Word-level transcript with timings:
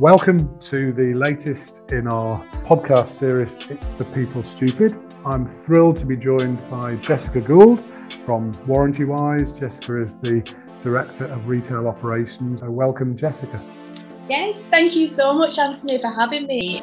Welcome 0.00 0.60
to 0.60 0.92
the 0.92 1.12
latest 1.14 1.90
in 1.90 2.06
our 2.06 2.40
podcast 2.64 3.08
series, 3.08 3.56
It's 3.68 3.94
the 3.94 4.04
People 4.04 4.44
Stupid. 4.44 4.96
I'm 5.26 5.48
thrilled 5.48 5.96
to 5.96 6.06
be 6.06 6.16
joined 6.16 6.58
by 6.70 6.94
Jessica 6.96 7.40
Gould 7.40 7.80
from 8.24 8.52
Warrantywise. 8.68 9.58
Jessica 9.58 10.00
is 10.00 10.20
the 10.20 10.48
Director 10.84 11.24
of 11.24 11.48
Retail 11.48 11.88
Operations. 11.88 12.60
So 12.60 12.70
welcome, 12.70 13.16
Jessica. 13.16 13.60
Yes, 14.28 14.62
thank 14.66 14.94
you 14.94 15.08
so 15.08 15.32
much, 15.32 15.58
Anthony, 15.58 15.98
for 15.98 16.12
having 16.12 16.46
me. 16.46 16.80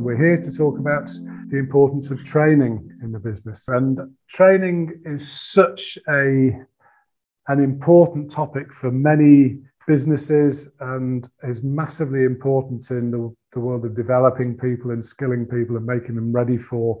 We're 0.00 0.16
here 0.16 0.40
to 0.40 0.50
talk 0.50 0.78
about 0.78 1.10
the 1.50 1.58
importance 1.58 2.10
of 2.10 2.24
training 2.24 2.90
in 3.02 3.12
the 3.12 3.18
business. 3.18 3.68
And 3.68 3.98
training 4.28 5.02
is 5.04 5.30
such 5.30 5.98
a 6.08 6.58
an 7.48 7.62
important 7.62 8.30
topic 8.30 8.72
for 8.72 8.90
many 8.90 9.58
businesses 9.86 10.72
and 10.80 11.28
is 11.42 11.62
massively 11.62 12.24
important 12.24 12.90
in 12.90 13.10
the, 13.10 13.34
the 13.54 13.60
world 13.60 13.84
of 13.84 13.96
developing 13.96 14.56
people 14.56 14.90
and 14.90 15.02
skilling 15.02 15.46
people 15.46 15.76
and 15.76 15.86
making 15.86 16.14
them 16.14 16.30
ready 16.30 16.58
for 16.58 17.00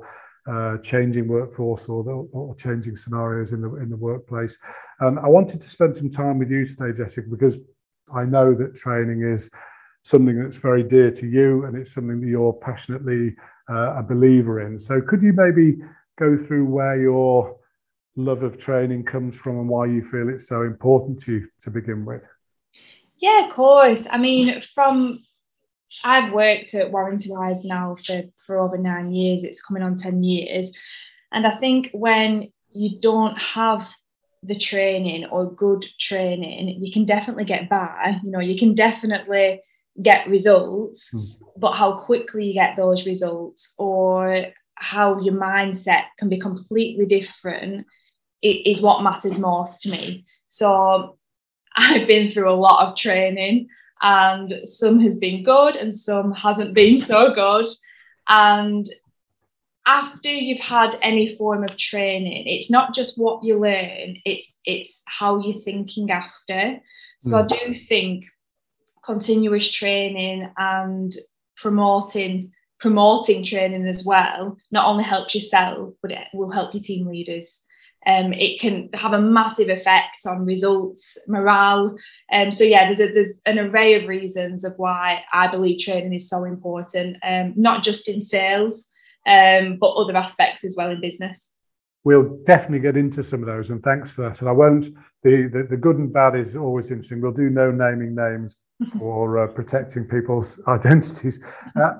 uh, 0.50 0.78
changing 0.78 1.28
workforce 1.28 1.86
or, 1.88 2.02
the, 2.02 2.10
or 2.10 2.54
changing 2.56 2.96
scenarios 2.96 3.52
in 3.52 3.60
the 3.60 3.74
in 3.76 3.90
the 3.90 3.96
workplace. 3.96 4.58
And 5.00 5.18
I 5.18 5.28
wanted 5.28 5.60
to 5.60 5.68
spend 5.68 5.94
some 5.94 6.08
time 6.08 6.38
with 6.38 6.50
you 6.50 6.64
today, 6.64 6.96
Jessica, 6.96 7.28
because 7.28 7.58
I 8.14 8.24
know 8.24 8.54
that 8.54 8.74
training 8.74 9.22
is 9.22 9.50
something 10.02 10.42
that's 10.42 10.56
very 10.56 10.82
dear 10.82 11.10
to 11.10 11.26
you 11.26 11.66
and 11.66 11.76
it's 11.76 11.92
something 11.92 12.22
that 12.22 12.26
you're 12.26 12.54
passionately 12.54 13.36
uh, 13.68 13.96
a 13.98 14.02
believer 14.02 14.66
in. 14.66 14.78
So 14.78 15.02
could 15.02 15.20
you 15.20 15.34
maybe 15.34 15.76
go 16.18 16.38
through 16.38 16.64
where 16.64 16.98
your 16.98 17.58
love 18.18 18.42
of 18.42 18.58
training 18.58 19.04
comes 19.04 19.36
from 19.36 19.58
and 19.58 19.68
why 19.68 19.86
you 19.86 20.02
feel 20.02 20.28
it's 20.28 20.48
so 20.48 20.62
important 20.62 21.20
to 21.20 21.32
you 21.34 21.48
to 21.60 21.70
begin 21.70 22.04
with? 22.04 22.24
Yeah, 23.18 23.46
of 23.46 23.52
course. 23.52 24.08
I 24.10 24.18
mean, 24.18 24.60
from 24.60 25.20
I've 26.04 26.32
worked 26.32 26.74
at 26.74 26.90
Warrantywise 26.90 27.60
now 27.64 27.96
for, 28.04 28.22
for 28.44 28.58
over 28.58 28.76
nine 28.76 29.12
years. 29.12 29.44
It's 29.44 29.64
coming 29.64 29.82
on 29.82 29.94
10 29.94 30.22
years. 30.22 30.76
And 31.32 31.46
I 31.46 31.52
think 31.52 31.90
when 31.92 32.52
you 32.72 33.00
don't 33.00 33.38
have 33.38 33.88
the 34.42 34.56
training 34.56 35.26
or 35.26 35.50
good 35.52 35.84
training, 35.98 36.76
you 36.80 36.92
can 36.92 37.04
definitely 37.04 37.44
get 37.44 37.68
by. 37.68 38.18
You 38.22 38.30
know, 38.30 38.40
you 38.40 38.58
can 38.58 38.74
definitely 38.74 39.62
get 40.02 40.28
results, 40.28 41.12
mm. 41.14 41.24
but 41.56 41.72
how 41.72 41.92
quickly 41.92 42.46
you 42.46 42.54
get 42.54 42.76
those 42.76 43.06
results 43.06 43.74
or 43.78 44.46
how 44.74 45.20
your 45.20 45.34
mindset 45.34 46.04
can 46.18 46.28
be 46.28 46.38
completely 46.38 47.06
different 47.06 47.86
is 48.42 48.80
what 48.80 49.02
matters 49.02 49.38
most 49.38 49.82
to 49.82 49.90
me. 49.90 50.24
So 50.46 51.18
I've 51.76 52.06
been 52.06 52.28
through 52.28 52.50
a 52.50 52.54
lot 52.54 52.86
of 52.86 52.96
training 52.96 53.68
and 54.02 54.52
some 54.64 55.00
has 55.00 55.16
been 55.16 55.42
good 55.42 55.76
and 55.76 55.94
some 55.94 56.32
hasn't 56.32 56.74
been 56.74 56.98
so 56.98 57.34
good. 57.34 57.66
And 58.28 58.88
after 59.86 60.28
you've 60.28 60.60
had 60.60 60.96
any 61.00 61.34
form 61.34 61.64
of 61.64 61.76
training, 61.76 62.46
it's 62.46 62.70
not 62.70 62.94
just 62.94 63.18
what 63.18 63.42
you 63.42 63.58
learn, 63.58 64.16
it's 64.24 64.52
it's 64.64 65.02
how 65.06 65.40
you're 65.40 65.60
thinking 65.60 66.10
after. 66.10 66.80
So 67.20 67.36
mm. 67.36 67.42
I 67.42 67.46
do 67.46 67.72
think 67.72 68.24
continuous 69.04 69.72
training 69.72 70.50
and 70.58 71.12
promoting 71.56 72.52
promoting 72.78 73.42
training 73.42 73.86
as 73.86 74.04
well 74.04 74.56
not 74.70 74.86
only 74.86 75.02
helps 75.02 75.34
yourself 75.34 75.94
but 76.00 76.12
it 76.12 76.28
will 76.32 76.50
help 76.50 76.72
your 76.74 76.82
team 76.82 77.08
leaders 77.08 77.62
um, 78.06 78.32
it 78.32 78.60
can 78.60 78.90
have 78.94 79.12
a 79.12 79.20
massive 79.20 79.68
effect 79.68 80.20
on 80.26 80.46
results, 80.46 81.18
morale. 81.26 81.96
Um, 82.32 82.50
so 82.50 82.64
yeah, 82.64 82.84
there's 82.84 83.00
a, 83.00 83.12
there's 83.12 83.42
an 83.44 83.58
array 83.58 83.94
of 83.94 84.08
reasons 84.08 84.64
of 84.64 84.74
why 84.76 85.24
I 85.32 85.48
believe 85.48 85.80
training 85.80 86.14
is 86.14 86.28
so 86.28 86.44
important, 86.44 87.16
um, 87.22 87.54
not 87.56 87.82
just 87.82 88.08
in 88.08 88.20
sales, 88.20 88.86
um, 89.26 89.76
but 89.80 89.90
other 89.90 90.16
aspects 90.16 90.64
as 90.64 90.74
well 90.76 90.90
in 90.90 91.00
business. 91.00 91.54
We'll 92.04 92.38
definitely 92.46 92.80
get 92.80 92.96
into 92.96 93.22
some 93.22 93.40
of 93.40 93.46
those, 93.46 93.70
and 93.70 93.82
thanks 93.82 94.10
for 94.10 94.22
that. 94.22 94.40
And 94.40 94.48
I 94.48 94.52
won't. 94.52 94.86
The 95.24 95.48
the, 95.52 95.66
the 95.68 95.76
good 95.76 95.98
and 95.98 96.12
bad 96.12 96.36
is 96.36 96.56
always 96.56 96.90
interesting. 96.90 97.20
We'll 97.20 97.32
do 97.32 97.50
no 97.50 97.70
naming 97.70 98.14
names 98.14 98.56
for 98.98 99.44
uh, 99.44 99.46
protecting 99.48 100.04
people's 100.04 100.62
identities. 100.68 101.40
Uh, 101.78 101.94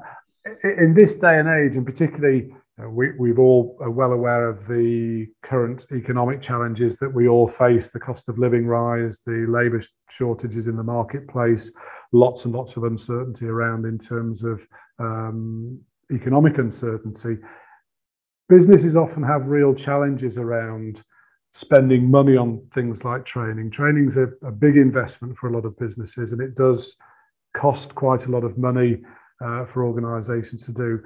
in 0.63 0.95
this 0.95 1.17
day 1.17 1.39
and 1.39 1.49
age, 1.49 1.77
and 1.77 1.85
particularly 1.85 2.55
we, 2.87 3.11
we've 3.19 3.39
all 3.39 3.77
are 3.81 3.91
well 3.91 4.13
aware 4.13 4.49
of 4.49 4.69
the 4.69 5.27
current 5.43 5.87
economic 5.93 6.41
challenges 6.41 6.99
that 6.99 7.13
we 7.13 7.27
all 7.27 7.49
face 7.49 7.91
the 7.91 7.99
cost 7.99 8.29
of 8.29 8.39
living 8.39 8.67
rise, 8.67 9.19
the 9.27 9.47
labour 9.49 9.81
shortages 10.09 10.69
in 10.69 10.77
the 10.77 10.83
marketplace, 10.83 11.75
lots 12.13 12.45
and 12.45 12.55
lots 12.55 12.77
of 12.77 12.85
uncertainty 12.85 13.47
around 13.47 13.85
in 13.85 13.99
terms 13.99 14.45
of 14.45 14.67
um, 15.01 15.81
economic 16.13 16.59
uncertainty. 16.59 17.39
Businesses 18.49 18.97
often 18.97 19.25
have 19.25 19.49
real 19.49 19.75
challenges 19.75 20.39
around 20.39 21.03
spending 21.53 22.09
money 22.09 22.37
on 22.37 22.65
things 22.75 23.05
like 23.05 23.25
training. 23.25 23.71
Training 23.71 24.07
is 24.07 24.17
a, 24.17 24.29
a 24.47 24.53
big 24.53 24.77
investment 24.77 25.37
for 25.37 25.49
a 25.49 25.53
lot 25.53 25.65
of 25.65 25.77
businesses, 25.79 26.33
and 26.33 26.41
it 26.41 26.55
does 26.55 26.97
cost 27.57 27.95
quite 27.95 28.27
a 28.27 28.31
lot 28.31 28.45
of 28.45 28.57
money 28.57 29.03
uh, 29.45 29.65
for 29.65 29.85
organisations 29.85 30.65
to 30.67 30.73
do 30.73 31.01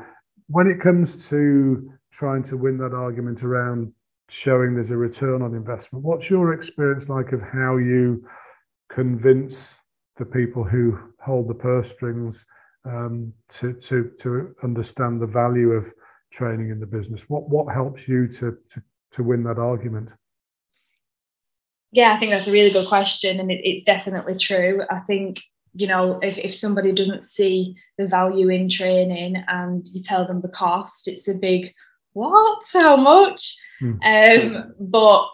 when 0.52 0.66
it 0.66 0.80
comes 0.80 1.30
to 1.30 1.90
trying 2.12 2.42
to 2.42 2.58
win 2.58 2.76
that 2.76 2.92
argument 2.92 3.42
around 3.42 3.90
showing 4.28 4.74
there's 4.74 4.90
a 4.90 4.96
return 4.96 5.40
on 5.40 5.54
investment, 5.54 6.04
what's 6.04 6.28
your 6.28 6.52
experience 6.52 7.08
like 7.08 7.32
of 7.32 7.40
how 7.40 7.78
you 7.78 8.22
convince 8.90 9.80
the 10.18 10.26
people 10.26 10.62
who 10.62 10.98
hold 11.20 11.48
the 11.48 11.54
purse 11.54 11.88
strings 11.88 12.44
um, 12.84 13.32
to, 13.48 13.72
to, 13.72 14.10
to 14.18 14.54
understand 14.62 15.22
the 15.22 15.26
value 15.26 15.70
of 15.70 15.90
training 16.30 16.68
in 16.70 16.80
the 16.80 16.86
business? 16.86 17.30
What, 17.30 17.48
what 17.48 17.72
helps 17.72 18.06
you 18.06 18.28
to, 18.28 18.58
to, 18.68 18.82
to 19.12 19.22
win 19.22 19.42
that 19.44 19.58
argument? 19.58 20.12
Yeah, 21.92 22.12
I 22.12 22.18
think 22.18 22.30
that's 22.30 22.48
a 22.48 22.52
really 22.52 22.72
good 22.72 22.88
question, 22.88 23.40
and 23.40 23.50
it, 23.50 23.60
it's 23.64 23.84
definitely 23.84 24.36
true. 24.36 24.82
I 24.90 25.00
think 25.00 25.40
you 25.74 25.86
know 25.86 26.18
if, 26.22 26.36
if 26.38 26.54
somebody 26.54 26.92
doesn't 26.92 27.22
see 27.22 27.74
the 27.98 28.06
value 28.06 28.48
in 28.48 28.68
training 28.68 29.36
and 29.48 29.86
you 29.92 30.02
tell 30.02 30.26
them 30.26 30.40
the 30.40 30.48
cost 30.48 31.08
it's 31.08 31.28
a 31.28 31.34
big 31.34 31.72
what 32.12 32.62
how 32.72 32.96
much 32.96 33.56
mm. 33.80 33.98
um, 34.04 34.74
but 34.78 35.28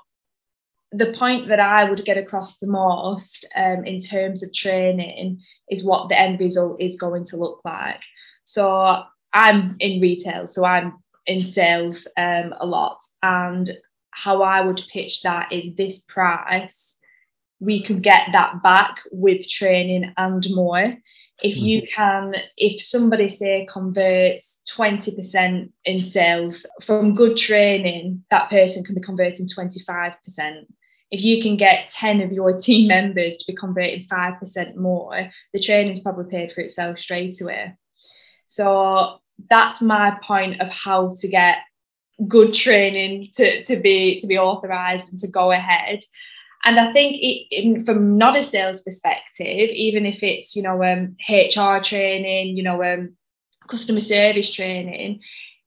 the 0.93 1.13
point 1.13 1.49
that 1.49 1.61
I 1.61 1.85
would 1.85 2.05
get 2.05 2.17
across 2.17 2.59
the 2.59 2.67
most 2.67 3.47
um, 3.57 3.85
in 3.85 3.99
terms 3.99 4.43
of 4.43 4.53
training 4.55 5.41
is 5.71 5.85
what 5.85 6.09
the 6.09 6.19
end 6.19 6.41
result 6.41 6.81
is 6.81 6.99
going 6.99 7.25
to 7.25 7.37
look 7.37 7.61
like. 7.65 8.03
So 8.45 9.03
I'm 9.35 9.77
in 9.81 10.01
retail, 10.01 10.47
so 10.47 10.65
I'm 10.65 10.95
in 11.27 11.45
sales 11.45 12.09
um, 12.17 12.55
a 12.59 12.67
lot, 12.67 12.99
and 13.23 13.71
how 14.13 14.43
I 14.43 14.63
would 14.63 14.83
pitch 14.91 15.23
that 15.23 15.53
is 15.53 15.75
this 15.75 16.01
price 16.05 16.98
we 17.61 17.83
could 17.83 18.03
get 18.03 18.29
that 18.33 18.63
back 18.63 19.01
with 19.11 19.49
training 19.49 20.13
and 20.17 20.47
more. 20.51 20.97
If 21.41 21.57
you 21.57 21.83
mm-hmm. 21.83 21.95
can, 21.95 22.35
if 22.57 22.81
somebody 22.81 23.29
say 23.29 23.67
converts 23.71 24.63
20% 24.77 25.71
in 25.85 26.03
sales 26.03 26.67
from 26.83 27.15
good 27.15 27.37
training, 27.37 28.25
that 28.31 28.51
person 28.51 28.83
can 28.85 28.95
be 28.95 29.01
converting 29.01 29.47
25%. 29.47 30.15
If 31.11 31.25
you 31.25 31.41
can 31.41 31.57
get 31.57 31.89
10 31.91 32.21
of 32.21 32.33
your 32.33 32.59
team 32.59 32.89
members 32.89 33.37
to 33.37 33.45
be 33.47 33.57
converting 33.57 34.05
5% 34.05 34.77
more, 34.77 35.31
the 35.53 35.61
training's 35.61 36.01
probably 36.01 36.31
paid 36.31 36.53
for 36.53 36.61
itself 36.61 36.99
straight 36.99 37.41
away. 37.41 37.75
So 38.47 39.21
that's 39.49 39.81
my 39.81 40.19
point 40.23 40.61
of 40.61 40.69
how 40.69 41.13
to 41.21 41.29
get 41.29 41.59
good 42.27 42.53
training 42.53 43.29
to, 43.35 43.63
to 43.63 43.77
be 43.77 44.19
to 44.19 44.27
be 44.27 44.37
authorized 44.37 45.13
and 45.13 45.21
to 45.21 45.31
go 45.31 45.53
ahead 45.53 46.01
and 46.65 46.79
I 46.79 46.93
think 46.93 47.17
it, 47.21 47.47
in, 47.51 47.85
from 47.85 48.19
not 48.19 48.37
a 48.37 48.43
sales 48.43 48.83
perspective, 48.83 49.71
even 49.71 50.07
if 50.07 50.23
it's 50.23 50.57
you 50.57 50.63
know 50.63 50.83
um, 50.83 51.17
HR 51.29 51.81
training, 51.81 52.57
you 52.57 52.63
know 52.63 52.83
um, 52.83 53.17
customer 53.69 54.01
service 54.01 54.51
training, 54.53 55.21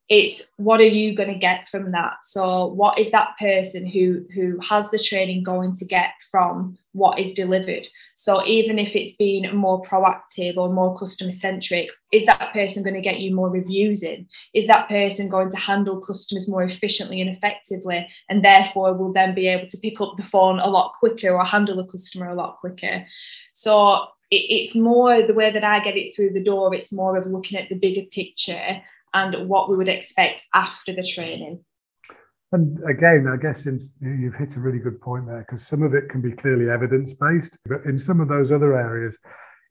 it's 0.09 0.53
what 0.57 0.79
are 0.79 0.83
you 0.83 1.15
going 1.15 1.29
to 1.29 1.39
get 1.39 1.69
from 1.69 1.91
that? 1.91 2.17
So 2.23 2.67
what 2.67 2.99
is 2.99 3.11
that 3.11 3.37
person 3.39 3.87
who 3.87 4.25
who 4.33 4.59
has 4.59 4.91
the 4.91 4.99
training 4.99 5.43
going 5.43 5.75
to 5.75 5.85
get 5.85 6.11
from 6.29 6.77
what 6.93 7.19
is 7.19 7.33
delivered. 7.33 7.87
So 8.15 8.45
even 8.45 8.77
if 8.77 8.95
it's 8.95 9.15
been 9.15 9.55
more 9.55 9.81
proactive 9.81 10.57
or 10.57 10.71
more 10.71 10.97
customer 10.97 11.31
centric 11.31 11.89
is 12.11 12.25
that 12.25 12.51
person 12.51 12.83
going 12.83 12.95
to 12.95 13.01
get 13.01 13.21
you 13.21 13.33
more 13.33 13.49
reviews 13.49 14.03
in? 14.03 14.27
Is 14.53 14.67
that 14.67 14.89
person 14.89 15.29
going 15.29 15.49
to 15.51 15.57
handle 15.57 16.01
customers 16.01 16.49
more 16.49 16.63
efficiently 16.63 17.21
and 17.21 17.29
effectively 17.29 18.09
and 18.29 18.43
therefore 18.43 18.93
will 18.93 19.13
then 19.13 19.33
be 19.33 19.47
able 19.47 19.67
to 19.67 19.77
pick 19.77 20.01
up 20.01 20.17
the 20.17 20.23
phone 20.23 20.59
a 20.59 20.67
lot 20.67 20.93
quicker 20.99 21.29
or 21.29 21.45
handle 21.45 21.79
a 21.79 21.87
customer 21.87 22.29
a 22.29 22.35
lot 22.35 22.57
quicker? 22.57 23.05
So 23.53 24.07
it's 24.29 24.75
more 24.75 25.21
the 25.21 25.33
way 25.33 25.51
that 25.51 25.63
I 25.63 25.79
get 25.81 25.97
it 25.97 26.15
through 26.15 26.31
the 26.31 26.43
door, 26.43 26.73
it's 26.73 26.93
more 26.93 27.17
of 27.17 27.25
looking 27.27 27.57
at 27.57 27.69
the 27.69 27.75
bigger 27.75 28.03
picture 28.11 28.81
and 29.13 29.49
what 29.49 29.69
we 29.69 29.75
would 29.75 29.89
expect 29.89 30.43
after 30.53 30.93
the 30.93 31.03
training. 31.03 31.63
And 32.53 32.83
again, 32.83 33.27
I 33.27 33.37
guess 33.37 33.65
in, 33.65 33.79
you've 34.01 34.35
hit 34.35 34.57
a 34.57 34.59
really 34.59 34.79
good 34.79 34.99
point 34.99 35.25
there 35.25 35.39
because 35.39 35.65
some 35.65 35.83
of 35.83 35.93
it 35.93 36.09
can 36.09 36.21
be 36.21 36.33
clearly 36.33 36.69
evidence 36.69 37.13
based, 37.13 37.57
but 37.65 37.85
in 37.85 37.97
some 37.97 38.19
of 38.19 38.27
those 38.27 38.51
other 38.51 38.77
areas, 38.77 39.17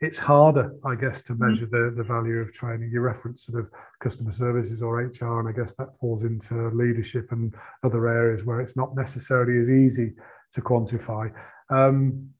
it's 0.01 0.17
harder, 0.17 0.75
I 0.85 0.95
guess, 0.95 1.21
to 1.23 1.35
mm. 1.35 1.41
measure 1.41 1.67
the, 1.67 1.93
the 1.95 2.03
value 2.03 2.39
of 2.39 2.53
training. 2.53 2.91
You 2.91 3.01
reference 3.01 3.45
sort 3.45 3.61
of 3.61 3.71
customer 4.03 4.33
services 4.33 4.83
or 4.83 5.03
HR, 5.03 5.41
and 5.41 5.49
I 5.49 5.53
guess 5.53 5.75
that 5.75 5.97
falls 5.99 6.25
into 6.25 6.71
leadership 6.71 7.33
and 7.33 7.55
other 7.83 8.09
areas 8.09 8.45
where 8.45 8.61
it's 8.61 8.77
not 8.77 8.97
necessarily 8.97 9.59
as 9.59 9.71
easy 9.71 10.15
to 10.53 10.63
quantify. 10.63 11.33
Um, 11.69 12.31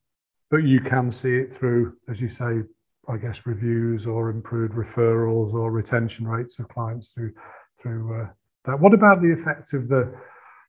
but 0.51 0.65
you 0.65 0.81
can 0.81 1.13
see 1.13 1.37
it 1.37 1.57
through, 1.57 1.97
as 2.09 2.21
you 2.21 2.29
say, 2.29 2.63
I 3.09 3.17
guess 3.17 3.47
reviews 3.47 4.07
or 4.07 4.31
improved 4.31 4.75
referrals 4.75 5.53
or 5.53 5.71
retention 5.71 6.27
rates 6.27 6.59
of 6.59 6.69
clients 6.69 7.13
through 7.13 7.33
through 7.81 8.23
uh, 8.23 8.27
that. 8.65 8.81
What 8.81 8.95
about 8.95 9.23
the 9.23 9.33
effect 9.33 9.73
of 9.75 9.89
the 9.89 10.13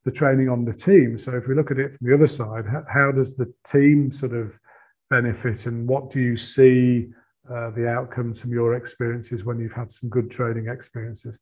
the 0.04 0.12
training 0.12 0.50
on 0.50 0.66
the 0.66 0.74
team? 0.74 1.18
So 1.18 1.36
if 1.36 1.48
we 1.48 1.56
look 1.56 1.72
at 1.72 1.78
it 1.78 1.96
from 1.96 2.08
the 2.08 2.16
other 2.16 2.28
side, 2.28 2.66
how, 2.92 3.12
does 3.12 3.36
the 3.36 3.54
team 3.64 4.12
sort 4.12 4.34
of 4.34 4.60
benefit 5.12 5.68
and 5.68 5.88
what 5.88 6.10
do 6.10 6.20
you 6.20 6.38
see 6.38 7.10
uh, 7.48 7.70
the 7.72 7.88
outcomes 7.88 8.42
from 8.42 8.52
your 8.52 8.76
experiences 8.76 9.46
when 9.46 9.60
you've 9.60 9.74
had 9.74 9.92
some 9.92 10.10
good 10.10 10.32
training 10.32 10.68
experiences? 10.68 11.40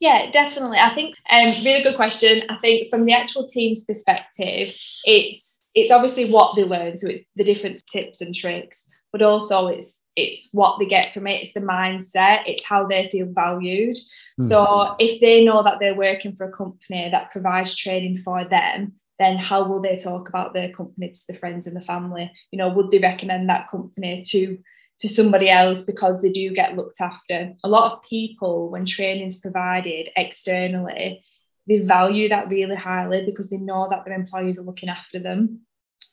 Yeah, 0.00 0.30
definitely. 0.30 0.78
I 0.78 0.94
think 0.94 1.16
um, 1.30 1.52
really 1.64 1.82
good 1.82 1.96
question. 1.96 2.42
I 2.48 2.56
think 2.56 2.88
from 2.88 3.04
the 3.04 3.12
actual 3.12 3.46
team's 3.46 3.84
perspective, 3.84 4.74
it's 5.04 5.64
it's 5.74 5.90
obviously 5.90 6.30
what 6.30 6.56
they 6.56 6.64
learn, 6.64 6.96
so 6.96 7.08
it's 7.08 7.24
the 7.36 7.44
different 7.44 7.82
tips 7.86 8.20
and 8.20 8.34
tricks, 8.34 8.84
but 9.12 9.22
also 9.22 9.66
it's 9.66 9.97
it's 10.18 10.50
what 10.52 10.78
they 10.78 10.86
get 10.86 11.14
from 11.14 11.26
it. 11.26 11.40
It's 11.42 11.52
the 11.52 11.60
mindset. 11.60 12.42
It's 12.46 12.64
how 12.64 12.86
they 12.86 13.08
feel 13.08 13.28
valued. 13.30 13.96
Mm. 14.40 14.48
So 14.48 14.96
if 14.98 15.20
they 15.20 15.44
know 15.44 15.62
that 15.62 15.78
they're 15.78 15.94
working 15.94 16.32
for 16.32 16.48
a 16.48 16.52
company 16.52 17.08
that 17.10 17.30
provides 17.30 17.74
training 17.74 18.18
for 18.18 18.44
them, 18.44 18.94
then 19.18 19.36
how 19.36 19.66
will 19.66 19.80
they 19.80 19.96
talk 19.96 20.28
about 20.28 20.54
their 20.54 20.70
company 20.70 21.10
to 21.10 21.20
the 21.28 21.38
friends 21.38 21.66
and 21.66 21.76
the 21.76 21.82
family? 21.82 22.30
You 22.50 22.58
know, 22.58 22.68
would 22.68 22.90
they 22.90 22.98
recommend 22.98 23.48
that 23.48 23.68
company 23.68 24.22
to 24.28 24.58
to 25.00 25.08
somebody 25.08 25.48
else 25.48 25.80
because 25.82 26.20
they 26.20 26.30
do 26.30 26.52
get 26.52 26.76
looked 26.76 27.00
after? 27.00 27.54
A 27.62 27.68
lot 27.68 27.92
of 27.92 28.02
people, 28.02 28.70
when 28.70 28.84
training's 28.84 29.40
provided 29.40 30.08
externally, 30.16 31.22
they 31.68 31.78
value 31.78 32.28
that 32.30 32.48
really 32.48 32.74
highly 32.74 33.24
because 33.24 33.50
they 33.50 33.58
know 33.58 33.86
that 33.90 34.04
their 34.04 34.14
employees 34.14 34.58
are 34.58 34.62
looking 34.62 34.88
after 34.88 35.18
them. 35.18 35.60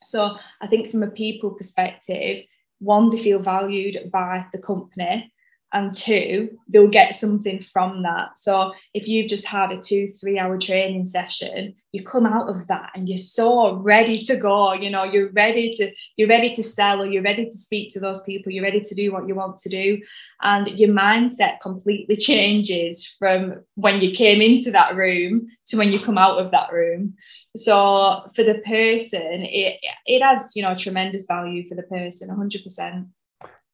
So 0.04 0.36
I 0.62 0.68
think 0.68 0.92
from 0.92 1.04
a 1.04 1.10
people 1.10 1.52
perspective, 1.52 2.44
one, 2.80 3.10
they 3.10 3.18
feel 3.18 3.40
valued 3.40 4.10
by 4.12 4.46
the 4.54 4.62
company 4.62 5.32
and 5.76 5.94
two 5.94 6.58
they'll 6.70 6.88
get 6.88 7.14
something 7.14 7.62
from 7.62 8.02
that. 8.04 8.38
So 8.38 8.74
if 8.94 9.08
you've 9.08 9.30
just 9.30 9.46
had 9.46 9.72
a 9.72 9.78
two 9.78 10.08
three 10.08 10.40
hour 10.40 10.58
training 10.58 11.06
session 11.06 11.76
you 11.92 12.04
come 12.04 12.26
out 12.26 12.50
of 12.50 12.68
that 12.68 12.92
and 12.96 13.08
you're 13.08 13.18
so 13.18 13.76
ready 13.76 14.20
to 14.20 14.36
go 14.36 14.74
you 14.74 14.90
know 14.90 15.04
you're 15.04 15.32
ready 15.32 15.74
to 15.74 15.92
you're 16.18 16.28
ready 16.28 16.54
to 16.54 16.64
sell 16.64 17.02
or 17.02 17.06
you're 17.06 17.24
ready 17.24 17.46
to 17.46 17.58
speak 17.58 17.90
to 17.90 18.00
those 18.00 18.22
people 18.24 18.52
you're 18.52 18.64
ready 18.64 18.82
to 18.82 18.96
do 18.96 19.12
what 19.12 19.28
you 19.28 19.36
want 19.36 19.56
to 19.56 19.70
do 19.70 20.02
and 20.42 20.68
your 20.80 20.90
mindset 20.90 21.60
completely 21.62 22.16
changes 22.30 23.16
from 23.20 23.64
when 23.76 24.00
you 24.02 24.16
came 24.16 24.42
into 24.42 24.72
that 24.72 24.96
room 24.96 25.48
to 25.68 25.78
when 25.78 25.92
you 25.92 26.00
come 26.00 26.18
out 26.18 26.40
of 26.40 26.52
that 26.52 26.72
room. 26.72 27.14
So 27.56 28.26
for 28.36 28.44
the 28.44 28.62
person 28.66 29.42
it 29.62 29.80
it 30.06 30.22
adds 30.22 30.56
you 30.56 30.64
know 30.64 30.76
tremendous 30.76 31.26
value 31.26 31.68
for 31.68 31.76
the 31.76 31.84
person 31.84 32.30
100% 32.30 33.08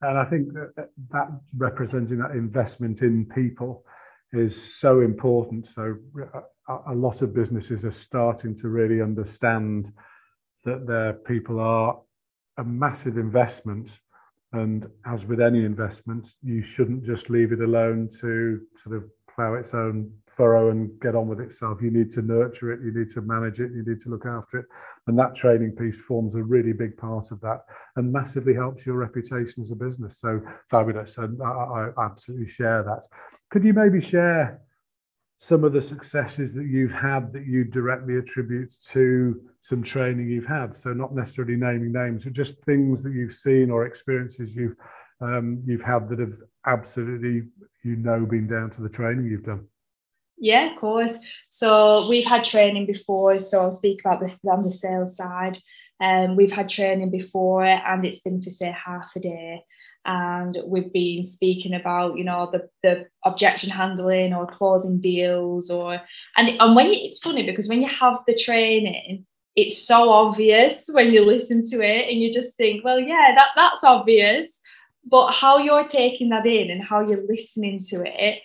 and 0.02 0.18
I 0.18 0.26
think 0.26 0.54
that, 0.54 0.90
that 1.12 1.28
representing 1.56 2.20
that 2.20 2.32
investment 2.32 3.02
in 3.02 3.26
people 3.26 3.86
is 4.34 4.62
so 4.80 5.02
important. 5.02 5.68
So 5.68 5.96
uh, 6.20 6.42
a, 6.68 6.94
a 6.94 6.96
lot 6.96 7.22
of 7.22 7.34
businesses 7.34 7.86
are 7.86 7.92
starting 7.92 8.56
to 8.58 8.70
really 8.70 9.02
understand 9.02 9.92
that 10.64 10.88
their 10.88 11.14
people 11.14 11.60
are 11.60 12.00
a 12.58 12.64
massive 12.64 13.18
investment. 13.18 14.00
And 14.54 14.86
as 15.06 15.26
with 15.26 15.40
any 15.40 15.64
investment, 15.64 16.30
you 16.42 16.62
shouldn't 16.62 17.04
just 17.04 17.30
leave 17.30 17.52
it 17.52 17.62
alone 17.62 18.10
to 18.22 18.62
sort 18.76 18.98
of 18.98 19.04
plow 19.36 19.54
its 19.56 19.74
own 19.74 20.12
furrow 20.28 20.70
and 20.70 21.00
get 21.00 21.16
on 21.16 21.28
with 21.28 21.40
itself. 21.40 21.82
You 21.82 21.92
need 21.92 22.10
to 22.12 22.22
nurture 22.22 22.72
it, 22.72 22.82
you 22.84 22.92
need 22.98 23.10
to 23.12 23.22
manage 23.22 23.60
it, 23.60 23.72
you 23.72 23.84
need 23.86 24.00
to 24.02 24.10
look 24.10 24.26
after 24.26 24.60
it. 24.60 24.66
And 25.08 25.18
that 25.20 25.36
training 25.36 25.72
piece 25.72 26.02
forms 26.02 26.36
a 26.36 26.44
really 26.44 26.74
big 26.74 26.98
part 26.98 27.32
of 27.32 27.42
that 27.42 27.62
and 27.96 28.12
massively 28.12 28.54
helps 28.54 28.86
your 28.86 28.96
reputation 28.96 29.62
as 29.62 29.72
a 29.72 29.76
business. 29.76 30.20
So 30.20 30.42
fabulous. 30.70 31.18
And 31.18 31.42
I, 31.42 31.92
I 31.98 32.06
absolutely 32.06 32.48
share 32.48 32.84
that. 32.84 33.04
Could 33.50 33.64
you 33.64 33.74
maybe 33.74 34.02
share 34.02 34.62
some 35.38 35.64
of 35.64 35.74
the 35.74 35.82
successes 35.82 36.54
that 36.54 36.68
you've 36.68 36.94
had 36.94 37.34
that 37.34 37.48
you 37.48 37.64
directly 37.64 38.18
attribute 38.18 38.72
to 38.90 39.42
some 39.60 39.82
training 39.84 40.30
you've 40.30 40.46
had? 40.46 40.76
So 40.76 40.94
not 40.94 41.16
necessarily 41.16 41.56
naming 41.56 41.92
names, 41.92 42.24
but 42.24 42.34
just 42.34 42.64
things 42.64 43.02
that 43.04 43.14
you've 43.14 43.34
seen 43.34 43.72
or 43.72 43.86
experiences 43.86 44.56
you've 44.56 44.76
um, 45.22 45.62
you've 45.66 45.84
had 45.84 46.10
that 46.10 46.20
have 46.20 46.34
absolutely, 46.66 47.48
you 47.84 47.96
know, 47.96 48.26
been 48.26 48.48
down 48.48 48.70
to 48.72 48.82
the 48.82 48.90
training 48.90 49.26
you've 49.26 49.44
done? 49.44 49.68
Yeah, 50.38 50.72
of 50.72 50.78
course. 50.78 51.20
So 51.50 52.08
we've 52.10 52.26
had 52.26 52.44
training 52.44 52.88
before. 52.88 53.38
So 53.38 53.62
I'll 53.62 53.72
speak 53.72 54.02
about 54.04 54.20
this 54.20 54.40
on 54.50 54.64
the 54.64 54.72
sales 54.72 55.16
side. 55.16 55.60
Um, 56.00 56.36
we've 56.36 56.52
had 56.52 56.68
training 56.68 57.12
before, 57.12 57.64
and 57.64 58.04
it's 58.04 58.22
been 58.22 58.42
for 58.42 58.50
say 58.50 58.72
half 58.72 59.12
a 59.16 59.20
day. 59.20 59.64
And 60.04 60.58
we've 60.66 60.92
been 60.92 61.24
speaking 61.24 61.76
about, 61.76 62.18
you 62.18 62.24
know, 62.24 62.50
the 62.52 62.68
the 62.82 63.06
objection 63.24 63.70
handling 63.70 64.34
or 64.34 64.48
closing 64.48 65.00
deals, 65.00 65.70
or 65.70 66.02
and 66.38 66.50
and 66.60 66.76
when 66.76 66.88
you, 66.88 67.00
it's 67.04 67.20
funny 67.20 67.46
because 67.46 67.70
when 67.70 67.84
you 67.84 67.88
have 67.88 68.18
the 68.26 68.34
training, 68.34 69.28
it's 69.56 69.86
so 69.86 70.10
obvious 70.10 70.90
when 70.94 71.14
you 71.14 71.24
listen 71.24 71.62
to 71.70 71.82
it, 71.82 72.10
and 72.10 72.20
you 72.20 72.32
just 72.32 72.58
think, 72.58 72.84
well, 72.84 73.00
yeah, 73.00 73.36
that 73.38 73.50
that's 73.56 73.84
obvious 73.84 74.61
but 75.06 75.32
how 75.32 75.58
you're 75.58 75.88
taking 75.88 76.30
that 76.30 76.46
in 76.46 76.70
and 76.70 76.84
how 76.84 77.02
you're 77.02 77.28
listening 77.28 77.80
to 77.82 78.04
it 78.06 78.42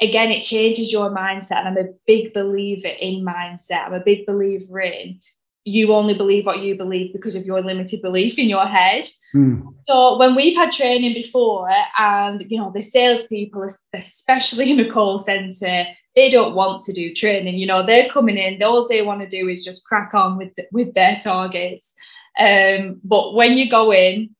again 0.00 0.30
it 0.30 0.40
changes 0.40 0.92
your 0.92 1.14
mindset 1.14 1.58
and 1.58 1.68
i'm 1.68 1.78
a 1.78 1.88
big 2.06 2.32
believer 2.32 2.88
in 2.88 3.24
mindset 3.24 3.86
i'm 3.86 3.94
a 3.94 4.00
big 4.00 4.26
believer 4.26 4.80
in 4.80 5.20
you 5.64 5.92
only 5.92 6.14
believe 6.14 6.46
what 6.46 6.60
you 6.60 6.74
believe 6.76 7.12
because 7.12 7.34
of 7.34 7.44
your 7.44 7.60
limited 7.60 8.00
belief 8.00 8.38
in 8.38 8.48
your 8.48 8.64
head. 8.64 9.04
Mm. 9.34 9.62
So 9.80 10.18
when 10.18 10.34
we've 10.34 10.56
had 10.56 10.72
training 10.72 11.12
before, 11.12 11.68
and 11.98 12.44
you 12.48 12.58
know 12.58 12.72
the 12.74 12.82
salespeople, 12.82 13.68
especially 13.92 14.70
in 14.70 14.80
a 14.80 14.90
call 14.90 15.18
center, 15.18 15.84
they 16.16 16.30
don't 16.30 16.54
want 16.54 16.82
to 16.84 16.92
do 16.92 17.14
training. 17.14 17.56
You 17.56 17.66
know 17.66 17.84
they're 17.84 18.08
coming 18.08 18.38
in, 18.38 18.62
all 18.62 18.88
they 18.88 19.02
want 19.02 19.20
to 19.20 19.28
do 19.28 19.48
is 19.48 19.64
just 19.64 19.84
crack 19.84 20.14
on 20.14 20.38
with 20.38 20.54
the, 20.56 20.64
with 20.72 20.94
their 20.94 21.16
targets. 21.16 21.92
Um, 22.38 23.00
but 23.04 23.34
when 23.34 23.58
you 23.58 23.68
go 23.70 23.92
in, 23.92 24.34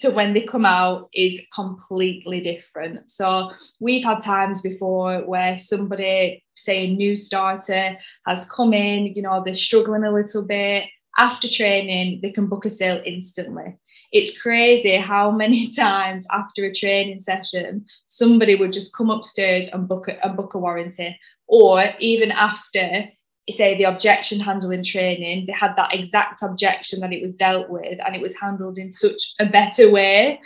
to 0.00 0.10
when 0.10 0.32
they 0.32 0.42
come 0.42 0.64
out 0.64 1.08
is 1.14 1.40
completely 1.54 2.40
different. 2.40 3.08
So 3.10 3.50
we've 3.80 4.04
had 4.04 4.20
times 4.20 4.60
before 4.60 5.18
where 5.26 5.58
somebody, 5.58 6.42
say 6.54 6.86
a 6.86 6.94
new 6.94 7.16
starter, 7.16 7.96
has 8.26 8.50
come 8.50 8.72
in, 8.72 9.14
you 9.14 9.22
know, 9.22 9.42
they're 9.44 9.54
struggling 9.54 10.04
a 10.04 10.12
little 10.12 10.46
bit. 10.46 10.84
After 11.18 11.48
training, 11.48 12.20
they 12.22 12.30
can 12.30 12.46
book 12.46 12.64
a 12.64 12.70
sale 12.70 13.02
instantly. 13.04 13.76
It's 14.12 14.40
crazy 14.40 14.96
how 14.96 15.30
many 15.30 15.70
times 15.76 16.26
after 16.32 16.64
a 16.64 16.74
training 16.74 17.20
session, 17.20 17.84
somebody 18.06 18.54
would 18.54 18.72
just 18.72 18.96
come 18.96 19.10
upstairs 19.10 19.68
and 19.68 19.86
book 19.86 20.08
a, 20.08 20.24
and 20.24 20.36
book 20.36 20.54
a 20.54 20.58
warranty, 20.58 21.18
or 21.46 21.84
even 21.98 22.30
after 22.30 23.08
say 23.48 23.76
the 23.76 23.84
objection 23.84 24.38
handling 24.38 24.84
training 24.84 25.46
they 25.46 25.52
had 25.52 25.74
that 25.76 25.94
exact 25.94 26.42
objection 26.42 27.00
that 27.00 27.12
it 27.12 27.22
was 27.22 27.34
dealt 27.34 27.68
with 27.70 27.98
and 28.04 28.14
it 28.14 28.22
was 28.22 28.38
handled 28.38 28.78
in 28.78 28.92
such 28.92 29.34
a 29.38 29.46
better 29.46 29.90
way. 29.90 30.40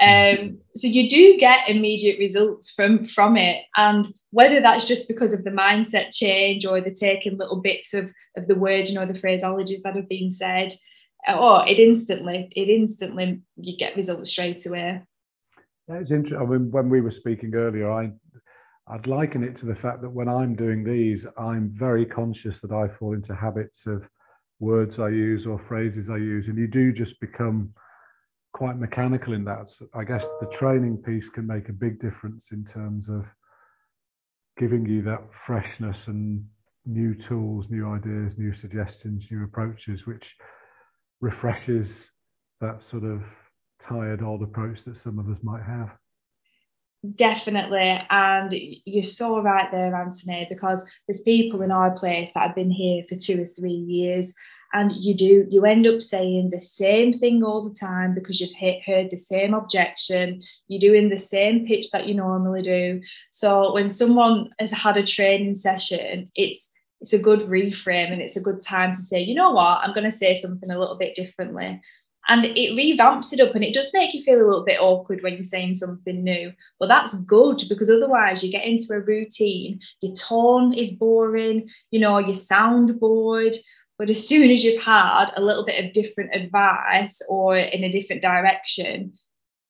Um, 0.00 0.58
so 0.74 0.86
you 0.86 1.10
do 1.10 1.36
get 1.36 1.68
immediate 1.68 2.18
results 2.18 2.70
from 2.70 3.04
from 3.06 3.36
it. 3.36 3.64
And 3.76 4.06
whether 4.30 4.60
that's 4.60 4.86
just 4.86 5.08
because 5.08 5.32
of 5.32 5.44
the 5.44 5.50
mindset 5.50 6.14
change 6.14 6.64
or 6.64 6.80
the 6.80 6.94
taking 6.94 7.36
little 7.36 7.60
bits 7.60 7.92
of 7.92 8.12
of 8.36 8.46
the 8.46 8.54
words 8.54 8.90
you 8.90 8.98
know 8.98 9.06
the 9.06 9.12
phraseologies 9.12 9.82
that 9.82 9.96
have 9.96 10.08
been 10.08 10.30
said 10.30 10.72
or 11.28 11.66
it 11.66 11.78
instantly 11.78 12.50
it 12.56 12.68
instantly 12.68 13.42
you 13.56 13.76
get 13.76 13.96
results 13.96 14.30
straight 14.30 14.64
away. 14.66 15.02
It's 15.88 16.10
interesting 16.10 16.46
I 16.46 16.50
mean, 16.50 16.70
when 16.70 16.88
we 16.88 17.00
were 17.00 17.10
speaking 17.10 17.54
earlier 17.54 17.90
i 17.90 18.10
I'd 18.90 19.06
liken 19.06 19.44
it 19.44 19.54
to 19.56 19.66
the 19.66 19.74
fact 19.74 20.02
that 20.02 20.10
when 20.10 20.28
I'm 20.28 20.56
doing 20.56 20.82
these, 20.82 21.24
I'm 21.38 21.70
very 21.70 22.04
conscious 22.04 22.60
that 22.60 22.72
I 22.72 22.88
fall 22.88 23.12
into 23.12 23.34
habits 23.34 23.86
of 23.86 24.10
words 24.58 24.98
I 24.98 25.10
use 25.10 25.46
or 25.46 25.58
phrases 25.58 26.10
I 26.10 26.16
use, 26.16 26.48
and 26.48 26.58
you 26.58 26.66
do 26.66 26.92
just 26.92 27.20
become 27.20 27.72
quite 28.52 28.78
mechanical 28.78 29.32
in 29.32 29.44
that. 29.44 29.68
So 29.68 29.86
I 29.94 30.02
guess 30.02 30.26
the 30.40 30.48
training 30.48 30.98
piece 30.98 31.30
can 31.30 31.46
make 31.46 31.68
a 31.68 31.72
big 31.72 32.00
difference 32.00 32.50
in 32.50 32.64
terms 32.64 33.08
of 33.08 33.32
giving 34.58 34.84
you 34.86 35.02
that 35.02 35.32
freshness 35.32 36.08
and 36.08 36.44
new 36.84 37.14
tools, 37.14 37.70
new 37.70 37.88
ideas, 37.88 38.38
new 38.38 38.52
suggestions, 38.52 39.30
new 39.30 39.44
approaches, 39.44 40.04
which 40.04 40.36
refreshes 41.20 42.10
that 42.60 42.82
sort 42.82 43.04
of 43.04 43.36
tired 43.80 44.20
old 44.20 44.42
approach 44.42 44.82
that 44.82 44.96
some 44.96 45.18
of 45.20 45.28
us 45.30 45.44
might 45.44 45.62
have. 45.62 45.96
Definitely. 47.16 47.98
And 48.10 48.52
you're 48.84 49.02
so 49.02 49.40
right 49.40 49.70
there, 49.70 49.94
Anthony, 49.94 50.46
because 50.50 50.88
there's 51.08 51.22
people 51.22 51.62
in 51.62 51.70
our 51.70 51.92
place 51.92 52.32
that 52.32 52.46
have 52.46 52.54
been 52.54 52.70
here 52.70 53.02
for 53.08 53.16
two 53.16 53.42
or 53.42 53.46
three 53.46 53.72
years. 53.72 54.34
And 54.74 54.92
you 54.94 55.14
do, 55.16 55.46
you 55.48 55.64
end 55.64 55.86
up 55.86 56.02
saying 56.02 56.50
the 56.50 56.60
same 56.60 57.12
thing 57.14 57.42
all 57.42 57.66
the 57.66 57.74
time 57.74 58.14
because 58.14 58.38
you've 58.38 58.54
hit, 58.54 58.82
heard 58.84 59.10
the 59.10 59.16
same 59.16 59.54
objection. 59.54 60.42
You're 60.68 60.80
doing 60.80 61.08
the 61.08 61.16
same 61.18 61.66
pitch 61.66 61.90
that 61.90 62.06
you 62.06 62.14
normally 62.14 62.62
do. 62.62 63.00
So 63.30 63.72
when 63.72 63.88
someone 63.88 64.50
has 64.60 64.70
had 64.70 64.98
a 64.98 65.02
training 65.02 65.54
session, 65.54 66.28
it's 66.34 66.70
it's 67.00 67.14
a 67.14 67.18
good 67.18 67.40
reframe 67.40 68.12
and 68.12 68.20
it's 68.20 68.36
a 68.36 68.42
good 68.42 68.60
time 68.62 68.94
to 68.94 69.00
say, 69.00 69.22
you 69.22 69.34
know 69.34 69.52
what, 69.52 69.78
I'm 69.82 69.94
going 69.94 70.04
to 70.04 70.14
say 70.14 70.34
something 70.34 70.70
a 70.70 70.78
little 70.78 70.98
bit 70.98 71.14
differently 71.14 71.80
and 72.30 72.44
it 72.44 72.76
revamps 72.76 73.32
it 73.32 73.40
up 73.40 73.56
and 73.56 73.64
it 73.64 73.74
does 73.74 73.90
make 73.92 74.14
you 74.14 74.22
feel 74.22 74.36
a 74.36 74.46
little 74.46 74.64
bit 74.64 74.80
awkward 74.80 75.20
when 75.22 75.34
you're 75.34 75.42
saying 75.42 75.74
something 75.74 76.22
new. 76.22 76.52
But 76.78 76.86
that's 76.86 77.12
good 77.24 77.60
because 77.68 77.90
otherwise 77.90 78.44
you 78.44 78.52
get 78.52 78.64
into 78.64 78.92
a 78.92 79.00
routine 79.00 79.80
your 80.00 80.14
tone 80.14 80.72
is 80.72 80.92
boring 80.92 81.68
you 81.90 82.00
know 82.00 82.18
you 82.18 82.34
sound 82.34 82.98
bored. 83.00 83.56
But 83.98 84.08
as 84.08 84.26
soon 84.26 84.50
as 84.50 84.64
you've 84.64 84.82
had 84.82 85.30
a 85.36 85.42
little 85.42 85.66
bit 85.66 85.84
of 85.84 85.92
different 85.92 86.34
advice 86.34 87.20
or 87.28 87.58
in 87.58 87.84
a 87.84 87.92
different 87.92 88.22
direction 88.22 89.12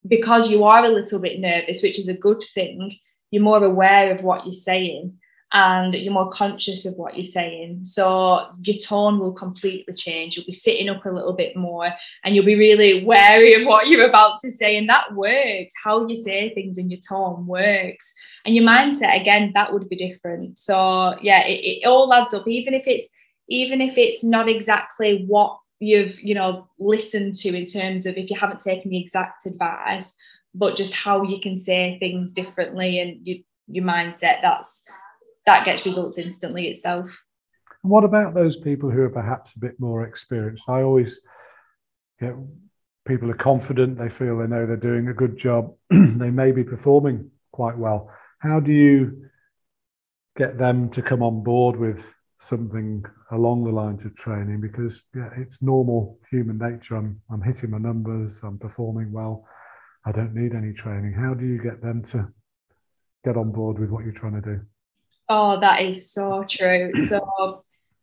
because 0.06 0.50
you 0.50 0.62
are 0.64 0.84
a 0.84 0.88
little 0.88 1.18
bit 1.18 1.40
nervous 1.40 1.82
which 1.82 1.98
is 1.98 2.08
a 2.08 2.14
good 2.14 2.42
thing 2.54 2.92
you're 3.30 3.42
more 3.42 3.64
aware 3.64 4.12
of 4.12 4.22
what 4.22 4.44
you're 4.44 4.52
saying 4.52 5.18
and 5.52 5.94
you're 5.94 6.12
more 6.12 6.30
conscious 6.30 6.86
of 6.86 6.94
what 6.94 7.16
you're 7.16 7.24
saying. 7.24 7.80
So 7.82 8.46
your 8.62 8.76
tone 8.76 9.18
will 9.18 9.32
completely 9.32 9.94
change. 9.94 10.36
You'll 10.36 10.46
be 10.46 10.52
sitting 10.52 10.88
up 10.88 11.04
a 11.04 11.10
little 11.10 11.32
bit 11.32 11.56
more 11.56 11.92
and 12.22 12.36
you'll 12.36 12.44
be 12.44 12.54
really 12.54 13.04
wary 13.04 13.54
of 13.54 13.66
what 13.66 13.88
you're 13.88 14.08
about 14.08 14.40
to 14.44 14.50
say. 14.52 14.76
And 14.76 14.88
that 14.88 15.14
works. 15.14 15.74
How 15.82 16.06
you 16.06 16.14
say 16.14 16.54
things 16.54 16.78
in 16.78 16.88
your 16.88 17.00
tone 17.00 17.46
works. 17.46 18.14
And 18.44 18.54
your 18.54 18.64
mindset, 18.64 19.20
again, 19.20 19.50
that 19.54 19.72
would 19.72 19.88
be 19.88 19.96
different. 19.96 20.56
So 20.56 21.16
yeah, 21.20 21.44
it, 21.44 21.82
it 21.82 21.86
all 21.86 22.12
adds 22.14 22.32
up, 22.32 22.46
even 22.46 22.72
if 22.72 22.86
it's 22.86 23.08
even 23.48 23.80
if 23.80 23.98
it's 23.98 24.22
not 24.22 24.48
exactly 24.48 25.24
what 25.26 25.58
you've, 25.80 26.20
you 26.20 26.36
know, 26.36 26.68
listened 26.78 27.34
to 27.34 27.48
in 27.48 27.66
terms 27.66 28.06
of 28.06 28.16
if 28.16 28.30
you 28.30 28.36
haven't 28.38 28.60
taken 28.60 28.90
the 28.90 29.02
exact 29.02 29.46
advice, 29.46 30.14
but 30.54 30.76
just 30.76 30.94
how 30.94 31.24
you 31.24 31.40
can 31.40 31.56
say 31.56 31.98
things 31.98 32.32
differently 32.32 33.00
and 33.00 33.26
you, 33.26 33.42
your 33.66 33.84
mindset, 33.84 34.40
that's 34.42 34.82
that 35.50 35.64
gets 35.64 35.84
results 35.84 36.16
instantly 36.16 36.68
itself. 36.68 37.24
And 37.82 37.90
what 37.90 38.04
about 38.04 38.34
those 38.34 38.56
people 38.56 38.90
who 38.90 39.02
are 39.02 39.10
perhaps 39.10 39.54
a 39.56 39.58
bit 39.58 39.80
more 39.80 40.04
experienced? 40.04 40.68
I 40.68 40.82
always 40.82 41.18
get 42.20 42.34
people 43.04 43.30
are 43.30 43.34
confident, 43.34 43.98
they 43.98 44.08
feel 44.08 44.38
they 44.38 44.46
know 44.46 44.64
they're 44.64 44.76
doing 44.76 45.08
a 45.08 45.14
good 45.14 45.36
job, 45.36 45.74
they 45.90 46.30
may 46.30 46.52
be 46.52 46.62
performing 46.62 47.30
quite 47.50 47.76
well. 47.76 48.10
How 48.38 48.60
do 48.60 48.72
you 48.72 49.28
get 50.36 50.56
them 50.56 50.88
to 50.90 51.02
come 51.02 51.22
on 51.22 51.42
board 51.42 51.76
with 51.76 52.00
something 52.38 53.04
along 53.32 53.64
the 53.64 53.72
lines 53.72 54.04
of 54.04 54.14
training? 54.14 54.60
Because 54.60 55.02
yeah, 55.16 55.30
it's 55.36 55.62
normal 55.62 56.20
human 56.30 56.58
nature. 56.58 56.94
I'm, 56.94 57.20
I'm 57.28 57.42
hitting 57.42 57.70
my 57.70 57.78
numbers, 57.78 58.40
I'm 58.44 58.58
performing 58.58 59.10
well, 59.10 59.44
I 60.06 60.12
don't 60.12 60.34
need 60.34 60.54
any 60.54 60.72
training. 60.72 61.14
How 61.14 61.34
do 61.34 61.44
you 61.44 61.60
get 61.60 61.82
them 61.82 62.04
to 62.04 62.28
get 63.24 63.36
on 63.36 63.50
board 63.50 63.80
with 63.80 63.90
what 63.90 64.04
you're 64.04 64.12
trying 64.12 64.40
to 64.40 64.48
do? 64.48 64.60
Oh, 65.32 65.60
that 65.60 65.80
is 65.82 66.12
so 66.12 66.44
true. 66.44 66.90
So 67.02 67.62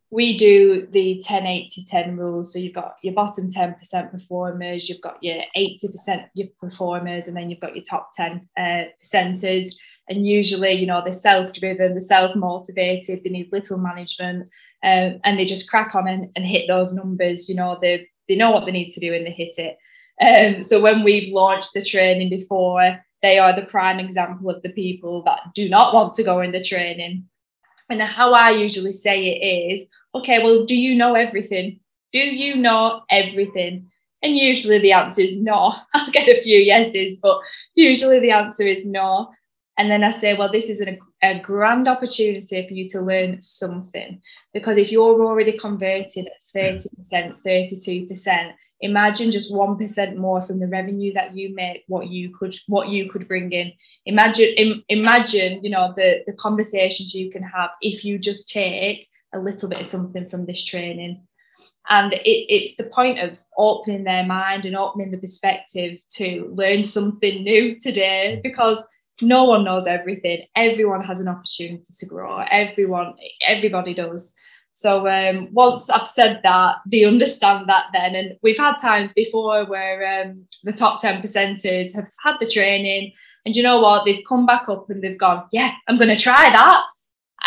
we 0.10 0.38
do 0.38 0.88
the 0.92 1.22
10 1.24 1.46
80 1.46 1.84
10 1.84 2.16
rules. 2.16 2.54
So 2.54 2.60
you've 2.60 2.74
got 2.74 2.96
your 3.04 3.14
bottom 3.14 3.50
10% 3.50 4.10
performers, 4.10 4.88
you've 4.88 5.02
got 5.02 5.22
your 5.22 5.44
80% 5.56 6.30
your 6.34 6.48
performers, 6.62 7.28
and 7.28 7.36
then 7.36 7.50
you've 7.50 7.60
got 7.60 7.76
your 7.76 7.84
top 7.84 8.12
10 8.16 8.48
uh, 8.58 8.84
percenters. 9.04 9.66
And 10.10 10.26
usually, 10.26 10.72
you 10.72 10.86
know, 10.86 11.02
they're 11.04 11.12
self 11.12 11.52
driven, 11.52 11.92
they're 11.92 12.00
self 12.00 12.34
motivated, 12.38 13.22
they 13.24 13.30
need 13.30 13.52
little 13.52 13.78
management, 13.78 14.44
um, 14.84 15.20
and 15.26 15.38
they 15.38 15.44
just 15.44 15.70
crack 15.70 15.94
on 15.96 16.08
and, 16.08 16.30
and 16.38 16.46
hit 16.46 16.70
those 16.70 16.94
numbers. 16.94 17.50
You 17.50 17.56
know, 17.56 17.78
they, 17.82 18.08
they 18.30 18.38
know 18.38 18.52
what 18.52 18.66
they 18.66 18.72
need 18.72 18.94
to 18.94 19.02
do 19.02 19.14
and 19.14 19.26
they 19.26 19.32
hit 19.32 19.56
it. 19.58 19.78
Um, 20.22 20.62
so 20.62 20.82
when 20.82 21.04
we've 21.04 21.34
launched 21.34 21.74
the 21.74 21.84
training 21.84 22.30
before, 22.30 23.04
they 23.22 23.40
are 23.40 23.54
the 23.54 23.66
prime 23.66 24.00
example 24.00 24.50
of 24.50 24.62
the 24.62 24.70
people 24.70 25.24
that 25.24 25.40
do 25.56 25.70
not 25.70 25.94
want 25.94 26.14
to 26.14 26.24
go 26.24 26.42
in 26.42 26.52
the 26.52 26.64
training. 26.64 27.26
And 27.90 28.02
how 28.02 28.34
I 28.34 28.52
usually 28.52 28.94
say 28.94 29.28
it 29.28 29.74
is, 29.74 29.88
okay, 30.14 30.44
well, 30.44 30.66
do 30.66 30.76
you 30.76 30.96
know 30.96 31.16
everything? 31.16 31.80
Do 32.12 32.20
you 32.20 32.56
know 32.56 33.04
everything? 33.10 33.90
And 34.24 34.38
usually 34.38 34.80
the 34.80 34.94
answer 34.94 35.22
is 35.22 35.38
no. 35.38 35.76
I'll 35.94 36.12
get 36.12 36.28
a 36.28 36.42
few 36.42 36.60
yeses, 36.60 37.20
but 37.22 37.40
usually 37.76 38.20
the 38.20 38.32
answer 38.32 38.64
is 38.64 38.86
no. 38.86 39.32
And 39.78 39.92
then 39.92 40.04
I 40.04 40.12
say, 40.12 40.34
well, 40.34 40.52
this 40.52 40.70
is 40.70 40.82
an, 40.82 40.98
a 41.22 41.40
grand 41.40 41.88
opportunity 41.88 42.68
for 42.68 42.74
you 42.74 42.90
to 42.90 43.02
learn 43.02 43.42
something. 43.42 44.20
Because 44.52 44.78
if 44.78 44.92
you're 44.92 45.24
already 45.24 45.58
converted 45.58 46.28
at 46.28 46.42
30%, 46.56 47.36
32%, 47.46 48.54
imagine 48.82 49.32
just 49.32 49.54
1% 49.54 50.16
more 50.16 50.42
from 50.42 50.60
the 50.60 50.68
revenue 50.68 51.14
that 51.14 51.36
you 51.36 51.54
make, 51.54 51.84
what 51.88 52.08
you 52.08 52.36
could 52.36 52.56
what 52.68 52.90
you 52.90 53.08
could 53.08 53.28
bring 53.28 53.52
in. 53.52 53.72
Imagine, 54.08 54.48
Im, 54.58 54.84
imagine, 54.90 55.64
you 55.64 55.70
know, 55.70 55.94
the, 55.96 56.24
the 56.26 56.34
conversations 56.34 57.14
you 57.14 57.30
can 57.30 57.44
have 57.44 57.70
if 57.82 58.04
you 58.04 58.18
just 58.18 58.50
take 58.50 59.08
a 59.34 59.40
little 59.40 59.70
bit 59.70 59.82
of 59.82 59.88
something 59.88 60.28
from 60.28 60.48
this 60.48 60.64
training. 60.64 61.22
And 61.90 62.14
it, 62.14 62.22
it's 62.26 62.76
the 62.78 62.84
point 62.84 63.20
of 63.20 63.38
opening 63.58 64.04
their 64.04 64.26
mind 64.26 64.66
and 64.66 64.76
opening 64.76 65.12
the 65.12 65.18
perspective 65.20 66.00
to 66.14 66.52
learn 66.54 66.84
something 66.84 67.44
new 67.44 67.80
today 67.80 68.40
because 68.44 68.84
no 69.22 69.46
one 69.46 69.64
knows 69.64 69.88
everything 69.88 70.46
everyone 70.56 71.04
has 71.04 71.20
an 71.20 71.28
opportunity 71.28 71.94
to 71.98 72.06
grow 72.06 72.40
everyone 72.50 73.14
everybody 73.48 73.94
does 73.94 74.36
so 74.72 75.08
um, 75.08 75.50
once 75.54 75.90
I've 75.90 76.06
said 76.06 76.42
that, 76.44 76.76
they 76.86 77.04
understand 77.04 77.68
that 77.68 77.86
then. 77.94 78.14
And 78.14 78.38
we've 78.44 78.60
had 78.60 78.76
times 78.76 79.12
before 79.12 79.66
where 79.66 80.22
um, 80.22 80.46
the 80.64 80.72
top 80.72 81.02
10 81.02 81.24
percenters 81.24 81.96
have 81.96 82.06
had 82.24 82.36
the 82.40 82.46
training 82.48 83.12
and 83.48 83.56
you 83.56 83.64
know 83.64 83.80
what? 83.80 84.04
They've 84.04 84.26
come 84.28 84.46
back 84.46 84.68
up 84.68 84.90
and 84.90 85.02
they've 85.02 85.18
gone, 85.18 85.46
yeah, 85.54 85.72
I'm 85.88 85.98
going 85.98 86.16
to 86.16 86.22
try 86.22 86.50
that. 86.52 86.84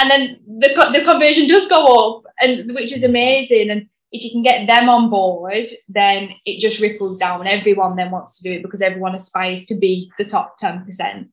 And 0.01 0.11
then 0.11 0.41
the, 0.59 0.69
the 0.95 1.05
conversion 1.05 1.47
does 1.47 1.69
go 1.69 1.85
up, 1.85 2.23
and 2.41 2.75
which 2.75 2.91
is 2.91 3.05
amazing. 3.05 3.69
And 3.69 3.87
if 4.11 4.25
you 4.25 4.31
can 4.31 4.43
get 4.43 4.67
them 4.67 4.89
on 4.89 5.11
board, 5.11 5.69
then 5.91 6.31
it 6.47 6.59
just 6.59 6.81
ripples 6.81 7.19
down. 7.19 7.47
Everyone 7.47 7.97
then 7.97 8.11
wants 8.11 8.41
to 8.41 8.49
do 8.49 8.57
it 8.57 8.63
because 8.63 8.81
everyone 8.81 9.15
aspires 9.15 9.67
to 9.67 9.77
be 9.77 10.11
the 10.17 10.25
top 10.25 10.59
10%. 10.59 11.29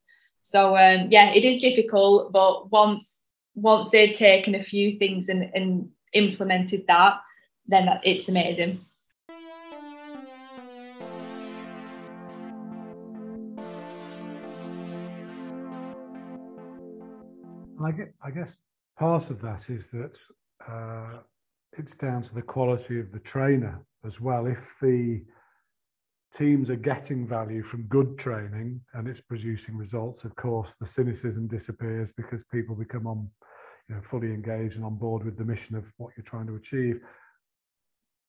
So 0.48 0.78
um, 0.78 1.10
yeah, 1.12 1.32
it 1.34 1.44
is 1.44 1.60
difficult, 1.60 2.32
but 2.32 2.72
once 2.72 3.20
once 3.54 3.90
they've 3.90 4.16
taken 4.16 4.56
a 4.56 4.64
few 4.64 4.98
things 4.98 5.28
and, 5.28 5.52
and 5.54 5.90
implemented 6.14 6.88
that, 6.88 7.20
then 7.68 7.90
it's 8.06 8.30
amazing. 8.30 8.80
I, 17.84 17.92
get, 17.92 18.14
I 18.24 18.32
guess 18.32 18.56
part 18.98 19.30
of 19.30 19.42
that 19.42 19.70
is 19.70 19.90
that 19.90 20.18
uh, 20.66 21.20
it's 21.78 21.96
down 21.96 22.24
to 22.24 22.34
the 22.34 22.42
quality 22.42 23.02
of 23.02 23.12
the 23.12 23.20
trainer 23.20 23.82
as 24.06 24.22
well. 24.22 24.46
If 24.46 24.76
the 24.82 25.26
teams 26.36 26.70
are 26.70 26.76
getting 26.76 27.28
value 27.28 27.64
from 27.64 27.84
good 27.84 28.18
training 28.18 28.82
and 28.94 29.08
it's 29.08 29.22
producing 29.22 29.78
results, 29.78 30.24
of 30.24 30.36
course, 30.36 30.76
the 30.80 30.86
cynicism 30.86 31.48
disappears 31.48 32.12
because 32.12 32.44
people 32.46 32.76
become 32.76 33.08
on, 33.08 33.30
you 33.90 33.96
know, 33.96 34.02
fully 34.02 34.28
engaged 34.28 34.76
and 34.76 34.86
on 34.86 34.96
board 34.96 35.24
with 35.24 35.38
the 35.38 35.46
mission 35.46 35.76
of 35.76 35.92
what 35.98 36.12
you're 36.16 36.26
trying 36.26 36.48
to 36.48 36.56
achieve. 36.56 37.00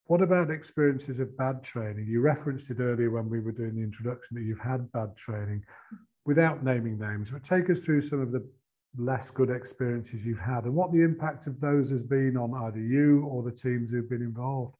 What 0.04 0.22
about 0.22 0.50
experiences 0.50 1.18
of 1.20 1.36
bad 1.36 1.62
training? 1.62 2.06
You 2.08 2.20
referenced 2.20 2.70
it 2.70 2.80
earlier 2.80 3.10
when 3.10 3.28
we 3.28 3.40
were 3.40 3.52
doing 3.52 3.76
the 3.76 3.82
introduction 3.82 4.36
that 4.36 4.44
you've 4.44 4.58
had 4.58 4.90
bad 4.92 5.16
training 5.16 5.64
without 6.24 6.64
naming 6.64 6.98
names, 6.98 7.30
but 7.30 7.44
take 7.44 7.68
us 7.68 7.80
through 7.80 8.02
some 8.02 8.20
of 8.20 8.32
the 8.32 8.46
less 8.96 9.30
good 9.30 9.50
experiences 9.50 10.24
you've 10.24 10.38
had 10.38 10.64
and 10.64 10.74
what 10.74 10.92
the 10.92 11.02
impact 11.02 11.46
of 11.46 11.60
those 11.60 11.90
has 11.90 12.02
been 12.02 12.36
on 12.36 12.54
either 12.64 12.80
you 12.80 13.24
or 13.26 13.42
the 13.42 13.52
teams 13.52 13.90
who've 13.90 14.08
been 14.08 14.22
involved. 14.22 14.74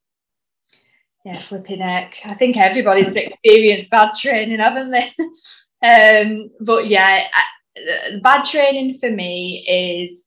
Yeah, 1.25 1.41
flipping 1.41 1.81
heck. 1.81 2.15
I 2.25 2.33
think 2.33 2.57
everybody's 2.57 3.15
experienced 3.15 3.89
bad 3.89 4.13
training, 4.13 4.59
haven't 4.59 4.91
they? 4.91 5.11
um, 6.21 6.49
but 6.61 6.87
yeah, 6.87 7.27
I, 7.33 8.19
bad 8.21 8.45
training 8.45 8.97
for 8.99 9.09
me 9.09 9.65
is, 9.67 10.25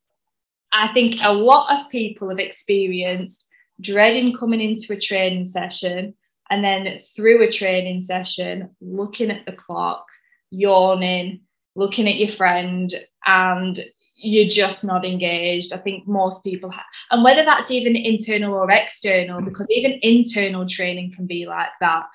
I 0.73 0.89
think 0.89 1.17
a 1.23 1.33
lot 1.33 1.81
of 1.81 1.91
people 1.91 2.29
have 2.29 2.39
experienced 2.39 3.47
dreading 3.81 4.37
coming 4.37 4.61
into 4.61 4.93
a 4.93 5.01
training 5.01 5.47
session 5.47 6.15
and 6.51 6.63
then 6.63 6.99
through 7.17 7.43
a 7.43 7.51
training 7.51 8.01
session, 8.03 8.71
looking 8.81 9.31
at 9.31 9.47
the 9.47 9.53
clock, 9.53 10.07
yawning, 10.51 11.41
looking 11.75 12.07
at 12.07 12.19
your 12.19 12.29
friend, 12.29 12.93
and 13.27 13.81
you're 14.23 14.49
just 14.49 14.85
not 14.85 15.05
engaged. 15.05 15.73
I 15.73 15.79
think 15.79 16.07
most 16.07 16.45
people, 16.45 16.71
have, 16.71 16.85
and 17.11 17.25
whether 17.25 17.45
that's 17.45 17.71
even 17.71 17.97
internal 17.97 18.55
or 18.55 18.71
external, 18.71 19.41
mm. 19.41 19.45
because 19.45 19.67
even 19.71 19.99
internal 20.03 20.67
training 20.67 21.13
can 21.15 21.27
be 21.27 21.47
like 21.47 21.71
that. 21.81 22.07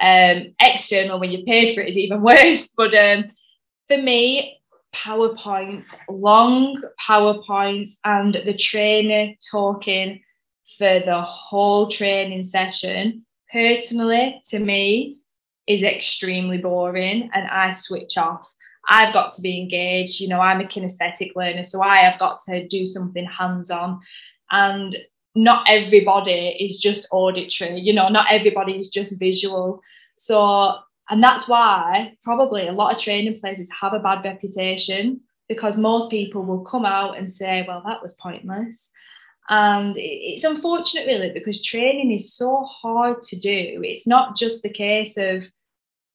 Um, 0.00 0.54
external, 0.60 1.18
when 1.18 1.32
you're 1.32 1.42
paid 1.42 1.74
for 1.74 1.80
it, 1.80 1.88
is 1.88 1.98
even 1.98 2.22
worse. 2.22 2.68
But 2.76 2.94
um, 2.94 3.24
For 3.88 3.98
me, 3.98 4.60
PowerPoints, 4.94 5.94
long 6.08 6.82
PowerPoints, 7.00 7.92
and 8.04 8.34
the 8.34 8.56
trainer 8.56 9.34
talking 9.50 10.22
for 10.78 11.00
the 11.00 11.20
whole 11.20 11.88
training 11.88 12.42
session, 12.42 13.24
personally, 13.52 14.40
to 14.50 14.58
me, 14.58 15.18
is 15.66 15.82
extremely 15.82 16.58
boring 16.58 17.28
and 17.34 17.48
I 17.48 17.70
switch 17.70 18.16
off. 18.16 18.48
I've 18.88 19.12
got 19.12 19.32
to 19.32 19.42
be 19.42 19.60
engaged. 19.60 20.20
You 20.20 20.28
know, 20.28 20.40
I'm 20.40 20.60
a 20.60 20.64
kinesthetic 20.64 21.32
learner, 21.34 21.64
so 21.64 21.82
I 21.82 21.98
have 21.98 22.18
got 22.18 22.38
to 22.48 22.66
do 22.68 22.86
something 22.86 23.24
hands 23.24 23.70
on. 23.70 24.00
And 24.50 24.96
not 25.36 25.66
everybody 25.68 26.56
is 26.58 26.80
just 26.80 27.06
auditory, 27.12 27.78
you 27.78 27.92
know, 27.92 28.08
not 28.08 28.26
everybody 28.30 28.78
is 28.78 28.88
just 28.88 29.20
visual. 29.20 29.82
So, 30.16 30.74
and 31.10 31.22
that's 31.22 31.46
why 31.46 32.16
probably 32.24 32.66
a 32.66 32.72
lot 32.72 32.94
of 32.94 33.00
training 33.00 33.38
places 33.38 33.70
have 33.80 33.92
a 33.92 34.00
bad 34.00 34.24
reputation 34.24 35.20
because 35.48 35.76
most 35.76 36.10
people 36.10 36.42
will 36.42 36.64
come 36.64 36.86
out 36.86 37.18
and 37.18 37.30
say, 37.30 37.64
well, 37.68 37.82
that 37.86 38.02
was 38.02 38.14
pointless. 38.14 38.90
And 39.48 39.94
it's 39.96 40.42
unfortunate, 40.42 41.06
really, 41.06 41.30
because 41.32 41.62
training 41.62 42.12
is 42.12 42.34
so 42.34 42.64
hard 42.64 43.22
to 43.24 43.38
do. 43.38 43.80
It's 43.84 44.06
not 44.06 44.36
just 44.36 44.62
the 44.62 44.72
case 44.72 45.16
of 45.16 45.44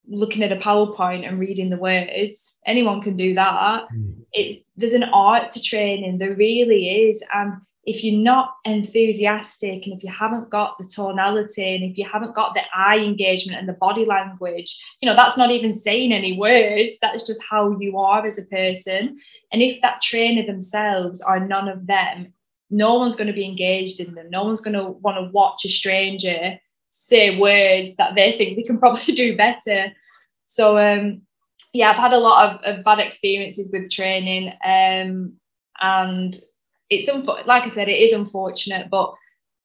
looking 0.08 0.43
at 0.43 0.51
a 0.51 0.58
PowerPoint 0.58 1.27
and 1.27 1.39
reading 1.39 1.70
the 1.70 1.77
words. 1.77 2.60
Anyone 2.65 3.01
can 3.01 3.15
do 3.15 3.34
that. 3.36 3.86
Mm. 3.93 4.25
It's 4.34 4.67
there's 4.75 4.93
an 4.93 5.05
art 5.13 5.51
to 5.51 5.62
training. 5.62 6.17
There 6.17 6.36
really 6.36 7.08
is. 7.08 7.24
And 7.34 7.53
if 7.84 8.03
you're 8.03 8.22
not 8.22 8.55
enthusiastic 8.65 9.86
and 9.86 9.96
if 9.96 10.03
you 10.03 10.12
haven't 10.12 10.50
got 10.50 10.77
the 10.77 10.86
tonality 10.86 11.75
and 11.75 11.84
if 11.84 11.98
you 11.98 12.08
haven't 12.08 12.36
got 12.36 12.53
the 12.53 12.62
eye 12.75 13.00
engagement 13.00 13.60
and 13.60 13.67
the 13.67 13.74
body 13.74 14.05
language, 14.05 14.79
you 15.01 15.10
know, 15.10 15.15
that's 15.15 15.38
not 15.38 15.51
even 15.51 15.74
saying 15.74 16.12
any 16.12 16.38
words. 16.38 16.98
That's 17.01 17.24
just 17.24 17.41
how 17.50 17.75
you 17.79 17.98
are 17.98 18.25
as 18.25 18.38
a 18.38 18.46
person. 18.46 19.17
And 19.51 19.62
if 19.62 19.81
that 19.81 20.01
trainer 20.01 20.46
themselves 20.46 21.22
are 21.22 21.39
none 21.39 21.67
of 21.67 21.88
them, 21.88 22.34
no 22.70 22.96
one's 22.96 23.15
going 23.15 23.27
to 23.27 23.34
be 23.34 23.46
engaged 23.46 24.00
in 24.00 24.13
them. 24.13 24.29
No 24.29 24.43
one's 24.43 24.62
going 24.62 24.77
to 24.77 24.91
want 24.91 25.17
to 25.17 25.31
watch 25.31 25.65
a 25.65 25.70
stranger 25.70 26.60
say 26.92 27.40
words 27.40 27.96
that 27.96 28.14
they 28.16 28.34
think 28.34 28.56
they 28.56 28.64
can 28.64 28.78
probably 28.84 29.14
do 29.14 29.36
better. 29.36 29.92
So 30.46 30.78
um, 30.78 31.22
yeah, 31.74 31.90
I've 31.90 31.98
had 31.98 32.14
a 32.14 32.20
lot 32.20 32.52
of, 32.54 32.62
of 32.64 32.84
bad 32.84 33.00
experiences 33.00 33.72
with 33.72 33.90
training, 33.90 34.54
um, 34.64 35.34
and 35.80 36.36
it's 36.90 37.10
like 37.48 37.64
I 37.64 37.70
said, 37.70 37.88
it 37.88 38.00
is 38.00 38.12
unfortunate, 38.12 38.90
but 38.92 39.14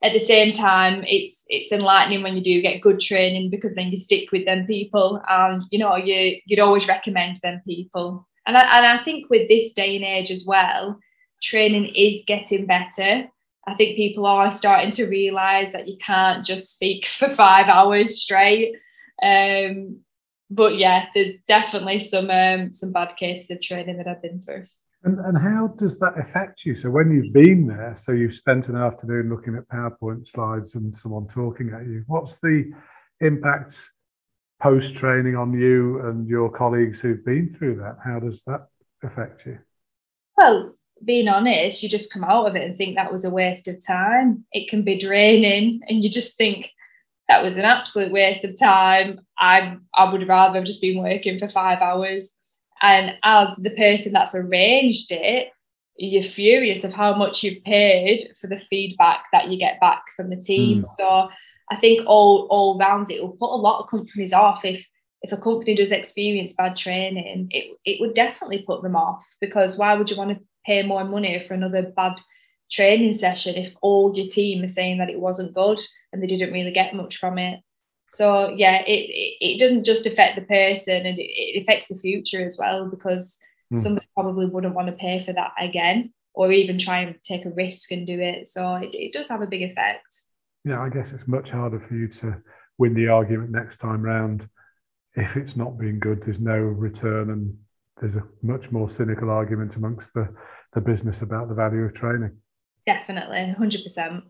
at 0.03 0.13
the 0.13 0.19
same 0.19 0.53
time, 0.53 1.05
it's 1.07 1.45
it's 1.49 1.73
enlightening 1.73 2.23
when 2.23 2.37
you 2.37 2.43
do 2.43 2.63
get 2.63 2.81
good 2.81 3.01
training 3.01 3.51
because 3.51 3.75
then 3.75 3.89
you 3.89 3.97
stick 3.97 4.31
with 4.31 4.45
them 4.45 4.67
people, 4.67 5.21
and 5.29 5.63
you 5.71 5.79
know 5.79 5.97
you 5.97 6.41
you'd 6.47 6.61
always 6.61 6.87
recommend 6.87 7.37
them 7.43 7.61
people. 7.65 8.27
And 8.47 8.57
I, 8.57 8.61
and 8.77 8.87
I 8.87 9.03
think 9.03 9.29
with 9.29 9.49
this 9.49 9.73
day 9.73 9.97
and 9.97 10.05
age 10.05 10.31
as 10.31 10.47
well, 10.47 11.01
training 11.43 11.87
is 11.87 12.23
getting 12.27 12.67
better. 12.67 13.29
I 13.67 13.75
think 13.75 13.97
people 13.97 14.27
are 14.27 14.53
starting 14.53 14.93
to 14.93 15.07
realize 15.07 15.73
that 15.73 15.89
you 15.89 15.97
can't 15.99 16.45
just 16.45 16.71
speak 16.71 17.07
for 17.19 17.29
five 17.29 17.69
hours 17.69 18.23
straight. 18.23 18.77
Um, 19.23 20.01
but 20.51 20.77
yeah, 20.77 21.07
there's 21.15 21.35
definitely 21.49 21.99
some 21.99 22.31
um, 22.31 22.73
some 22.73 22.93
bad 22.93 23.17
cases 23.17 23.51
of 23.51 23.61
training 23.61 23.99
that 23.99 24.07
I've 24.07 24.23
been 24.23 24.41
through. 24.41 24.65
And, 25.03 25.19
and 25.21 25.39
how 25.39 25.69
does 25.69 25.99
that 26.01 26.19
affect 26.19 26.65
you? 26.65 26.75
So 26.75 26.91
when 26.91 27.11
you've 27.11 27.33
been 27.33 27.67
there, 27.67 27.95
so 27.95 28.13
you've 28.13 28.35
spent 28.35 28.69
an 28.69 28.77
afternoon 28.77 29.29
looking 29.29 29.57
at 29.57 29.69
PowerPoint 29.69 30.27
slides 30.27 30.75
and 30.75 30.95
someone 30.95 31.29
talking 31.29 31.71
at 31.73 31.87
you, 31.87 32.03
what's 32.07 32.37
the 32.41 32.73
impact 33.21 33.91
post 34.61 34.97
training 34.97 35.37
on 35.37 35.53
you 35.53 36.01
and 36.09 36.29
your 36.29 36.51
colleagues 36.51 37.01
who've 37.01 37.25
been 37.25 37.53
through 37.53 37.77
that? 37.77 37.99
How 38.05 38.19
does 38.19 38.43
that 38.45 38.67
affect 39.05 39.47
you? 39.47 39.59
Well, 40.37 40.75
being 41.05 41.29
honest, 41.29 41.83
you 41.83 41.89
just 41.89 42.13
come 42.13 42.25
out 42.25 42.47
of 42.47 42.57
it 42.57 42.63
and 42.65 42.77
think 42.77 42.97
that 42.97 43.13
was 43.13 43.25
a 43.25 43.31
waste 43.31 43.69
of 43.69 43.85
time. 43.87 44.45
It 44.53 44.69
can 44.69 44.83
be 44.83 44.99
draining, 44.99 45.81
and 45.89 46.03
you 46.03 46.11
just 46.11 46.37
think 46.37 46.71
that 47.29 47.43
was 47.43 47.57
an 47.57 47.65
absolute 47.65 48.13
waste 48.13 48.45
of 48.45 48.59
time. 48.59 49.21
I 49.39 49.77
I 49.95 50.11
would 50.11 50.27
rather 50.29 50.59
have 50.59 50.67
just 50.67 50.81
been 50.81 51.03
working 51.03 51.39
for 51.39 51.49
five 51.49 51.81
hours. 51.81 52.33
And 52.83 53.15
as 53.23 53.57
the 53.57 53.71
person 53.71 54.13
that's 54.13 54.35
arranged 54.35 55.11
it, 55.11 55.49
you're 55.97 56.23
furious 56.23 56.85
of 56.85 56.93
how 56.93 57.15
much 57.15 57.43
you've 57.43 57.65
paid 57.65 58.23
for 58.41 58.49
the 58.49 58.59
feedback 58.59 59.25
that 59.33 59.49
you 59.49 59.59
get 59.59 59.81
back 59.81 60.03
from 60.15 60.31
the 60.31 60.37
team. 60.37 60.83
Mm. 60.83 60.89
So 60.99 61.31
I 61.71 61.77
think 61.77 62.01
all 62.07 62.47
all 62.51 62.79
round 62.79 63.11
it 63.11 63.23
will 63.23 63.37
put 63.37 63.55
a 63.55 63.57
lot 63.57 63.81
of 63.81 63.91
companies 63.91 64.33
off 64.33 64.65
if 64.65 64.87
if 65.23 65.33
a 65.33 65.37
company 65.37 65.75
does 65.75 65.91
experience 65.91 66.53
bad 66.53 66.77
training, 66.77 67.49
it, 67.51 67.77
it 67.85 68.01
would 68.01 68.15
definitely 68.15 68.65
put 68.67 68.83
them 68.83 68.95
off 68.95 69.25
because 69.41 69.79
why 69.79 69.95
would 69.95 70.11
you 70.11 70.17
want 70.17 70.31
to 70.31 70.45
pay 70.67 70.83
more 70.83 71.05
money 71.05 71.39
for 71.39 71.55
another 71.55 71.83
bad 71.83 72.21
training 72.71 73.15
session 73.15 73.55
if 73.55 73.73
all 73.81 74.13
your 74.17 74.27
team 74.27 74.65
are 74.65 74.69
saying 74.69 74.99
that 74.99 75.09
it 75.09 75.21
wasn't 75.21 75.55
good 75.55 75.81
and 76.13 76.21
they 76.21 76.27
didn't 76.27 76.53
really 76.53 76.73
get 76.73 76.95
much 76.95 77.17
from 77.17 77.39
it. 77.39 77.61
So 78.11 78.51
yeah, 78.51 78.83
it 78.83 79.09
it, 79.09 79.37
it 79.41 79.59
doesn't 79.59 79.85
just 79.85 80.07
affect 80.07 80.37
the 80.37 80.43
person 80.43 81.07
and 81.07 81.19
it, 81.19 81.23
it 81.23 81.63
affects 81.63 81.89
the 81.89 81.99
future 81.99 82.43
as 82.43 82.57
well 82.59 82.89
because 82.89 83.39
mm. 83.73 83.79
somebody 83.79 84.07
probably 84.15 84.47
wouldn't 84.47 84.75
want 84.75 84.89
to 84.89 84.93
pay 84.93 85.25
for 85.25 85.33
that 85.33 85.53
again 85.59 86.13
or 86.35 86.53
even 86.53 86.79
try 86.79 87.01
and 87.01 87.17
take 87.23 87.47
a 87.47 87.51
risk 87.51 87.91
and 87.93 88.07
do 88.07 88.21
it. 88.21 88.49
So 88.49 88.75
it, 88.75 88.91
it 88.93 89.13
does 89.13 89.29
have 89.29 89.43
a 89.43 89.47
big 89.47 89.63
effect. 89.63 90.23
Yeah, 90.65 90.81
I 90.81 90.91
guess 90.91 91.13
it's 91.13 91.27
much 91.27 91.51
harder 91.51 91.81
for 91.81 91.95
you 91.95 92.09
to 92.09 92.43
win 92.79 92.95
the 92.95 93.09
argument 93.09 93.51
next 93.51 93.79
time 93.79 94.03
round 94.03 94.49
if 95.15 95.37
it's 95.37 95.57
not 95.57 95.79
been 95.79 95.99
good. 95.99 96.23
There's 96.23 96.41
no 96.41 96.59
return 96.59 97.31
and 97.31 97.57
there's 98.01 98.17
a 98.17 98.25
much 98.43 98.71
more 98.71 98.91
cynical 98.91 99.31
argument 99.31 99.77
amongst 99.77 100.15
the 100.15 100.29
the 100.77 100.81
business 100.81 101.23
about 101.23 101.49
the 101.49 101.55
value 101.55 101.83
of 101.83 101.95
training. 101.95 102.37
Definitely, 102.85 103.55
100%. 103.59 104.23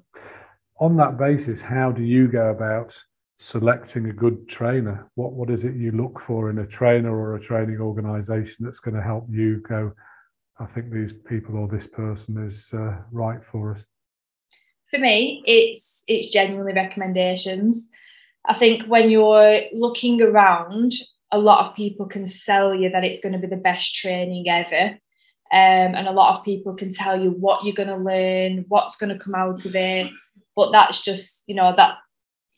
On 0.78 0.96
that 0.96 1.18
basis, 1.18 1.60
how 1.60 1.90
do 1.90 2.02
you 2.02 2.28
go 2.28 2.50
about 2.50 2.98
selecting 3.38 4.08
a 4.08 4.12
good 4.12 4.48
trainer? 4.48 5.10
What, 5.14 5.32
what 5.32 5.50
is 5.50 5.64
it 5.64 5.74
you 5.74 5.92
look 5.92 6.20
for 6.20 6.48
in 6.48 6.58
a 6.58 6.66
trainer 6.66 7.14
or 7.14 7.34
a 7.34 7.40
training 7.40 7.80
organization 7.80 8.64
that's 8.64 8.80
going 8.80 8.94
to 8.94 9.02
help 9.02 9.26
you 9.28 9.60
go, 9.68 9.92
I 10.58 10.66
think 10.66 10.90
these 10.90 11.12
people 11.12 11.56
or 11.56 11.68
this 11.68 11.86
person 11.86 12.42
is 12.44 12.70
uh, 12.72 12.98
right 13.10 13.44
for 13.44 13.72
us? 13.72 13.84
For 14.88 14.98
me, 14.98 15.42
it's 15.46 16.04
it's 16.06 16.28
genuinely 16.28 16.72
recommendations. 16.72 17.90
I 18.44 18.54
think 18.54 18.86
when 18.86 19.10
you're 19.10 19.62
looking 19.72 20.22
around, 20.22 20.92
a 21.36 21.38
lot 21.38 21.66
of 21.66 21.76
people 21.76 22.06
can 22.06 22.26
sell 22.26 22.74
you 22.74 22.88
that 22.90 23.04
it's 23.04 23.20
going 23.20 23.34
to 23.34 23.38
be 23.38 23.46
the 23.46 23.56
best 23.56 23.94
training 23.94 24.48
ever. 24.48 24.98
Um, 25.52 25.94
and 25.94 26.08
a 26.08 26.12
lot 26.12 26.36
of 26.36 26.44
people 26.44 26.74
can 26.74 26.92
tell 26.92 27.20
you 27.20 27.30
what 27.30 27.64
you're 27.64 27.74
going 27.74 27.88
to 27.88 27.96
learn, 27.96 28.64
what's 28.68 28.96
going 28.96 29.16
to 29.16 29.22
come 29.22 29.34
out 29.34 29.64
of 29.66 29.76
it. 29.76 30.10
But 30.56 30.72
that's 30.72 31.04
just, 31.04 31.44
you 31.46 31.54
know, 31.54 31.74
that 31.76 31.98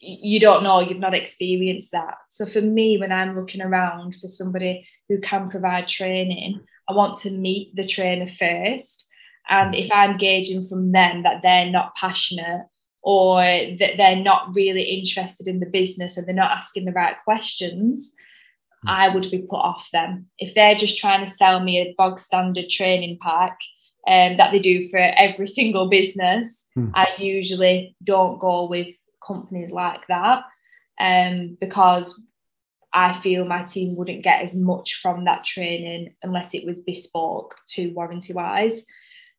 you 0.00 0.38
don't 0.38 0.62
know, 0.62 0.78
you've 0.78 1.00
not 1.00 1.12
experienced 1.12 1.90
that. 1.90 2.14
So 2.28 2.46
for 2.46 2.60
me, 2.60 2.98
when 2.98 3.10
I'm 3.10 3.34
looking 3.34 3.60
around 3.60 4.16
for 4.20 4.28
somebody 4.28 4.86
who 5.08 5.20
can 5.20 5.50
provide 5.50 5.88
training, 5.88 6.60
I 6.88 6.92
want 6.92 7.18
to 7.22 7.32
meet 7.32 7.74
the 7.74 7.86
trainer 7.86 8.28
first. 8.28 9.08
And 9.48 9.74
if 9.74 9.90
I'm 9.90 10.16
gauging 10.16 10.62
from 10.62 10.92
them 10.92 11.24
that 11.24 11.42
they're 11.42 11.70
not 11.70 11.96
passionate 11.96 12.66
or 13.02 13.40
that 13.40 13.96
they're 13.96 14.16
not 14.16 14.54
really 14.54 14.82
interested 14.82 15.48
in 15.48 15.60
the 15.60 15.66
business 15.66 16.16
or 16.16 16.22
they're 16.22 16.34
not 16.34 16.56
asking 16.56 16.84
the 16.84 16.92
right 16.92 17.16
questions. 17.24 18.14
I 18.86 19.08
would 19.08 19.30
be 19.30 19.38
put 19.38 19.56
off 19.56 19.88
them. 19.92 20.26
If 20.38 20.54
they're 20.54 20.74
just 20.74 20.98
trying 20.98 21.24
to 21.24 21.30
sell 21.30 21.60
me 21.60 21.78
a 21.78 21.94
bog 21.96 22.18
standard 22.18 22.68
training 22.68 23.18
pack 23.20 23.58
um, 24.06 24.36
that 24.36 24.52
they 24.52 24.58
do 24.58 24.88
for 24.88 24.98
every 24.98 25.46
single 25.58 25.88
business, 25.88 26.66
mm. 26.76 26.90
I 26.94 27.08
usually 27.18 27.96
don't 28.04 28.38
go 28.38 28.68
with 28.68 28.94
companies 29.26 29.70
like 29.70 30.06
that 30.06 30.44
um, 31.00 31.56
because 31.60 32.20
I 32.92 33.12
feel 33.12 33.44
my 33.44 33.64
team 33.64 33.96
wouldn't 33.96 34.24
get 34.24 34.42
as 34.42 34.56
much 34.56 34.94
from 34.94 35.24
that 35.24 35.44
training 35.44 36.14
unless 36.22 36.54
it 36.54 36.64
was 36.64 36.78
bespoke 36.78 37.54
to 37.74 37.92
Warrantywise. 37.92 38.80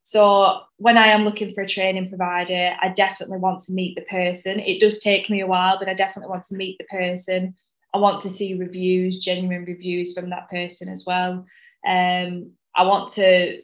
So 0.02 0.62
when 0.78 0.98
I 0.98 1.08
am 1.08 1.24
looking 1.24 1.54
for 1.54 1.62
a 1.62 1.68
training 1.68 2.10
provider, 2.10 2.76
I 2.80 2.90
definitely 2.90 3.38
want 3.38 3.62
to 3.64 3.74
meet 3.74 3.96
the 3.96 4.04
person. 4.04 4.60
It 4.60 4.80
does 4.80 5.00
take 5.00 5.30
me 5.30 5.42
a 5.42 5.48
while, 5.48 5.78
but 5.78 5.90
I 5.90 5.94
definitely 5.94 6.30
want 6.30 6.44
to 6.46 6.56
meet 6.56 6.78
the 6.78 6.86
person 6.86 7.56
I 7.94 7.98
want 7.98 8.22
to 8.22 8.30
see 8.30 8.54
reviews, 8.54 9.18
genuine 9.18 9.66
reviews 9.66 10.14
from 10.14 10.30
that 10.30 10.50
person 10.50 10.90
as 10.90 11.06
well. 11.08 11.46
Um, 11.88 12.52
I 12.76 12.84
want 12.84 13.12
to 13.14 13.58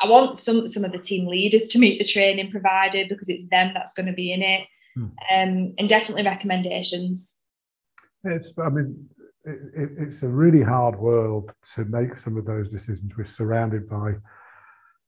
I 0.00 0.08
want 0.08 0.36
some 0.36 0.66
some 0.66 0.84
of 0.84 0.92
the 0.92 0.98
team 0.98 1.26
leaders 1.26 1.68
to 1.68 1.78
meet 1.78 1.98
the 1.98 2.04
training 2.04 2.50
provider 2.50 3.04
because 3.08 3.28
it's 3.28 3.48
them 3.48 3.72
that's 3.74 3.94
going 3.94 4.06
to 4.06 4.12
be 4.12 4.32
in 4.32 4.42
it. 4.42 4.66
Hmm. 4.94 5.04
Um, 5.04 5.74
and 5.78 5.88
definitely 5.88 6.24
recommendations. 6.24 7.38
It's 8.22 8.56
I 8.58 8.68
mean 8.68 9.08
it, 9.44 9.58
it, 9.74 9.90
it's 9.98 10.22
a 10.22 10.28
really 10.28 10.62
hard 10.62 10.98
world 10.98 11.52
to 11.74 11.84
make 11.86 12.16
some 12.16 12.36
of 12.36 12.44
those 12.44 12.68
decisions. 12.68 13.16
We're 13.16 13.24
surrounded 13.24 13.88
by 13.88 14.14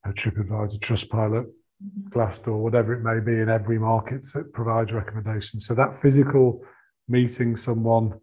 a 0.05 0.13
TripAdvisor, 0.13 0.81
Trustpilot, 0.81 1.47
mm-hmm. 1.47 2.09
Glassdoor, 2.09 2.59
whatever 2.59 2.95
it 2.95 3.03
may 3.03 3.21
be 3.21 3.41
in 3.41 3.49
every 3.49 3.79
market 3.79 4.25
that 4.35 4.53
provides 4.53 4.93
recommendations. 4.93 5.67
So 5.67 5.75
that 5.75 5.95
physical 5.95 6.65
meeting 7.09 7.57
someone 7.57 8.19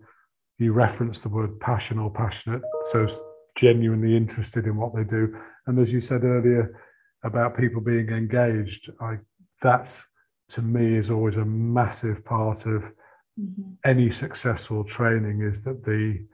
you 0.64 0.74
reference 0.74 1.20
the 1.20 1.30
word 1.30 1.60
passion 1.60 2.00
or 2.00 2.12
passionate. 2.12 2.62
So 2.92 3.08
genuinely 3.56 4.16
interested 4.16 4.66
in 4.66 4.76
what 4.76 4.96
they 4.96 5.04
do. 5.04 5.36
And 5.68 5.80
as 5.80 5.94
you 5.94 6.02
said 6.02 6.24
earlier 6.24 6.80
about 7.24 7.58
people 7.58 7.82
being 7.82 8.10
engaged, 8.10 8.90
I 9.00 9.18
that's 9.62 10.06
to 10.50 10.62
me 10.62 10.98
is 10.98 11.10
always 11.10 11.38
a 11.38 11.46
massive 11.46 12.24
part 12.26 12.66
of 12.66 12.92
mm-hmm. 13.40 13.74
any 13.86 14.12
successful 14.12 14.84
training 14.84 15.42
is 15.42 15.64
that 15.64 15.84
the 15.84 16.26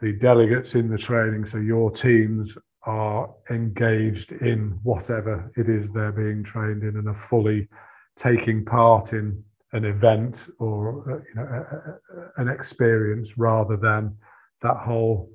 the 0.00 0.12
delegates 0.12 0.74
in 0.74 0.88
the 0.88 0.98
training, 0.98 1.46
so 1.46 1.58
your 1.58 1.90
teams 1.90 2.58
are 2.82 3.30
engaged 3.50 4.32
in 4.32 4.78
whatever 4.82 5.50
it 5.56 5.68
is 5.68 5.92
they're 5.92 6.12
being 6.12 6.42
trained 6.42 6.82
in 6.82 6.96
and 6.96 7.08
are 7.08 7.14
fully 7.14 7.68
taking 8.16 8.64
part 8.64 9.12
in 9.12 9.42
an 9.74 9.84
event 9.84 10.48
or 10.58 11.04
uh, 11.10 11.16
you 11.28 11.34
know, 11.34 11.42
a, 11.42 12.20
a, 12.20 12.42
an 12.42 12.48
experience 12.48 13.36
rather 13.36 13.76
than 13.76 14.16
that 14.62 14.76
whole 14.76 15.30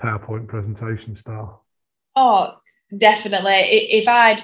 PowerPoint 0.00 0.48
presentation 0.48 1.16
style. 1.16 1.64
Oh, 2.14 2.56
definitely. 2.96 3.52
If 3.52 4.08
I'd 4.08 4.42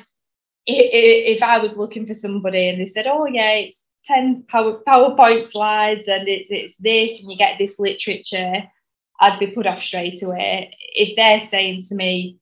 if 0.65 1.43
I 1.43 1.59
was 1.59 1.77
looking 1.77 2.07
for 2.07 2.15
somebody 2.15 2.69
and 2.69 2.81
they 2.81 2.87
said, 2.87 3.07
"Oh 3.07 3.27
yeah, 3.27 3.53
it's 3.55 3.87
ten 4.05 4.45
power 4.49 4.81
PowerPoint 4.87 5.43
slides 5.43 6.07
and 6.09 6.29
it's 6.29 6.51
it's 6.51 6.77
this 6.77 7.21
and 7.21 7.31
you 7.31 7.37
get 7.37 7.59
this 7.59 7.81
literature," 7.81 8.65
I'd 9.21 9.41
be 9.41 9.49
put 9.49 9.67
off 9.67 9.83
straight 9.83 10.23
away. 10.23 10.77
If 10.95 11.17
they're 11.17 11.41
saying 11.41 11.83
to 11.89 11.97
me, 11.97 12.39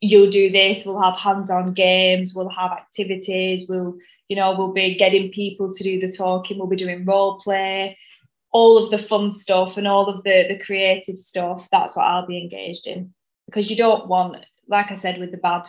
"You'll 0.00 0.30
do 0.30 0.50
this," 0.50 0.86
we'll 0.86 1.02
have 1.02 1.16
hands-on 1.16 1.74
games, 1.74 2.34
we'll 2.34 2.48
have 2.50 2.72
activities, 2.72 3.68
we'll 3.68 3.96
you 4.28 4.36
know 4.36 4.54
we'll 4.56 4.72
be 4.72 4.96
getting 4.96 5.30
people 5.30 5.72
to 5.72 5.84
do 5.84 6.00
the 6.00 6.12
talking, 6.12 6.58
we'll 6.58 6.68
be 6.68 6.76
doing 6.76 7.04
role 7.04 7.38
play, 7.38 7.96
all 8.52 8.78
of 8.82 8.90
the 8.90 8.98
fun 8.98 9.30
stuff 9.32 9.76
and 9.76 9.86
all 9.86 10.08
of 10.08 10.22
the 10.24 10.46
the 10.48 10.58
creative 10.58 11.18
stuff. 11.18 11.68
That's 11.70 11.96
what 11.96 12.06
I'll 12.06 12.26
be 12.26 12.38
engaged 12.38 12.86
in 12.86 13.12
because 13.46 13.70
you 13.70 13.76
don't 13.76 14.08
want, 14.08 14.46
like 14.68 14.90
I 14.90 14.94
said, 14.94 15.18
with 15.18 15.32
the 15.32 15.38
bad 15.38 15.66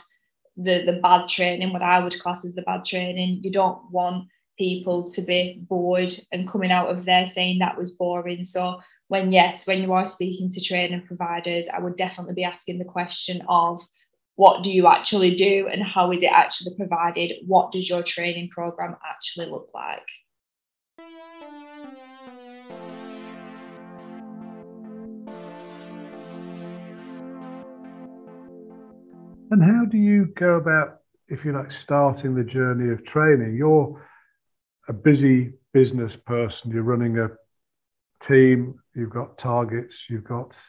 the 0.58 0.84
the 0.86 1.00
bad 1.02 1.28
training, 1.28 1.74
what 1.74 1.82
I 1.82 2.00
would 2.04 2.20
class 2.20 2.46
as 2.46 2.56
the 2.56 2.62
bad 2.62 2.86
training. 2.86 3.41
You 3.44 3.52
don't 3.52 3.89
want 3.91 4.28
people 4.58 5.10
to 5.10 5.22
be 5.22 5.60
bored 5.67 6.13
and 6.32 6.48
coming 6.48 6.72
out 6.72 6.89
of 6.89 7.06
there 7.06 7.26
saying 7.26 7.60
that 7.60 7.78
was 7.78 7.91
boring. 7.94 8.44
So 8.44 8.80
when 9.08 9.32
yes, 9.32 9.65
when 9.67 9.82
you 9.82 9.94
are 9.94 10.08
speaking 10.08 10.50
to 10.52 10.62
training 10.62 11.04
providers, 11.08 11.67
I 11.74 11.80
would 11.80 11.96
definitely 11.96 12.36
be 12.36 12.44
asking 12.44 12.80
the 12.80 12.86
question 12.86 13.41
of 13.50 13.82
what 14.42 14.64
do 14.64 14.72
you 14.72 14.88
actually 14.88 15.36
do 15.36 15.68
and 15.72 15.84
how 15.84 16.12
is 16.12 16.24
it 16.24 16.32
actually 16.32 16.76
provided? 16.76 17.32
What 17.46 17.72
does 17.72 17.88
your 17.88 18.02
training 18.02 18.50
program 18.50 18.96
actually 19.08 19.46
look 19.46 19.70
like? 19.72 20.10
And 29.52 29.62
how 29.62 29.86
do 29.86 29.98
you 30.00 30.34
go 30.36 30.56
about, 30.56 31.02
if 31.28 31.46
you 31.46 31.52
like, 31.52 31.72
starting 31.72 32.34
the 32.34 32.44
journey 32.44 32.92
of 32.92 33.04
training? 33.04 33.56
You're 33.56 34.04
a 34.90 34.94
busy 34.94 35.54
business 35.72 36.16
person, 36.16 36.72
you're 36.72 36.82
running 36.82 37.20
a 37.20 37.28
team, 38.26 38.80
you've 38.96 39.12
got 39.12 39.38
targets, 39.38 40.10
you've 40.10 40.24
got 40.24 40.60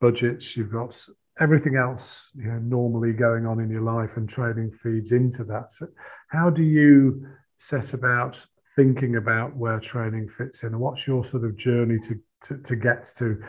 budgets, 0.00 0.56
you've 0.56 0.70
got 0.70 1.04
everything 1.40 1.76
else 1.76 2.30
you 2.34 2.44
know 2.44 2.58
normally 2.58 3.12
going 3.12 3.46
on 3.46 3.60
in 3.60 3.70
your 3.70 3.82
life 3.82 4.16
and 4.16 4.28
training 4.28 4.70
feeds 4.70 5.12
into 5.12 5.44
that. 5.44 5.70
So 5.72 5.88
how 6.28 6.50
do 6.50 6.62
you 6.62 7.26
set 7.58 7.92
about 7.92 8.44
thinking 8.76 9.16
about 9.16 9.56
where 9.56 9.80
training 9.80 10.28
fits 10.28 10.62
in? 10.62 10.68
And 10.68 10.80
what's 10.80 11.06
your 11.06 11.24
sort 11.24 11.44
of 11.44 11.56
journey 11.56 11.98
to, 11.98 12.20
to, 12.44 12.58
to 12.62 12.76
get 12.76 13.10
to 13.16 13.42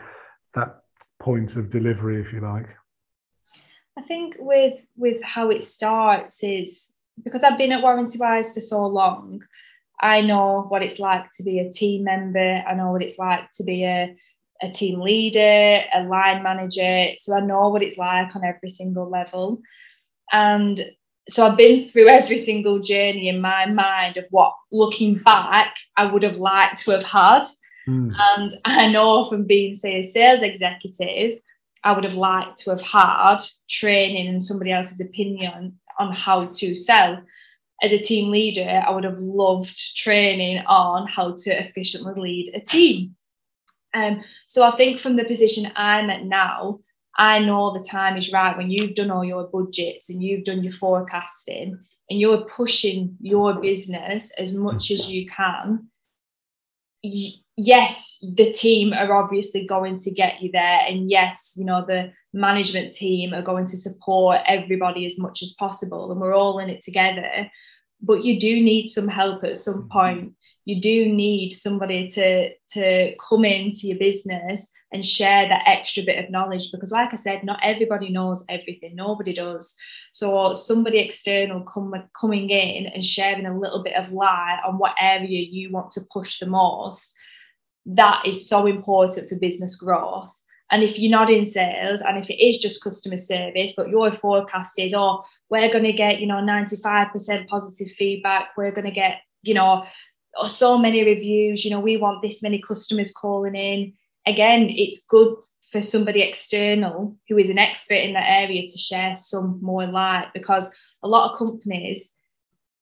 that 0.54 0.80
point 1.20 1.56
of 1.56 1.70
delivery 1.70 2.20
if 2.20 2.32
you 2.32 2.40
like? 2.40 2.66
I 3.96 4.02
think 4.02 4.36
with 4.38 4.80
with 4.96 5.22
how 5.22 5.50
it 5.50 5.64
starts 5.64 6.42
is 6.42 6.94
because 7.22 7.42
I've 7.42 7.58
been 7.58 7.72
at 7.72 7.82
Warrantywise 7.82 8.54
for 8.54 8.60
so 8.60 8.86
long, 8.86 9.42
I 10.00 10.22
know 10.22 10.66
what 10.68 10.82
it's 10.82 10.98
like 10.98 11.30
to 11.32 11.42
be 11.42 11.58
a 11.58 11.70
team 11.70 12.04
member. 12.04 12.64
I 12.66 12.74
know 12.74 12.90
what 12.92 13.02
it's 13.02 13.18
like 13.18 13.50
to 13.52 13.64
be 13.64 13.84
a, 13.84 14.14
a 14.62 14.70
team 14.70 15.00
leader, 15.00 15.82
a 15.94 16.02
line 16.04 16.42
manager. 16.42 17.08
So 17.18 17.36
I 17.36 17.40
know 17.40 17.68
what 17.68 17.82
it's 17.82 17.98
like 17.98 18.34
on 18.36 18.44
every 18.44 18.70
single 18.70 19.08
level. 19.08 19.60
And 20.32 20.80
so 21.28 21.46
I've 21.46 21.56
been 21.56 21.80
through 21.80 22.08
every 22.08 22.36
single 22.36 22.80
journey 22.80 23.28
in 23.28 23.40
my 23.40 23.66
mind 23.66 24.16
of 24.16 24.24
what 24.30 24.54
looking 24.72 25.18
back 25.18 25.74
I 25.96 26.06
would 26.06 26.22
have 26.22 26.36
liked 26.36 26.78
to 26.84 26.90
have 26.90 27.02
had. 27.02 27.42
Mm. 27.88 28.12
And 28.18 28.52
I 28.64 28.90
know 28.90 29.24
from 29.28 29.44
being, 29.44 29.74
say, 29.74 30.00
a 30.00 30.02
sales 30.02 30.42
executive, 30.42 31.40
I 31.84 31.92
would 31.92 32.04
have 32.04 32.14
liked 32.14 32.58
to 32.58 32.70
have 32.70 32.82
had 32.82 33.38
training 33.68 34.28
and 34.28 34.42
somebody 34.42 34.72
else's 34.72 35.00
opinion 35.00 35.78
on 35.98 36.12
how 36.12 36.46
to 36.46 36.74
sell. 36.74 37.22
As 37.82 37.92
a 37.92 37.98
team 37.98 38.30
leader, 38.30 38.82
I 38.86 38.90
would 38.90 39.04
have 39.04 39.18
loved 39.18 39.96
training 39.96 40.62
on 40.66 41.06
how 41.06 41.34
to 41.34 41.50
efficiently 41.50 42.12
lead 42.20 42.50
a 42.54 42.60
team. 42.60 43.16
Um, 43.94 44.20
so 44.46 44.62
I 44.62 44.76
think 44.76 45.00
from 45.00 45.16
the 45.16 45.24
position 45.24 45.70
I'm 45.76 46.10
at 46.10 46.24
now, 46.24 46.80
I 47.16 47.40
know 47.40 47.72
the 47.72 47.84
time 47.84 48.16
is 48.16 48.32
right 48.32 48.56
when 48.56 48.70
you've 48.70 48.94
done 48.94 49.10
all 49.10 49.24
your 49.24 49.48
budgets 49.48 50.08
and 50.08 50.22
you've 50.22 50.44
done 50.44 50.62
your 50.62 50.72
forecasting 50.72 51.78
and 52.08 52.20
you're 52.20 52.44
pushing 52.44 53.16
your 53.20 53.60
business 53.60 54.32
as 54.38 54.54
much 54.54 54.90
as 54.90 55.08
you 55.10 55.26
can 55.26 55.90
yes, 57.60 58.18
the 58.36 58.50
team 58.52 58.92
are 58.92 59.12
obviously 59.12 59.66
going 59.66 59.98
to 59.98 60.10
get 60.10 60.40
you 60.40 60.50
there. 60.52 60.80
And 60.86 61.10
yes, 61.10 61.54
you 61.56 61.64
know, 61.64 61.84
the 61.86 62.10
management 62.32 62.94
team 62.94 63.34
are 63.34 63.42
going 63.42 63.66
to 63.66 63.76
support 63.76 64.40
everybody 64.46 65.06
as 65.06 65.18
much 65.18 65.42
as 65.42 65.52
possible. 65.54 66.10
And 66.10 66.20
we're 66.20 66.34
all 66.34 66.58
in 66.58 66.70
it 66.70 66.82
together. 66.82 67.50
But 68.00 68.24
you 68.24 68.40
do 68.40 68.62
need 68.62 68.88
some 68.88 69.08
help 69.08 69.44
at 69.44 69.58
some 69.58 69.82
mm-hmm. 69.82 69.98
point 69.98 70.32
you 70.70 70.80
do 70.80 71.12
need 71.12 71.50
somebody 71.50 72.08
to 72.08 72.50
to 72.70 73.14
come 73.28 73.44
into 73.44 73.88
your 73.88 73.98
business 73.98 74.70
and 74.92 75.04
share 75.04 75.48
that 75.48 75.66
extra 75.66 76.02
bit 76.02 76.24
of 76.24 76.30
knowledge 76.30 76.70
because 76.72 76.92
like 76.92 77.12
i 77.12 77.16
said 77.16 77.44
not 77.44 77.60
everybody 77.62 78.10
knows 78.10 78.44
everything. 78.48 78.94
Nobody 78.94 79.34
does. 79.34 79.76
So 80.12 80.54
somebody 80.54 80.98
external 80.98 81.62
come, 81.62 81.94
coming 82.18 82.50
in 82.50 82.86
and 82.86 83.04
sharing 83.04 83.46
a 83.46 83.58
little 83.58 83.82
bit 83.82 83.94
of 83.94 84.12
light 84.12 84.60
on 84.66 84.78
what 84.78 84.94
area 85.00 85.46
you 85.50 85.70
want 85.70 85.90
to 85.92 86.00
push 86.12 86.38
the 86.38 86.46
most 86.46 87.16
that 87.86 88.26
is 88.26 88.48
so 88.48 88.66
important 88.66 89.28
for 89.28 89.36
business 89.36 89.76
growth. 89.76 90.32
And 90.70 90.84
if 90.84 90.98
you're 90.98 91.10
not 91.10 91.30
in 91.30 91.44
sales 91.44 92.00
and 92.00 92.16
if 92.16 92.30
it 92.30 92.40
is 92.40 92.58
just 92.58 92.84
customer 92.84 93.16
service, 93.16 93.74
but 93.76 93.88
your 93.88 94.12
forecast 94.12 94.78
is, 94.78 94.94
oh, 94.94 95.22
we're 95.48 95.72
going 95.72 95.84
to 95.84 95.92
get, 95.92 96.20
you 96.20 96.26
know, 96.26 96.36
95% 96.36 97.48
positive 97.48 97.92
feedback, 97.92 98.50
we're 98.56 98.70
going 98.70 98.84
to 98.84 98.92
get, 98.92 99.20
you 99.42 99.54
know, 99.54 99.84
so 100.48 100.78
many 100.78 101.04
reviews 101.04 101.64
you 101.64 101.70
know 101.70 101.80
we 101.80 101.96
want 101.96 102.22
this 102.22 102.42
many 102.42 102.60
customers 102.60 103.12
calling 103.12 103.54
in. 103.54 103.92
Again 104.26 104.66
it's 104.68 105.06
good 105.06 105.36
for 105.70 105.80
somebody 105.82 106.22
external 106.22 107.16
who 107.28 107.38
is 107.38 107.48
an 107.48 107.58
expert 107.58 107.94
in 107.94 108.12
that 108.14 108.28
area 108.28 108.68
to 108.68 108.78
share 108.78 109.16
some 109.16 109.58
more 109.62 109.86
light 109.86 110.28
because 110.34 110.74
a 111.02 111.08
lot 111.08 111.30
of 111.30 111.38
companies 111.38 112.14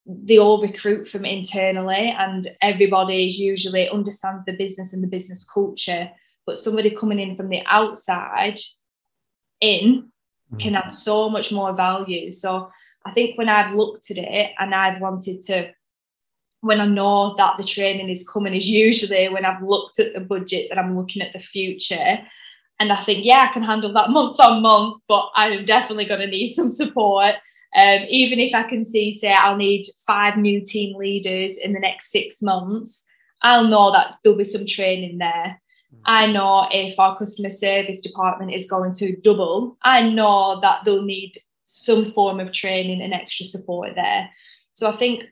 they 0.06 0.38
all 0.38 0.60
recruit 0.60 1.06
from 1.06 1.26
internally 1.26 2.14
and 2.18 2.48
everybody 2.62 3.26
is 3.26 3.38
usually 3.38 3.90
understands 3.90 4.42
the 4.46 4.56
business 4.56 4.94
and 4.94 5.02
the 5.02 5.08
business 5.08 5.46
culture. 5.52 6.10
But 6.46 6.56
somebody 6.56 6.96
coming 6.96 7.18
in 7.18 7.36
from 7.36 7.50
the 7.50 7.62
outside 7.66 8.58
in 9.60 10.10
can 10.58 10.72
mm. 10.72 10.82
add 10.82 10.94
so 10.94 11.28
much 11.28 11.52
more 11.52 11.74
value. 11.74 12.32
So 12.32 12.70
i 13.08 13.12
think 13.12 13.38
when 13.38 13.48
i've 13.48 13.74
looked 13.74 14.10
at 14.10 14.18
it 14.18 14.52
and 14.58 14.74
i've 14.74 15.00
wanted 15.00 15.40
to 15.40 15.70
when 16.60 16.80
I 16.80 16.86
know 16.86 17.34
that 17.36 17.56
the 17.56 17.64
training 17.64 18.08
is 18.08 18.28
coming 18.28 18.54
is 18.54 18.68
usually 18.68 19.28
when 19.28 19.44
I've 19.44 19.62
looked 19.62 19.98
at 19.98 20.12
the 20.12 20.20
budgets 20.20 20.70
and 20.70 20.80
I'm 20.80 20.96
looking 20.96 21.22
at 21.22 21.32
the 21.32 21.38
future. 21.38 22.18
And 22.80 22.92
I 22.92 23.02
think, 23.02 23.24
yeah, 23.24 23.46
I 23.48 23.52
can 23.52 23.62
handle 23.62 23.92
that 23.92 24.10
month 24.10 24.38
on 24.40 24.62
month, 24.62 25.02
but 25.08 25.30
I'm 25.34 25.64
definitely 25.64 26.04
going 26.04 26.20
to 26.20 26.26
need 26.26 26.46
some 26.46 26.70
support. 26.70 27.34
Um, 27.76 28.00
even 28.08 28.38
if 28.38 28.54
I 28.54 28.62
can 28.64 28.84
see, 28.84 29.12
say, 29.12 29.32
I'll 29.32 29.56
need 29.56 29.84
five 30.06 30.36
new 30.36 30.64
team 30.64 30.96
leaders 30.96 31.58
in 31.58 31.72
the 31.72 31.80
next 31.80 32.10
six 32.10 32.40
months, 32.40 33.04
I'll 33.42 33.68
know 33.68 33.92
that 33.92 34.16
there'll 34.22 34.38
be 34.38 34.44
some 34.44 34.66
training 34.66 35.18
there. 35.18 35.60
Hmm. 35.90 36.00
I 36.06 36.26
know 36.26 36.66
if 36.70 36.98
our 36.98 37.16
customer 37.16 37.50
service 37.50 38.00
department 38.00 38.52
is 38.52 38.70
going 38.70 38.92
to 38.94 39.16
double, 39.16 39.76
I 39.82 40.08
know 40.08 40.60
that 40.60 40.84
they'll 40.84 41.02
need 41.02 41.32
some 41.64 42.06
form 42.06 42.40
of 42.40 42.52
training 42.52 43.02
and 43.02 43.12
extra 43.12 43.44
support 43.44 43.94
there. 43.94 44.30
So 44.72 44.90
I 44.90 44.96
think 44.96 45.24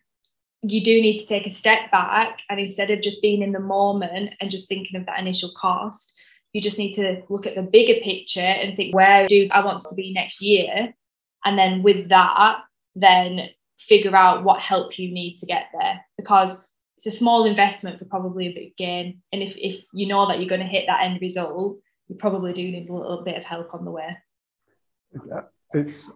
you 0.68 0.83
do 0.83 1.00
need 1.00 1.18
to 1.18 1.26
take 1.26 1.46
a 1.46 1.50
step 1.50 1.90
back 1.90 2.42
and 2.48 2.59
instead 2.59 2.90
of 2.90 3.00
just 3.00 3.22
being 3.22 3.42
in 3.42 3.52
the 3.52 3.61
moment 3.61 4.35
and 4.40 4.50
just 4.50 4.68
thinking 4.68 4.98
of 4.98 5.07
that 5.07 5.20
initial 5.20 5.50
cost 5.57 6.16
you 6.57 6.62
just 6.62 6.79
need 6.79 6.94
to 6.94 7.22
look 7.29 7.44
at 7.46 7.55
the 7.55 7.61
bigger 7.61 8.00
picture 8.00 8.40
and 8.40 8.74
think 8.76 8.94
where 8.94 9.26
do 9.26 9.46
i 9.52 9.62
want 9.62 9.83
to 9.83 9.94
be 9.94 10.14
next 10.14 10.40
year? 10.40 10.94
And 11.44 11.59
then 11.59 11.83
with 11.83 12.09
that 12.09 12.61
then 12.94 13.50
figure 13.79 14.16
out 14.16 14.42
what 14.42 14.61
help 14.61 14.98
you 14.98 15.12
need 15.12 15.35
to 15.37 15.44
get 15.44 15.66
there 15.79 16.00
because 16.16 16.66
it's 16.96 17.07
a 17.07 17.11
small 17.11 17.44
investment 17.44 17.98
for 17.98 18.07
probably 18.07 18.46
a 18.46 18.55
big 18.55 18.76
gain. 18.79 19.20
And 19.33 19.42
if, 19.42 19.55
if 19.59 19.85
you 19.92 20.07
know 20.07 20.26
that 20.29 20.38
you're 20.38 20.48
going 20.48 20.62
to 20.62 20.66
hit 20.66 20.87
that 20.87 21.02
end 21.02 21.20
result 21.20 21.76
you 22.09 22.16
probably 22.16 22.55
do 22.55 22.62
need 22.62 22.88
a 22.88 22.92
little 22.92 23.22
bit 23.22 23.37
of 23.37 23.44
help 23.44 23.74
on 23.74 23.85
the 23.85 23.90
way. 23.90 24.16
It's 25.74 26.09
uh, 26.09 26.12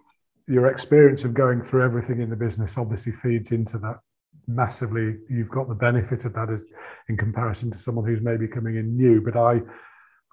your 0.47 0.67
experience 0.67 1.23
of 1.23 1.35
going 1.35 1.61
through 1.61 1.83
everything 1.83 2.19
in 2.19 2.31
the 2.31 2.35
business 2.35 2.79
obviously 2.79 3.11
feeds 3.11 3.51
into 3.51 3.77
that 3.77 3.99
massively. 4.47 5.17
You've 5.29 5.49
got 5.49 5.67
the 5.67 5.75
benefit 5.75 6.25
of 6.25 6.33
that 6.33 6.49
as 6.49 6.67
in 7.09 7.17
comparison 7.17 7.71
to 7.71 7.77
someone 7.77 8.05
who's 8.05 8.21
maybe 8.21 8.47
coming 8.47 8.75
in 8.75 8.95
new. 8.95 9.21
But 9.21 9.37
I, 9.37 9.61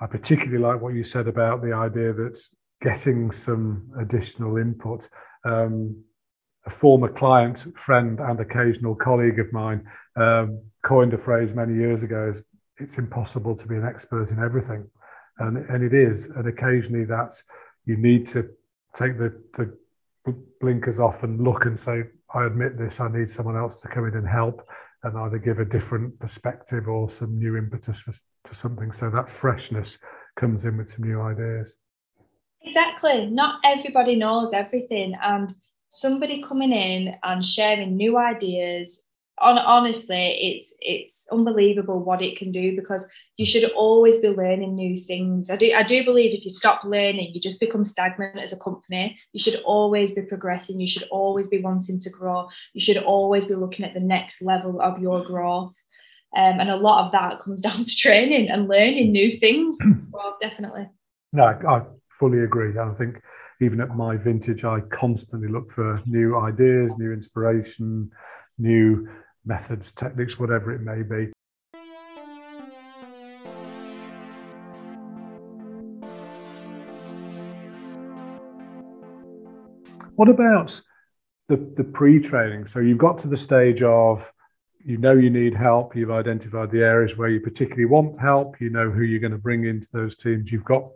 I 0.00 0.06
particularly 0.06 0.58
like 0.58 0.80
what 0.80 0.94
you 0.94 1.04
said 1.04 1.28
about 1.28 1.62
the 1.62 1.72
idea 1.72 2.12
that 2.12 2.38
getting 2.80 3.30
some 3.30 3.90
additional 3.98 4.56
input. 4.56 5.08
Um, 5.44 6.02
a 6.66 6.70
former 6.70 7.08
client, 7.08 7.66
friend, 7.78 8.20
and 8.20 8.40
occasional 8.40 8.94
colleague 8.94 9.38
of 9.38 9.52
mine 9.52 9.88
um, 10.16 10.62
coined 10.82 11.14
a 11.14 11.18
phrase 11.18 11.54
many 11.54 11.74
years 11.74 12.02
ago: 12.02 12.28
"Is 12.28 12.42
it's 12.76 12.98
impossible 12.98 13.56
to 13.56 13.66
be 13.66 13.76
an 13.76 13.86
expert 13.86 14.30
in 14.30 14.38
everything," 14.38 14.90
and 15.38 15.56
and 15.56 15.82
it 15.82 15.94
is. 15.94 16.26
And 16.26 16.46
occasionally, 16.46 17.04
that's 17.04 17.44
you 17.86 17.96
need 17.96 18.26
to 18.26 18.50
take 18.94 19.16
the 19.18 19.40
the 19.54 19.74
blinkers 20.60 20.98
off 20.98 21.22
and 21.22 21.42
look 21.42 21.64
and 21.64 21.78
say, 21.78 22.04
"I 22.34 22.44
admit 22.44 22.78
this. 22.78 23.00
I 23.00 23.08
need 23.08 23.30
someone 23.30 23.56
else 23.56 23.80
to 23.80 23.88
come 23.88 24.06
in 24.06 24.14
and 24.14 24.28
help." 24.28 24.66
And 25.04 25.16
either 25.16 25.38
give 25.38 25.60
a 25.60 25.64
different 25.64 26.18
perspective 26.18 26.88
or 26.88 27.08
some 27.08 27.38
new 27.38 27.56
impetus 27.56 28.00
for, 28.00 28.12
to 28.44 28.54
something. 28.54 28.90
So 28.90 29.10
that 29.10 29.30
freshness 29.30 29.96
comes 30.36 30.64
in 30.64 30.76
with 30.76 30.88
some 30.88 31.04
new 31.04 31.20
ideas. 31.20 31.76
Exactly. 32.62 33.30
Not 33.30 33.60
everybody 33.64 34.16
knows 34.16 34.52
everything. 34.52 35.14
And 35.22 35.52
somebody 35.86 36.42
coming 36.42 36.72
in 36.72 37.14
and 37.22 37.44
sharing 37.44 37.96
new 37.96 38.18
ideas 38.18 39.04
on 39.40 39.58
honestly 39.58 40.36
it's 40.40 40.74
it's 40.80 41.26
unbelievable 41.30 42.02
what 42.02 42.22
it 42.22 42.36
can 42.36 42.50
do 42.52 42.74
because 42.76 43.10
you 43.36 43.46
should 43.46 43.70
always 43.72 44.18
be 44.18 44.28
learning 44.28 44.74
new 44.74 44.96
things. 44.96 45.50
I 45.50 45.56
do 45.56 45.72
i 45.74 45.82
do 45.82 46.04
believe 46.04 46.34
if 46.34 46.44
you 46.44 46.50
stop 46.50 46.82
learning 46.84 47.32
you 47.32 47.40
just 47.40 47.60
become 47.60 47.84
stagnant 47.84 48.38
as 48.38 48.52
a 48.52 48.58
company. 48.58 49.18
You 49.32 49.40
should 49.40 49.60
always 49.64 50.12
be 50.12 50.22
progressing. 50.22 50.80
You 50.80 50.88
should 50.88 51.08
always 51.10 51.48
be 51.48 51.60
wanting 51.60 51.98
to 52.00 52.10
grow. 52.10 52.48
You 52.74 52.80
should 52.80 52.98
always 52.98 53.46
be 53.46 53.54
looking 53.54 53.84
at 53.84 53.94
the 53.94 54.00
next 54.00 54.42
level 54.42 54.80
of 54.80 55.00
your 55.00 55.24
growth. 55.24 55.74
Um, 56.36 56.60
and 56.60 56.70
a 56.70 56.76
lot 56.76 57.06
of 57.06 57.12
that 57.12 57.40
comes 57.40 57.60
down 57.66 57.84
to 57.84 57.96
training 57.96 58.50
and 58.50 58.68
learning 58.68 59.12
new 59.12 59.30
things 59.30 59.78
so 59.78 60.34
definitely. 60.40 60.88
No 61.32 61.44
i 61.44 61.82
fully 62.18 62.40
agree. 62.40 62.78
I 62.78 62.92
think 62.94 63.22
even 63.60 63.80
at 63.80 63.96
my 63.96 64.16
vintage, 64.16 64.64
I 64.64 64.80
constantly 64.80 65.48
look 65.48 65.70
for 65.70 66.02
new 66.06 66.38
ideas, 66.38 66.94
new 66.98 67.12
inspiration, 67.12 68.10
new 68.58 69.08
methods, 69.48 69.90
techniques, 69.90 70.38
whatever 70.38 70.72
it 70.72 70.82
may 70.82 71.02
be. 71.02 71.32
What 80.14 80.28
about 80.28 80.80
the, 81.48 81.56
the 81.76 81.84
pre 81.84 82.20
training? 82.20 82.66
So 82.66 82.80
you've 82.80 82.98
got 82.98 83.18
to 83.18 83.28
the 83.28 83.36
stage 83.36 83.82
of 83.82 84.32
you 84.84 84.96
know 84.96 85.12
you 85.12 85.30
need 85.30 85.54
help, 85.54 85.96
you've 85.96 86.10
identified 86.10 86.70
the 86.70 86.82
areas 86.82 87.16
where 87.16 87.28
you 87.28 87.40
particularly 87.40 87.84
want 87.84 88.20
help, 88.20 88.60
you 88.60 88.70
know 88.70 88.90
who 88.90 89.02
you're 89.02 89.20
going 89.20 89.32
to 89.32 89.38
bring 89.38 89.64
into 89.64 89.88
those 89.92 90.16
teams, 90.16 90.50
you've 90.50 90.64
got 90.64 90.88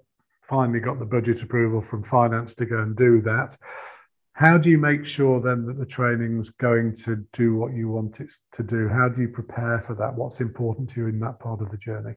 finally 0.43 0.81
got 0.81 0.99
the 0.99 1.05
budget 1.05 1.41
approval 1.43 1.81
from 1.81 2.03
finance 2.03 2.55
to 2.57 2.67
go 2.67 2.79
and 2.79 2.97
do 2.97 3.21
that. 3.23 3.57
How 4.43 4.59
do 4.59 4.71
you 4.71 4.79
make 4.79 5.07
sure 5.07 5.41
then 5.41 5.67
that 5.67 5.79
the 5.79 5.87
training's 5.87 6.51
going 6.51 6.97
to 7.05 7.25
do 7.33 7.55
what 7.55 7.75
you 7.75 7.89
want 7.89 8.19
it 8.19 8.33
to 8.55 8.65
do? 8.65 8.89
How 8.89 9.09
do 9.09 9.21
you 9.21 9.29
prepare 9.29 9.81
for 9.81 9.95
that? 9.95 10.17
What's 10.17 10.41
important 10.41 10.91
to 10.91 11.03
you 11.03 11.07
in 11.07 11.21
that 11.21 11.39
part 11.39 11.63
of 11.63 11.71
the 11.71 11.77
journey? 11.77 12.15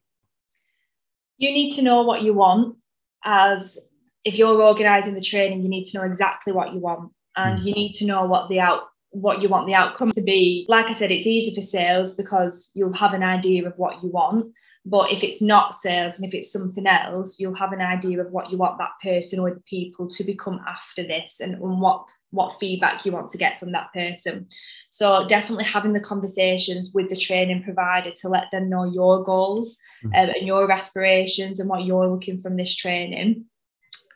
You 1.37 1.51
need 1.51 1.75
to 1.75 1.83
know 1.83 2.01
what 2.01 2.23
you 2.23 2.33
want. 2.33 2.77
As 3.23 3.77
if 4.23 4.39
you're 4.39 4.59
organising 4.59 5.13
the 5.13 5.21
training, 5.21 5.61
you 5.61 5.69
need 5.69 5.83
to 5.83 5.99
know 5.99 6.03
exactly 6.03 6.51
what 6.51 6.73
you 6.73 6.79
want, 6.79 7.11
and 7.37 7.59
mm. 7.59 7.63
you 7.63 7.73
need 7.73 7.93
to 7.97 8.07
know 8.07 8.25
what 8.25 8.49
the 8.49 8.59
out 8.59 8.85
what 9.15 9.41
you 9.41 9.49
want 9.49 9.65
the 9.65 9.73
outcome 9.73 10.11
to 10.11 10.21
be. 10.21 10.65
Like 10.67 10.87
I 10.87 10.91
said, 10.91 11.11
it's 11.11 11.25
easy 11.25 11.55
for 11.55 11.61
sales 11.61 12.15
because 12.15 12.71
you'll 12.73 12.93
have 12.93 13.13
an 13.13 13.23
idea 13.23 13.65
of 13.65 13.73
what 13.77 14.03
you 14.03 14.09
want. 14.09 14.53
But 14.85 15.11
if 15.11 15.23
it's 15.23 15.41
not 15.41 15.73
sales 15.73 16.19
and 16.19 16.27
if 16.27 16.35
it's 16.35 16.51
something 16.51 16.85
else, 16.85 17.39
you'll 17.39 17.55
have 17.55 17.71
an 17.71 17.81
idea 17.81 18.21
of 18.21 18.31
what 18.31 18.51
you 18.51 18.57
want 18.57 18.77
that 18.77 18.91
person 19.01 19.39
or 19.39 19.49
the 19.51 19.61
people 19.67 20.07
to 20.09 20.23
become 20.23 20.59
after 20.67 21.01
this 21.01 21.39
and, 21.39 21.55
and 21.55 21.81
what 21.81 22.05
what 22.31 22.59
feedback 22.59 23.05
you 23.05 23.13
want 23.13 23.29
to 23.29 23.37
get 23.37 23.57
from 23.59 23.71
that 23.71 23.93
person. 23.93 24.45
So 24.89 25.25
definitely 25.27 25.63
having 25.63 25.93
the 25.93 26.01
conversations 26.01 26.91
with 26.93 27.07
the 27.07 27.15
training 27.15 27.63
provider 27.63 28.11
to 28.11 28.27
let 28.27 28.51
them 28.51 28.69
know 28.69 28.83
your 28.83 29.23
goals 29.23 29.77
mm-hmm. 30.03 30.13
um, 30.15 30.35
and 30.35 30.45
your 30.45 30.69
aspirations 30.69 31.61
and 31.61 31.69
what 31.69 31.85
you're 31.85 32.07
looking 32.07 32.41
from 32.41 32.57
this 32.57 32.75
training. 32.75 33.45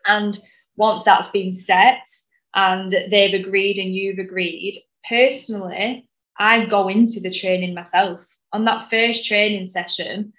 And 0.05 0.38
once 0.75 1.03
that's 1.03 1.29
been 1.29 1.53
set 1.53 2.05
and 2.55 2.91
they've 3.09 3.33
agreed 3.33 3.77
and 3.77 3.95
you've 3.95 4.19
agreed, 4.19 4.81
personally, 5.07 6.07
I 6.38 6.65
go 6.65 6.88
into 6.88 7.19
the 7.19 7.31
training 7.31 7.73
myself. 7.73 8.21
On 8.51 8.65
that 8.65 8.89
first 8.89 9.25
training 9.25 9.67
session, 9.67 10.33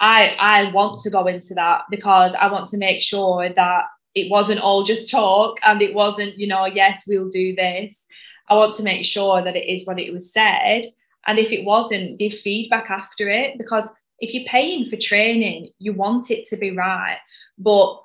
I 0.00 0.34
I 0.38 0.72
want 0.72 1.00
to 1.00 1.10
go 1.10 1.26
into 1.26 1.54
that 1.54 1.82
because 1.90 2.34
I 2.34 2.50
want 2.50 2.68
to 2.70 2.78
make 2.78 3.02
sure 3.02 3.48
that 3.48 3.84
it 4.14 4.30
wasn't 4.30 4.60
all 4.60 4.82
just 4.84 5.10
talk 5.10 5.58
and 5.62 5.80
it 5.80 5.94
wasn't, 5.94 6.36
you 6.38 6.48
know, 6.48 6.66
yes, 6.66 7.04
we'll 7.06 7.28
do 7.28 7.54
this. 7.54 8.06
I 8.48 8.54
want 8.54 8.74
to 8.74 8.82
make 8.82 9.04
sure 9.04 9.42
that 9.42 9.56
it 9.56 9.70
is 9.70 9.86
what 9.86 10.00
it 10.00 10.12
was 10.12 10.32
said. 10.32 10.82
And 11.26 11.38
if 11.38 11.52
it 11.52 11.64
wasn't, 11.64 12.18
give 12.18 12.32
feedback 12.32 12.90
after 12.90 13.28
it 13.28 13.58
because 13.58 13.94
if 14.18 14.34
you're 14.34 14.48
paying 14.48 14.86
for 14.86 14.96
training, 14.96 15.70
you 15.78 15.92
want 15.92 16.30
it 16.30 16.46
to 16.46 16.56
be 16.56 16.74
right. 16.74 17.18
But 17.58 18.00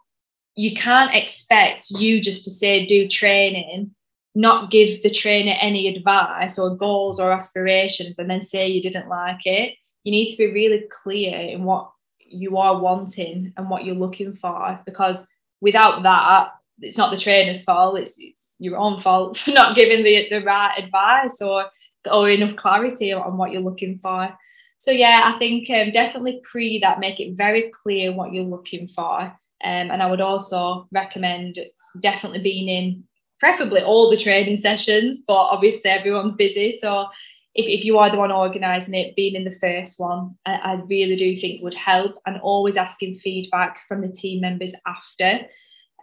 you 0.55 0.75
can't 0.75 1.15
expect 1.15 1.89
you 1.91 2.21
just 2.21 2.43
to 2.43 2.51
say 2.51 2.85
do 2.85 3.07
training, 3.07 3.91
not 4.35 4.71
give 4.71 5.01
the 5.03 5.09
trainer 5.09 5.55
any 5.61 5.87
advice 5.87 6.57
or 6.57 6.75
goals 6.75 7.19
or 7.19 7.31
aspirations, 7.31 8.17
and 8.17 8.29
then 8.29 8.41
say 8.41 8.67
you 8.67 8.81
didn't 8.81 9.09
like 9.09 9.45
it 9.45 9.75
you 10.03 10.11
need 10.11 10.31
to 10.31 10.37
be 10.37 10.51
really 10.51 10.83
clear 10.89 11.37
in 11.37 11.63
what 11.63 11.89
you 12.19 12.57
are 12.57 12.79
wanting 12.79 13.53
and 13.57 13.69
what 13.69 13.85
you're 13.85 13.95
looking 13.95 14.33
for 14.33 14.79
because 14.85 15.27
without 15.61 16.03
that 16.03 16.49
it's 16.79 16.97
not 16.97 17.11
the 17.11 17.17
trainer's 17.17 17.63
fault 17.63 17.97
it's, 17.97 18.17
it's 18.19 18.55
your 18.59 18.77
own 18.77 18.99
fault 18.99 19.37
for 19.37 19.51
not 19.51 19.75
giving 19.75 20.03
the, 20.03 20.27
the 20.29 20.43
right 20.43 20.77
advice 20.77 21.41
or 21.41 21.65
or 22.11 22.29
enough 22.29 22.55
clarity 22.57 23.13
on 23.13 23.37
what 23.37 23.53
you're 23.53 23.61
looking 23.61 23.97
for. 23.97 24.29
So 24.77 24.91
yeah 24.91 25.31
i 25.33 25.39
think 25.39 25.69
um, 25.69 25.91
definitely 25.91 26.41
pre 26.43 26.79
that 26.79 26.99
make 26.99 27.19
it 27.19 27.37
very 27.37 27.71
clear 27.71 28.11
what 28.11 28.33
you're 28.33 28.43
looking 28.43 28.87
for 28.89 29.21
um, 29.21 29.31
and 29.63 30.03
i 30.03 30.09
would 30.09 30.19
also 30.19 30.89
recommend 30.91 31.57
definitely 32.01 32.41
being 32.41 32.67
in 32.67 33.03
preferably 33.43 33.82
all 33.82 34.10
the 34.10 34.17
training 34.17 34.58
sessions 34.58 35.23
but 35.27 35.34
obviously 35.56 35.89
everyone's 35.89 36.36
busy 36.36 36.71
so 36.71 37.08
if, 37.56 37.67
if 37.67 37.86
you 37.86 37.97
are 37.99 38.10
the 38.10 38.17
one 38.17 38.32
organising 38.32 38.95
it, 38.95 39.15
being 39.15 39.36
in 39.36 39.43
the 39.43 39.51
first 39.51 39.99
one, 39.99 40.36
I, 40.45 40.53
I, 40.53 40.82
really 40.89 41.15
do 41.15 41.36
think 41.36 41.62
would 41.62 41.75
help. 41.75 42.15
And 42.25 42.39
always 42.41 42.77
asking 42.77 43.15
feedback 43.15 43.79
from 43.88 44.01
the 44.01 44.12
team 44.12 44.41
members 44.41 44.73
after, 44.88 45.45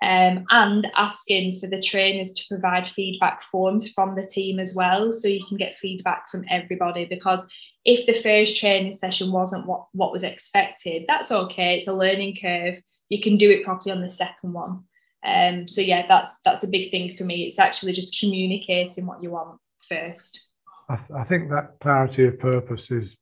um, 0.03 0.45
and 0.49 0.91
asking 0.97 1.61
for 1.61 1.67
the 1.67 1.81
trainers 1.81 2.33
to 2.33 2.45
provide 2.49 2.87
feedback 2.87 3.43
forms 3.43 3.91
from 3.93 4.15
the 4.15 4.27
team 4.27 4.59
as 4.59 4.75
well, 4.75 5.13
so 5.13 5.29
you 5.29 5.45
can 5.47 5.59
get 5.59 5.75
feedback 5.75 6.29
from 6.31 6.45
everybody. 6.49 7.05
Because 7.05 7.45
if 7.85 8.07
the 8.07 8.21
first 8.21 8.59
training 8.59 8.93
session 8.93 9.33
wasn't 9.33 9.67
what 9.67 9.87
what 9.93 10.13
was 10.13 10.23
expected, 10.23 11.05
that's 11.09 11.33
okay. 11.33 11.77
It's 11.77 11.89
a 11.89 11.93
learning 11.93 12.37
curve. 12.41 12.81
You 13.09 13.21
can 13.21 13.37
do 13.37 13.51
it 13.51 13.65
properly 13.65 13.95
on 13.95 14.03
the 14.03 14.11
second 14.11 14.53
one. 14.53 14.85
Um, 15.25 15.69
so 15.69 15.81
yeah, 15.81 16.07
that's 16.07 16.39
that's 16.45 16.65
a 16.65 16.69
big 16.69 16.91
thing 16.91 17.17
for 17.17 17.25
me. 17.25 17.43
It's 17.45 17.59
actually 17.59 17.93
just 17.93 18.19
communicating 18.19 19.07
what 19.07 19.23
you 19.23 19.31
want 19.31 19.59
first. 19.89 20.49
I, 20.89 20.97
th- 20.97 21.11
I, 21.11 21.25
think 21.25 21.51
that 21.51 21.75
clarity 21.81 22.27
of 22.27 22.41
purpose 22.41 22.91
is 22.91 23.17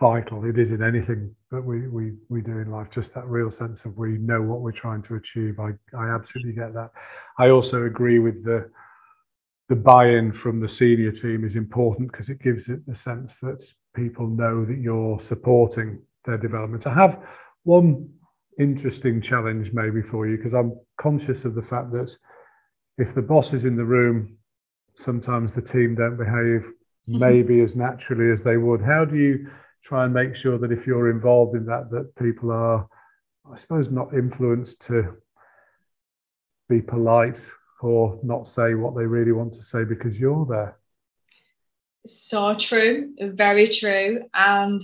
vital. 0.00 0.44
It 0.44 0.58
is 0.58 0.70
in 0.70 0.82
anything 0.82 1.34
that 1.50 1.60
we, 1.60 1.86
we, 1.86 2.12
we 2.28 2.40
do 2.40 2.58
in 2.58 2.70
life, 2.70 2.88
just 2.90 3.14
that 3.14 3.26
real 3.26 3.50
sense 3.50 3.84
of 3.84 3.98
we 3.98 4.16
know 4.18 4.40
what 4.40 4.60
we're 4.60 4.72
trying 4.72 5.02
to 5.02 5.16
achieve. 5.16 5.60
I, 5.60 5.72
I 5.96 6.08
absolutely 6.08 6.52
get 6.52 6.72
that. 6.74 6.90
I 7.38 7.50
also 7.50 7.84
agree 7.84 8.18
with 8.18 8.44
the 8.44 8.70
the 9.70 9.76
buy-in 9.76 10.30
from 10.30 10.60
the 10.60 10.68
senior 10.68 11.10
team 11.10 11.42
is 11.42 11.56
important 11.56 12.12
because 12.12 12.28
it 12.28 12.38
gives 12.42 12.68
it 12.68 12.84
the 12.86 12.94
sense 12.94 13.38
that 13.38 13.64
people 13.94 14.26
know 14.26 14.62
that 14.62 14.76
you're 14.76 15.18
supporting 15.18 15.98
their 16.26 16.36
development. 16.36 16.86
I 16.86 16.92
have 16.92 17.22
one 17.62 18.10
interesting 18.58 19.20
challenge 19.20 19.72
maybe 19.72 20.02
for 20.02 20.26
you 20.26 20.36
because 20.36 20.54
I'm 20.54 20.78
conscious 20.96 21.44
of 21.44 21.54
the 21.54 21.62
fact 21.62 21.90
that 21.92 22.16
if 22.98 23.14
the 23.14 23.22
boss 23.22 23.52
is 23.52 23.64
in 23.64 23.76
the 23.76 23.84
room, 23.84 24.36
sometimes 24.94 25.54
the 25.54 25.62
team 25.62 25.94
don't 25.94 26.16
behave 26.16 26.70
mm-hmm. 27.08 27.18
maybe 27.18 27.60
as 27.60 27.76
naturally 27.76 28.30
as 28.30 28.44
they 28.44 28.56
would. 28.56 28.80
How 28.80 29.04
do 29.04 29.16
you 29.16 29.48
try 29.82 30.04
and 30.04 30.14
make 30.14 30.34
sure 30.34 30.58
that 30.58 30.72
if 30.72 30.86
you're 30.86 31.10
involved 31.10 31.56
in 31.56 31.66
that, 31.66 31.90
that 31.90 32.14
people 32.16 32.50
are, 32.52 32.88
I 33.50 33.56
suppose, 33.56 33.90
not 33.90 34.14
influenced 34.14 34.82
to 34.86 35.16
be 36.68 36.80
polite 36.80 37.50
or 37.82 38.18
not 38.22 38.46
say 38.46 38.74
what 38.74 38.96
they 38.96 39.04
really 39.04 39.32
want 39.32 39.52
to 39.54 39.62
say 39.62 39.84
because 39.84 40.18
you're 40.18 40.46
there? 40.46 40.78
So 42.06 42.54
true, 42.54 43.14
very 43.20 43.68
true. 43.68 44.22
And 44.34 44.82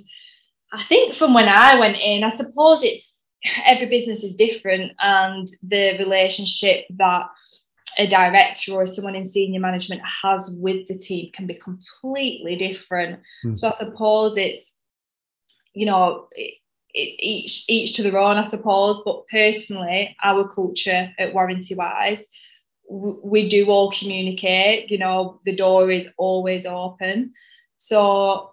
I 0.73 0.83
think 0.85 1.15
from 1.15 1.35
when 1.35 1.49
I 1.49 1.79
went 1.79 1.97
in, 1.97 2.25
I 2.25 2.29
suppose 2.29 2.83
it's 2.83 3.20
every 3.65 3.87
business 3.87 4.23
is 4.23 4.35
different 4.35 4.93
and 5.01 5.51
the 5.63 5.97
relationship 5.99 6.85
that 6.91 7.27
a 7.99 8.07
director 8.07 8.73
or 8.73 8.87
someone 8.87 9.15
in 9.15 9.25
senior 9.25 9.61
management 9.61 10.03
has 10.05 10.57
with 10.61 10.87
the 10.89 10.97
team 10.97 11.31
can 11.33 11.47
be 11.47 11.55
completely 11.55 12.57
different. 12.57 13.21
Mm. 13.45 13.57
So 13.57 13.69
I 13.69 13.73
suppose 13.73 14.37
it's, 14.37 14.77
you 15.75 15.87
know, 15.87 16.29
it's 16.93 17.17
each 17.21 17.65
each 17.69 17.95
to 17.97 18.03
their 18.03 18.19
own, 18.19 18.37
I 18.37 18.45
suppose. 18.45 19.01
But 19.05 19.27
personally, 19.29 20.17
our 20.23 20.49
culture 20.49 21.11
at 21.19 21.35
Warrantywise, 21.35 22.25
we 22.89 23.49
do 23.49 23.67
all 23.67 23.91
communicate. 23.91 24.91
You 24.91 24.99
know, 24.99 25.41
the 25.45 25.55
door 25.55 25.91
is 25.91 26.11
always 26.17 26.67
open. 26.67 27.33
So 27.77 28.53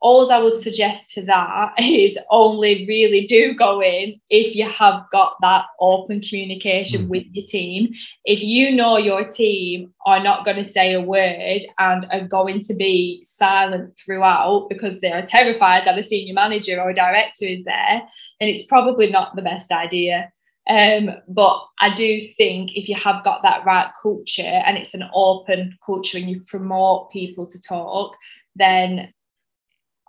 all 0.00 0.30
I 0.30 0.38
would 0.38 0.54
suggest 0.54 1.10
to 1.10 1.24
that 1.26 1.72
is 1.78 2.18
only 2.30 2.86
really 2.86 3.26
do 3.26 3.54
go 3.54 3.82
in 3.82 4.20
if 4.28 4.54
you 4.54 4.68
have 4.68 5.04
got 5.10 5.36
that 5.40 5.66
open 5.80 6.20
communication 6.20 7.06
mm. 7.06 7.08
with 7.08 7.24
your 7.32 7.46
team. 7.46 7.92
If 8.24 8.42
you 8.42 8.72
know 8.72 8.98
your 8.98 9.24
team 9.24 9.92
are 10.04 10.22
not 10.22 10.44
going 10.44 10.58
to 10.58 10.64
say 10.64 10.92
a 10.92 11.00
word 11.00 11.62
and 11.78 12.06
are 12.10 12.26
going 12.26 12.60
to 12.60 12.74
be 12.74 13.24
silent 13.24 13.98
throughout 13.98 14.68
because 14.68 15.00
they 15.00 15.12
are 15.12 15.22
terrified 15.22 15.86
that 15.86 15.98
a 15.98 16.02
senior 16.02 16.34
manager 16.34 16.80
or 16.80 16.90
a 16.90 16.94
director 16.94 17.46
is 17.46 17.64
there, 17.64 18.02
then 18.40 18.48
it's 18.48 18.66
probably 18.66 19.10
not 19.10 19.34
the 19.34 19.42
best 19.42 19.72
idea. 19.72 20.30
Um, 20.68 21.10
but 21.28 21.64
I 21.78 21.94
do 21.94 22.20
think 22.36 22.76
if 22.76 22.88
you 22.88 22.96
have 22.96 23.22
got 23.22 23.42
that 23.42 23.64
right 23.64 23.88
culture 24.02 24.42
and 24.42 24.76
it's 24.76 24.94
an 24.94 25.04
open 25.14 25.78
culture 25.84 26.18
and 26.18 26.28
you 26.28 26.40
promote 26.48 27.12
people 27.12 27.46
to 27.46 27.60
talk, 27.60 28.16
then 28.56 29.12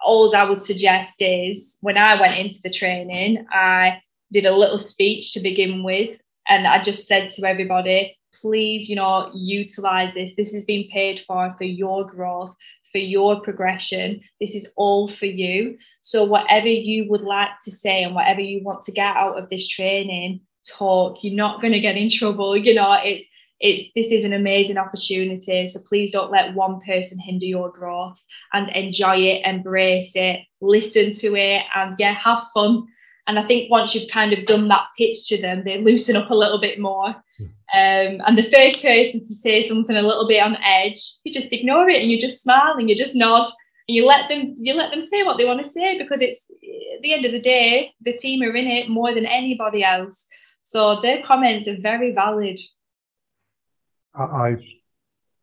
all 0.01 0.33
I 0.35 0.43
would 0.43 0.61
suggest 0.61 1.15
is 1.19 1.77
when 1.81 1.97
I 1.97 2.19
went 2.19 2.37
into 2.37 2.59
the 2.63 2.69
training, 2.69 3.45
I 3.51 4.01
did 4.31 4.45
a 4.45 4.55
little 4.55 4.77
speech 4.77 5.33
to 5.33 5.39
begin 5.39 5.83
with. 5.83 6.21
And 6.49 6.65
I 6.65 6.81
just 6.81 7.07
said 7.07 7.29
to 7.31 7.47
everybody, 7.47 8.17
please, 8.33 8.89
you 8.89 8.95
know, 8.95 9.29
utilize 9.33 10.13
this. 10.13 10.33
This 10.35 10.53
is 10.53 10.63
being 10.63 10.89
paid 10.89 11.21
for 11.27 11.51
for 11.57 11.65
your 11.65 12.05
growth, 12.05 12.55
for 12.91 12.99
your 12.99 13.41
progression. 13.41 14.21
This 14.39 14.55
is 14.55 14.71
all 14.77 15.07
for 15.07 15.25
you. 15.25 15.77
So, 16.01 16.23
whatever 16.23 16.69
you 16.69 17.09
would 17.09 17.21
like 17.21 17.59
to 17.63 17.71
say 17.71 18.03
and 18.03 18.15
whatever 18.15 18.41
you 18.41 18.63
want 18.63 18.81
to 18.83 18.91
get 18.91 19.15
out 19.15 19.37
of 19.37 19.49
this 19.49 19.67
training, 19.67 20.41
talk. 20.67 21.23
You're 21.23 21.35
not 21.35 21.61
going 21.61 21.73
to 21.73 21.79
get 21.79 21.97
in 21.97 22.09
trouble. 22.09 22.55
You 22.55 22.75
know, 22.75 22.97
it's 23.03 23.25
it's 23.59 23.89
this 23.95 24.11
is 24.11 24.23
an 24.23 24.33
amazing 24.33 24.77
opportunity 24.77 25.67
so 25.67 25.79
please 25.87 26.11
don't 26.11 26.31
let 26.31 26.53
one 26.53 26.79
person 26.81 27.17
hinder 27.19 27.45
your 27.45 27.71
growth 27.71 28.23
and 28.53 28.69
enjoy 28.69 29.15
it 29.15 29.45
embrace 29.45 30.11
it 30.15 30.41
listen 30.61 31.11
to 31.11 31.35
it 31.35 31.63
and 31.75 31.95
yeah 31.97 32.13
have 32.13 32.41
fun. 32.53 32.85
And 33.25 33.39
i 33.39 33.45
think 33.45 33.71
once 33.71 33.93
you've 33.93 34.09
kind 34.09 34.33
of 34.33 34.45
done 34.45 34.67
that 34.67 34.87
pitch 34.97 35.27
to 35.29 35.41
them 35.41 35.63
they 35.63 35.81
loosen 35.81 36.15
up 36.15 36.29
a 36.29 36.35
little 36.35 36.61
bit 36.61 36.79
more. 36.79 37.15
Um, 37.73 38.21
and 38.25 38.37
the 38.37 38.49
first 38.49 38.81
person 38.81 39.19
to 39.19 39.35
say 39.35 39.61
something 39.61 39.97
a 39.97 40.01
little 40.01 40.27
bit 40.27 40.41
on 40.41 40.57
edge 40.63 41.01
you 41.25 41.33
just 41.33 41.51
ignore 41.51 41.89
it 41.89 42.01
and 42.01 42.09
you 42.09 42.19
just 42.19 42.41
smile 42.41 42.75
and 42.77 42.89
you 42.89 42.95
just 42.95 43.15
nod 43.15 43.45
and 43.87 43.95
you 43.95 44.07
let 44.07 44.29
them 44.29 44.53
you 44.55 44.73
let 44.73 44.91
them 44.91 45.01
say 45.01 45.23
what 45.23 45.37
they 45.37 45.45
want 45.45 45.63
to 45.63 45.69
say 45.69 45.97
because 45.97 46.21
it's 46.21 46.49
at 46.95 47.01
the 47.01 47.13
end 47.13 47.25
of 47.25 47.31
the 47.31 47.41
day 47.41 47.91
the 48.01 48.13
team 48.13 48.41
are 48.41 48.55
in 48.55 48.67
it 48.67 48.89
more 48.89 49.13
than 49.13 49.25
anybody 49.25 49.83
else. 49.83 50.27
So 50.63 50.99
their 51.01 51.21
comments 51.23 51.67
are 51.67 51.79
very 51.79 52.13
valid 52.13 52.59
I, 54.17 54.57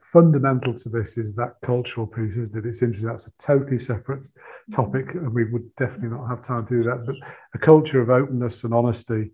fundamental 0.01 0.75
to 0.75 0.89
this 0.89 1.19
is 1.19 1.35
that 1.35 1.55
cultural 1.65 2.07
piece, 2.07 2.37
isn't 2.37 2.57
it? 2.57 2.67
It's 2.67 2.83
interesting. 2.83 3.09
That's 3.09 3.29
a 3.29 3.33
totally 3.39 3.79
separate 3.79 4.29
topic, 4.73 5.15
and 5.15 5.33
we 5.33 5.45
would 5.51 5.75
definitely 5.77 6.17
not 6.17 6.29
have 6.29 6.43
time 6.43 6.67
to 6.67 6.83
do 6.83 6.83
that. 6.85 7.05
But 7.07 7.17
a 7.55 7.59
culture 7.59 8.01
of 8.01 8.11
openness 8.11 8.65
and 8.65 8.75
honesty 8.75 9.31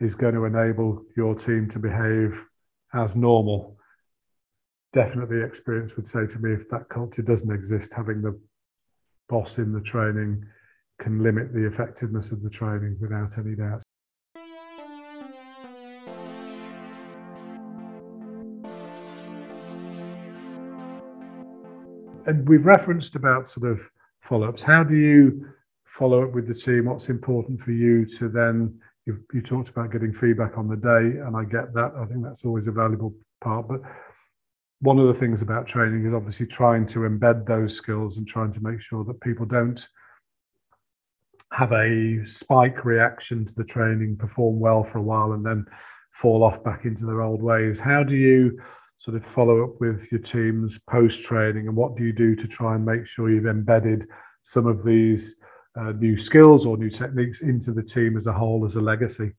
is 0.00 0.14
going 0.14 0.34
to 0.34 0.44
enable 0.44 1.04
your 1.16 1.34
team 1.34 1.68
to 1.70 1.78
behave 1.78 2.44
as 2.92 3.16
normal. 3.16 3.76
Definitely, 4.92 5.42
experience 5.42 5.96
would 5.96 6.06
say 6.06 6.26
to 6.26 6.38
me 6.38 6.52
if 6.52 6.68
that 6.70 6.88
culture 6.88 7.22
doesn't 7.22 7.54
exist, 7.54 7.92
having 7.94 8.22
the 8.22 8.38
boss 9.28 9.58
in 9.58 9.72
the 9.72 9.80
training 9.80 10.44
can 10.98 11.22
limit 11.22 11.52
the 11.52 11.66
effectiveness 11.66 12.32
of 12.32 12.42
the 12.42 12.50
training 12.50 12.96
without 13.00 13.36
any 13.38 13.54
doubt. 13.54 13.82
And 22.26 22.48
we've 22.48 22.66
referenced 22.66 23.14
about 23.14 23.48
sort 23.48 23.70
of 23.70 23.80
follow-ups. 24.20 24.62
How 24.62 24.82
do 24.82 24.96
you 24.96 25.46
follow 25.84 26.24
up 26.24 26.32
with 26.32 26.48
the 26.48 26.54
team? 26.54 26.86
What's 26.86 27.08
important 27.08 27.60
for 27.60 27.72
you 27.72 28.04
to 28.18 28.28
then? 28.28 28.78
You, 29.06 29.20
you 29.32 29.40
talked 29.40 29.68
about 29.68 29.92
getting 29.92 30.12
feedback 30.12 30.58
on 30.58 30.68
the 30.68 30.76
day, 30.76 31.20
and 31.20 31.36
I 31.36 31.44
get 31.44 31.72
that. 31.74 31.92
I 31.96 32.04
think 32.06 32.24
that's 32.24 32.44
always 32.44 32.66
a 32.66 32.72
valuable 32.72 33.14
part. 33.40 33.68
But 33.68 33.80
one 34.80 34.98
of 34.98 35.06
the 35.06 35.14
things 35.14 35.42
about 35.42 35.66
training 35.66 36.04
is 36.04 36.12
obviously 36.12 36.46
trying 36.46 36.86
to 36.86 37.00
embed 37.00 37.46
those 37.46 37.76
skills 37.76 38.18
and 38.18 38.26
trying 38.26 38.52
to 38.52 38.60
make 38.60 38.80
sure 38.80 39.04
that 39.04 39.20
people 39.20 39.46
don't 39.46 39.86
have 41.52 41.72
a 41.72 42.24
spike 42.24 42.84
reaction 42.84 43.44
to 43.44 43.54
the 43.54 43.64
training, 43.64 44.16
perform 44.16 44.58
well 44.58 44.82
for 44.82 44.98
a 44.98 45.02
while, 45.02 45.32
and 45.32 45.46
then 45.46 45.64
fall 46.10 46.42
off 46.42 46.64
back 46.64 46.84
into 46.84 47.06
their 47.06 47.22
old 47.22 47.40
ways. 47.40 47.78
How 47.78 48.02
do 48.02 48.16
you 48.16 48.60
sort 48.98 49.16
of 49.16 49.24
follow 49.24 49.62
up 49.64 49.80
with 49.80 50.10
your 50.10 50.20
teams 50.20 50.78
post 50.90 51.24
training 51.24 51.68
and 51.68 51.76
what 51.76 51.96
do 51.96 52.04
you 52.04 52.12
do 52.12 52.34
to 52.34 52.48
try 52.48 52.74
and 52.74 52.84
make 52.84 53.06
sure 53.06 53.30
you've 53.30 53.46
embedded 53.46 54.08
some 54.42 54.66
of 54.66 54.84
these 54.84 55.36
uh, 55.78 55.92
new 55.92 56.18
skills 56.18 56.64
or 56.64 56.76
new 56.76 56.90
techniques 56.90 57.42
into 57.42 57.72
the 57.72 57.82
team 57.82 58.16
as 58.16 58.26
a 58.26 58.32
whole 58.32 58.64
as 58.64 58.76
a 58.76 58.80
legacy? 58.80 59.32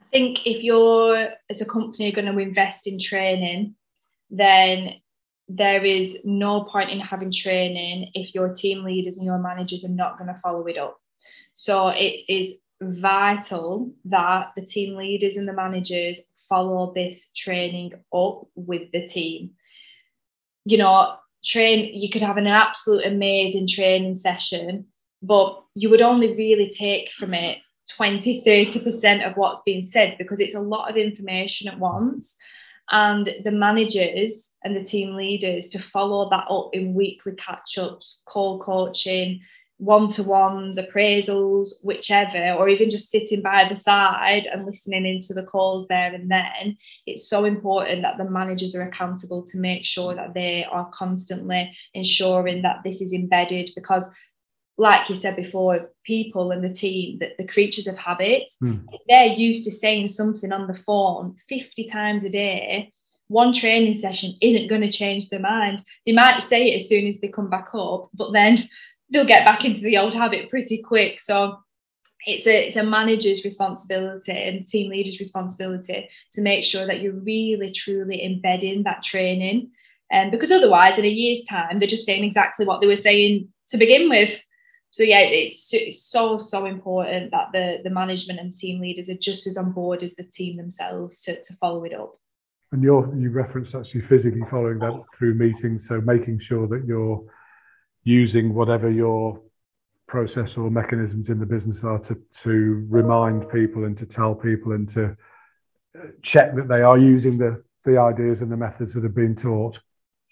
I 0.00 0.04
think 0.12 0.46
if 0.46 0.62
you're 0.62 1.28
as 1.48 1.60
a 1.60 1.66
company 1.66 2.12
going 2.12 2.32
to 2.32 2.38
invest 2.38 2.86
in 2.86 2.98
training 2.98 3.74
then 4.30 4.94
there 5.48 5.84
is 5.84 6.20
no 6.24 6.62
point 6.64 6.90
in 6.90 7.00
having 7.00 7.32
training 7.32 8.10
if 8.14 8.34
your 8.34 8.54
team 8.54 8.84
leaders 8.84 9.18
and 9.18 9.26
your 9.26 9.38
managers 9.38 9.84
are 9.84 9.88
not 9.88 10.16
going 10.16 10.32
to 10.32 10.40
follow 10.40 10.64
it 10.66 10.78
up. 10.78 10.98
So 11.52 11.88
it 11.88 12.22
is 12.28 12.60
vital 12.80 13.92
that 14.06 14.52
the 14.56 14.64
team 14.64 14.96
leaders 14.96 15.36
and 15.36 15.46
the 15.46 15.52
managers 15.52 16.28
follow 16.48 16.92
this 16.94 17.30
training 17.32 17.92
up 18.12 18.46
with 18.54 18.90
the 18.92 19.06
team. 19.06 19.50
You 20.64 20.78
know, 20.78 21.16
train, 21.44 21.94
you 21.94 22.10
could 22.10 22.22
have 22.22 22.36
an 22.36 22.46
absolute 22.46 23.04
amazing 23.04 23.68
training 23.68 24.14
session, 24.14 24.86
but 25.22 25.62
you 25.74 25.90
would 25.90 26.02
only 26.02 26.34
really 26.36 26.70
take 26.70 27.10
from 27.12 27.34
it 27.34 27.58
20, 27.96 28.42
30% 28.44 29.28
of 29.28 29.36
what's 29.36 29.62
being 29.62 29.82
said 29.82 30.16
because 30.18 30.40
it's 30.40 30.54
a 30.54 30.60
lot 30.60 30.90
of 30.90 30.96
information 30.96 31.68
at 31.68 31.78
once. 31.78 32.36
And 32.92 33.30
the 33.44 33.52
managers 33.52 34.56
and 34.64 34.74
the 34.74 34.82
team 34.82 35.14
leaders 35.14 35.68
to 35.68 35.78
follow 35.78 36.28
that 36.30 36.46
up 36.50 36.70
in 36.72 36.94
weekly 36.94 37.34
catch 37.36 37.78
ups, 37.78 38.22
call 38.26 38.58
coaching, 38.58 39.40
one 39.80 40.06
to 40.06 40.22
ones, 40.22 40.78
appraisals, 40.78 41.82
whichever, 41.82 42.52
or 42.58 42.68
even 42.68 42.90
just 42.90 43.10
sitting 43.10 43.40
by 43.40 43.66
the 43.66 43.74
side 43.74 44.46
and 44.46 44.66
listening 44.66 45.06
into 45.06 45.32
the 45.32 45.42
calls 45.42 45.88
there 45.88 46.12
and 46.12 46.30
then, 46.30 46.76
it's 47.06 47.26
so 47.26 47.46
important 47.46 48.02
that 48.02 48.18
the 48.18 48.28
managers 48.30 48.76
are 48.76 48.82
accountable 48.82 49.42
to 49.42 49.58
make 49.58 49.86
sure 49.86 50.14
that 50.14 50.34
they 50.34 50.66
are 50.66 50.90
constantly 50.92 51.74
ensuring 51.94 52.60
that 52.60 52.82
this 52.84 53.00
is 53.00 53.14
embedded 53.14 53.70
because 53.74 54.14
like 54.76 55.10
you 55.10 55.14
said 55.14 55.36
before, 55.36 55.90
people 56.04 56.52
and 56.52 56.64
the 56.64 56.72
team, 56.72 57.18
that 57.18 57.36
the 57.36 57.46
creatures 57.46 57.86
of 57.86 57.98
habits, 57.98 58.56
mm. 58.62 58.82
they're 59.08 59.26
used 59.26 59.62
to 59.64 59.70
saying 59.70 60.08
something 60.08 60.52
on 60.52 60.66
the 60.66 60.74
phone 60.74 61.36
50 61.48 61.84
times 61.84 62.24
a 62.24 62.30
day. 62.30 62.90
One 63.28 63.52
training 63.52 63.92
session 63.92 64.32
isn't 64.40 64.68
going 64.68 64.80
to 64.80 64.90
change 64.90 65.28
their 65.28 65.38
mind. 65.38 65.82
They 66.06 66.12
might 66.12 66.42
say 66.42 66.68
it 66.68 66.76
as 66.76 66.88
soon 66.88 67.06
as 67.06 67.20
they 67.20 67.28
come 67.28 67.50
back 67.50 67.68
up, 67.74 68.08
but 68.14 68.32
then 68.32 68.70
they'll 69.10 69.24
get 69.24 69.44
back 69.44 69.64
into 69.64 69.80
the 69.80 69.98
old 69.98 70.14
habit 70.14 70.48
pretty 70.48 70.78
quick. 70.78 71.20
So 71.20 71.58
it's 72.26 72.46
a 72.46 72.66
it's 72.66 72.76
a 72.76 72.84
manager's 72.84 73.44
responsibility 73.44 74.32
and 74.32 74.66
team 74.66 74.90
leader's 74.90 75.20
responsibility 75.20 76.08
to 76.32 76.42
make 76.42 76.64
sure 76.64 76.86
that 76.86 77.00
you're 77.00 77.12
really 77.14 77.70
truly 77.72 78.24
embedding 78.24 78.82
that 78.84 79.02
training. 79.02 79.70
And 80.10 80.26
um, 80.26 80.30
because 80.30 80.50
otherwise, 80.50 80.98
in 80.98 81.04
a 81.04 81.08
year's 81.08 81.44
time, 81.44 81.78
they're 81.78 81.88
just 81.88 82.04
saying 82.04 82.24
exactly 82.24 82.66
what 82.66 82.80
they 82.80 82.86
were 82.86 82.96
saying 82.96 83.48
to 83.68 83.78
begin 83.78 84.08
with. 84.08 84.40
So 84.90 85.04
yeah, 85.04 85.20
it's, 85.20 85.72
it's 85.72 86.02
so 86.02 86.36
so 86.36 86.66
important 86.66 87.30
that 87.30 87.52
the 87.52 87.78
the 87.84 87.90
management 87.90 88.40
and 88.40 88.54
team 88.54 88.80
leaders 88.80 89.08
are 89.08 89.14
just 89.14 89.46
as 89.46 89.56
on 89.56 89.72
board 89.72 90.02
as 90.02 90.16
the 90.16 90.24
team 90.24 90.56
themselves 90.56 91.22
to, 91.22 91.40
to 91.40 91.54
follow 91.54 91.84
it 91.84 91.94
up. 91.94 92.16
And 92.72 92.82
you 92.82 93.12
you 93.16 93.30
referenced 93.30 93.74
actually 93.74 94.02
physically 94.02 94.42
following 94.50 94.80
that 94.80 95.04
through 95.16 95.34
meetings, 95.34 95.86
so 95.86 96.00
making 96.00 96.38
sure 96.38 96.66
that 96.66 96.84
you're 96.86 97.24
using 98.10 98.54
whatever 98.54 98.90
your 98.90 99.40
process 100.06 100.56
or 100.56 100.70
mechanisms 100.70 101.28
in 101.28 101.38
the 101.38 101.46
business 101.46 101.84
are 101.84 102.00
to, 102.00 102.18
to 102.34 102.84
remind 102.90 103.48
people 103.48 103.84
and 103.84 103.96
to 103.96 104.04
tell 104.04 104.34
people 104.34 104.72
and 104.72 104.88
to 104.88 105.16
uh, 105.96 106.06
check 106.20 106.54
that 106.56 106.68
they 106.68 106.82
are 106.82 106.98
using 106.98 107.38
the, 107.38 107.62
the 107.84 107.96
ideas 107.96 108.42
and 108.42 108.50
the 108.50 108.56
methods 108.56 108.94
that 108.94 109.04
have 109.04 109.14
been 109.14 109.36
taught. 109.36 109.78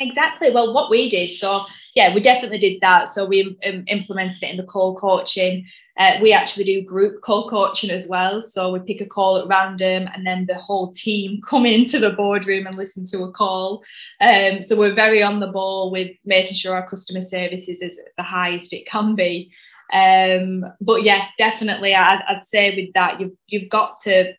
Exactly. 0.00 0.52
Well, 0.52 0.72
what 0.72 0.90
we 0.90 1.08
did, 1.08 1.32
so 1.32 1.64
yeah, 1.96 2.14
we 2.14 2.20
definitely 2.20 2.58
did 2.58 2.80
that. 2.80 3.08
So 3.08 3.26
we 3.26 3.58
um, 3.66 3.82
implemented 3.88 4.44
it 4.44 4.50
in 4.50 4.56
the 4.56 4.62
call 4.62 4.94
coaching. 4.94 5.66
Uh, 5.98 6.12
we 6.22 6.32
actually 6.32 6.62
do 6.62 6.82
group 6.82 7.20
call 7.22 7.48
coaching 7.48 7.90
as 7.90 8.06
well. 8.06 8.40
So 8.40 8.70
we 8.70 8.78
pick 8.78 9.00
a 9.00 9.06
call 9.06 9.38
at 9.38 9.48
random, 9.48 10.08
and 10.14 10.24
then 10.24 10.46
the 10.46 10.54
whole 10.54 10.92
team 10.92 11.40
come 11.48 11.66
into 11.66 11.98
the 11.98 12.10
boardroom 12.10 12.66
and 12.68 12.76
listen 12.76 13.04
to 13.06 13.24
a 13.24 13.32
call. 13.32 13.82
Um, 14.20 14.60
so 14.60 14.78
we're 14.78 14.94
very 14.94 15.20
on 15.20 15.40
the 15.40 15.48
ball 15.48 15.90
with 15.90 16.12
making 16.24 16.54
sure 16.54 16.76
our 16.76 16.88
customer 16.88 17.20
service 17.20 17.68
is 17.68 17.82
at 17.82 17.90
the 18.16 18.22
highest 18.22 18.72
it 18.72 18.86
can 18.86 19.16
be. 19.16 19.50
Um, 19.92 20.64
but 20.80 21.02
yeah, 21.02 21.24
definitely, 21.38 21.94
I'd, 21.96 22.22
I'd 22.28 22.46
say 22.46 22.76
with 22.76 22.92
that, 22.94 23.20
you've 23.20 23.32
you've 23.48 23.70
got 23.70 23.98
to 24.02 24.34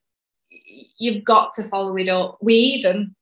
you've 0.97 1.25
got 1.25 1.51
to 1.55 1.63
follow 1.63 1.97
it 1.97 2.07
up. 2.07 2.37
We 2.41 2.53
even 2.53 3.13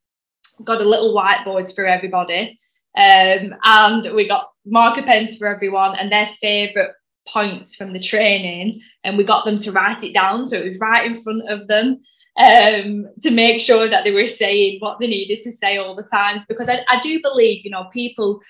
got 0.64 0.82
a 0.82 0.88
little 0.88 1.16
whiteboards 1.16 1.74
for 1.76 1.86
everybody. 1.86 2.60
Um, 2.98 3.56
and 3.64 4.16
we 4.16 4.28
got 4.28 4.50
marker 4.66 5.04
pens 5.04 5.38
for 5.38 5.48
everyone 5.48 5.96
and 5.96 6.12
their 6.12 6.28
favourite 6.28 6.92
points 7.28 7.76
from 7.76 7.94
the 7.94 8.00
training. 8.00 8.82
And 9.04 9.18
we 9.18 9.24
got 9.24 9.46
them 9.46 9.58
to 9.60 9.72
write 9.72 10.04
it 10.04 10.14
down. 10.14 10.48
So 10.48 10.58
it 10.58 10.70
was 10.70 10.80
right 10.80 11.06
in 11.06 11.22
front 11.22 11.48
of 11.48 11.68
them 11.68 12.00
um, 12.40 13.08
to 13.22 13.32
make 13.32 13.62
sure 13.62 13.88
that 13.88 14.04
they 14.04 14.12
were 14.12 14.28
saying 14.28 14.78
what 14.80 15.00
they 15.00 15.08
needed 15.08 15.42
to 15.44 15.52
say 15.52 15.78
all 15.78 15.96
the 15.96 16.04
times. 16.04 16.44
Because 16.48 16.70
I, 16.70 16.84
I 16.90 17.00
do 17.02 17.22
believe, 17.22 17.64
you 17.64 17.72
know, 17.72 17.90
people 17.94 18.42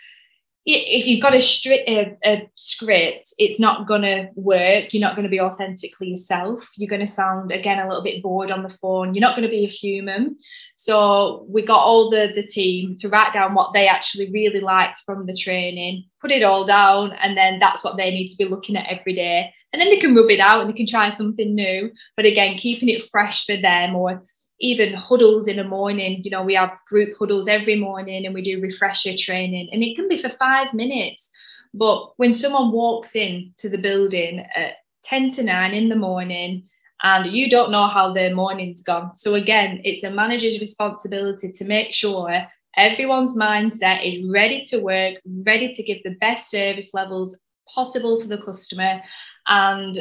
if 0.69 1.07
you've 1.07 1.21
got 1.21 1.33
a, 1.33 1.37
stri- 1.37 1.87
a, 1.87 2.17
a 2.25 2.49
script, 2.55 3.33
it's 3.37 3.57
not 3.57 3.87
going 3.87 4.01
to 4.01 4.29
work. 4.35 4.93
You're 4.93 5.01
not 5.01 5.15
going 5.15 5.23
to 5.23 5.29
be 5.29 5.39
authentically 5.39 6.09
yourself. 6.09 6.69
You're 6.75 6.89
going 6.89 6.99
to 6.99 7.07
sound, 7.07 7.53
again, 7.53 7.79
a 7.79 7.87
little 7.87 8.03
bit 8.03 8.21
bored 8.21 8.51
on 8.51 8.63
the 8.63 8.69
phone. 8.69 9.13
You're 9.13 9.21
not 9.21 9.35
going 9.35 9.47
to 9.47 9.49
be 9.49 9.63
a 9.63 9.69
human. 9.69 10.37
So 10.75 11.45
we 11.47 11.65
got 11.65 11.79
all 11.79 12.09
the, 12.09 12.33
the 12.35 12.45
team 12.45 12.97
to 12.97 13.07
write 13.07 13.31
down 13.31 13.53
what 13.53 13.71
they 13.73 13.87
actually 13.87 14.29
really 14.31 14.59
liked 14.59 14.97
from 15.05 15.25
the 15.25 15.35
training, 15.35 16.03
put 16.19 16.31
it 16.31 16.43
all 16.43 16.65
down, 16.65 17.13
and 17.21 17.37
then 17.37 17.59
that's 17.59 17.85
what 17.85 17.95
they 17.95 18.11
need 18.11 18.27
to 18.27 18.37
be 18.37 18.45
looking 18.45 18.75
at 18.75 18.87
every 18.87 19.13
day. 19.13 19.53
And 19.71 19.81
then 19.81 19.89
they 19.89 19.97
can 19.97 20.15
rub 20.15 20.29
it 20.29 20.41
out 20.41 20.61
and 20.61 20.69
they 20.69 20.75
can 20.75 20.85
try 20.85 21.09
something 21.11 21.55
new. 21.55 21.91
But 22.17 22.25
again, 22.25 22.57
keeping 22.57 22.89
it 22.89 23.03
fresh 23.03 23.45
for 23.45 23.55
them 23.55 23.95
or 23.95 24.21
even 24.59 24.93
huddles 24.93 25.47
in 25.47 25.57
the 25.57 25.63
morning. 25.63 26.21
You 26.23 26.31
know, 26.31 26.43
we 26.43 26.55
have 26.55 26.79
group 26.87 27.09
huddles 27.17 27.47
every 27.47 27.75
morning 27.75 28.25
and 28.25 28.33
we 28.33 28.41
do 28.41 28.61
refresher 28.61 29.15
training, 29.17 29.69
and 29.71 29.83
it 29.83 29.95
can 29.95 30.07
be 30.07 30.17
for 30.17 30.29
five 30.29 30.73
minutes. 30.73 31.29
But 31.73 32.17
when 32.17 32.33
someone 32.33 32.71
walks 32.71 33.15
in 33.15 33.53
to 33.57 33.69
the 33.69 33.77
building 33.77 34.45
at 34.55 34.77
10 35.03 35.31
to 35.31 35.43
9 35.43 35.73
in 35.73 35.89
the 35.89 35.95
morning, 35.95 36.63
and 37.03 37.31
you 37.31 37.49
don't 37.49 37.71
know 37.71 37.87
how 37.87 38.11
their 38.11 38.33
morning's 38.33 38.81
gone. 38.81 39.15
So, 39.15 39.35
again, 39.35 39.81
it's 39.83 40.03
a 40.03 40.09
manager's 40.09 40.59
responsibility 40.59 41.51
to 41.51 41.65
make 41.65 41.93
sure 41.93 42.47
everyone's 42.75 43.35
mindset 43.35 44.03
is 44.03 44.27
ready 44.31 44.61
to 44.69 44.79
work, 44.79 45.15
ready 45.45 45.73
to 45.73 45.83
give 45.83 46.01
the 46.03 46.15
best 46.19 46.49
service 46.49 46.93
levels 46.93 47.39
possible 47.73 48.19
for 48.19 48.27
the 48.27 48.39
customer, 48.39 49.01
and 49.47 49.99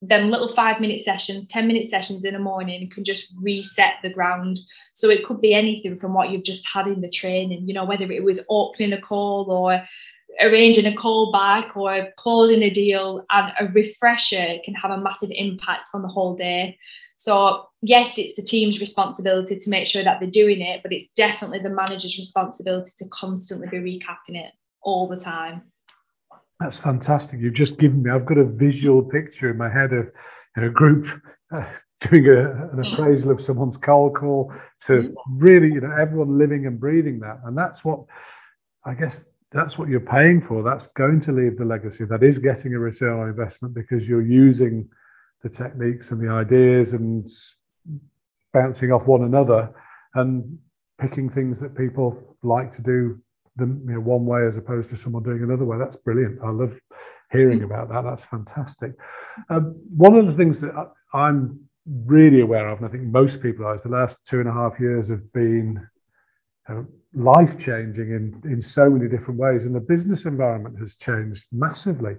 them 0.00 0.30
little 0.30 0.52
five 0.54 0.80
minute 0.80 1.00
sessions, 1.00 1.48
10 1.48 1.66
minute 1.66 1.86
sessions 1.86 2.24
in 2.24 2.34
the 2.34 2.40
morning 2.40 2.88
can 2.90 3.04
just 3.04 3.34
reset 3.40 3.94
the 4.02 4.12
ground. 4.12 4.58
So 4.92 5.10
it 5.10 5.24
could 5.24 5.40
be 5.40 5.54
anything 5.54 5.98
from 5.98 6.14
what 6.14 6.30
you've 6.30 6.44
just 6.44 6.68
had 6.68 6.86
in 6.86 7.00
the 7.00 7.10
training, 7.10 7.66
you 7.66 7.74
know, 7.74 7.84
whether 7.84 8.10
it 8.10 8.22
was 8.22 8.44
opening 8.48 8.92
a 8.92 9.00
call 9.00 9.50
or 9.50 9.82
arranging 10.40 10.86
a 10.86 10.94
call 10.94 11.32
back 11.32 11.76
or 11.76 12.08
closing 12.16 12.62
a 12.62 12.70
deal 12.70 13.24
and 13.30 13.52
a 13.58 13.66
refresher 13.72 14.58
can 14.64 14.74
have 14.74 14.92
a 14.92 15.00
massive 15.00 15.30
impact 15.32 15.90
on 15.94 16.02
the 16.02 16.08
whole 16.08 16.36
day. 16.36 16.78
So 17.16 17.66
yes, 17.82 18.18
it's 18.18 18.34
the 18.34 18.42
team's 18.42 18.78
responsibility 18.78 19.58
to 19.58 19.70
make 19.70 19.88
sure 19.88 20.04
that 20.04 20.20
they're 20.20 20.30
doing 20.30 20.60
it, 20.60 20.82
but 20.82 20.92
it's 20.92 21.10
definitely 21.16 21.58
the 21.58 21.70
manager's 21.70 22.18
responsibility 22.18 22.92
to 22.98 23.08
constantly 23.08 23.66
be 23.66 23.78
recapping 23.78 24.36
it 24.36 24.52
all 24.80 25.08
the 25.08 25.18
time. 25.18 25.62
That's 26.60 26.78
fantastic. 26.78 27.40
You've 27.40 27.54
just 27.54 27.78
given 27.78 28.02
me, 28.02 28.10
I've 28.10 28.26
got 28.26 28.38
a 28.38 28.44
visual 28.44 29.02
picture 29.02 29.50
in 29.50 29.56
my 29.56 29.68
head 29.68 29.92
of 29.92 30.10
you 30.56 30.62
know, 30.62 30.68
a 30.68 30.70
group 30.70 31.06
uh, 31.52 31.64
doing 32.00 32.26
a, 32.28 32.68
an 32.72 32.84
appraisal 32.84 33.30
of 33.30 33.40
someone's 33.40 33.76
cold 33.76 34.14
call 34.14 34.52
to 34.86 34.92
mm. 34.92 35.14
really, 35.30 35.68
you 35.68 35.80
know, 35.80 35.92
everyone 35.92 36.38
living 36.38 36.66
and 36.66 36.80
breathing 36.80 37.20
that. 37.20 37.40
And 37.44 37.56
that's 37.56 37.84
what, 37.84 38.00
I 38.84 38.94
guess, 38.94 39.26
that's 39.50 39.78
what 39.78 39.88
you're 39.88 40.00
paying 40.00 40.40
for. 40.40 40.62
That's 40.62 40.92
going 40.92 41.20
to 41.20 41.32
leave 41.32 41.58
the 41.58 41.64
legacy. 41.64 42.04
That 42.04 42.22
is 42.22 42.38
getting 42.38 42.74
a 42.74 42.78
return 42.78 43.20
on 43.20 43.28
investment 43.28 43.74
because 43.74 44.08
you're 44.08 44.22
using 44.22 44.88
the 45.42 45.48
techniques 45.48 46.10
and 46.10 46.20
the 46.20 46.30
ideas 46.30 46.92
and 46.92 47.28
bouncing 48.52 48.92
off 48.92 49.06
one 49.06 49.22
another 49.22 49.72
and 50.14 50.58
picking 50.98 51.30
things 51.30 51.60
that 51.60 51.76
people 51.76 52.36
like 52.42 52.72
to 52.72 52.82
do 52.82 53.20
them 53.58 53.82
you 53.86 53.94
know, 53.94 54.00
one 54.00 54.24
way 54.24 54.46
as 54.46 54.56
opposed 54.56 54.88
to 54.90 54.96
someone 54.96 55.22
doing 55.22 55.42
another 55.42 55.64
way. 55.64 55.76
That's 55.78 55.96
brilliant. 55.96 56.38
I 56.42 56.50
love 56.50 56.78
hearing 57.30 57.62
about 57.62 57.88
that. 57.90 58.04
That's 58.04 58.24
fantastic. 58.24 58.92
Um, 59.50 59.78
one 59.94 60.16
of 60.16 60.26
the 60.26 60.32
things 60.32 60.60
that 60.60 60.72
I, 61.12 61.28
am 61.28 61.60
really 61.86 62.40
aware 62.40 62.68
of, 62.68 62.78
and 62.78 62.86
I 62.86 62.90
think 62.90 63.04
most 63.04 63.42
people 63.42 63.66
are, 63.66 63.76
is 63.76 63.82
the 63.82 63.90
last 63.90 64.24
two 64.26 64.40
and 64.40 64.48
a 64.48 64.52
half 64.52 64.80
years 64.80 65.08
have 65.08 65.30
been 65.32 65.86
uh, 66.68 66.82
life 67.14 67.58
changing 67.58 68.10
in, 68.10 68.42
in 68.50 68.60
so 68.60 68.88
many 68.88 69.08
different 69.08 69.40
ways. 69.40 69.66
And 69.66 69.74
the 69.74 69.80
business 69.80 70.24
environment 70.24 70.78
has 70.78 70.96
changed 70.96 71.46
massively 71.52 72.14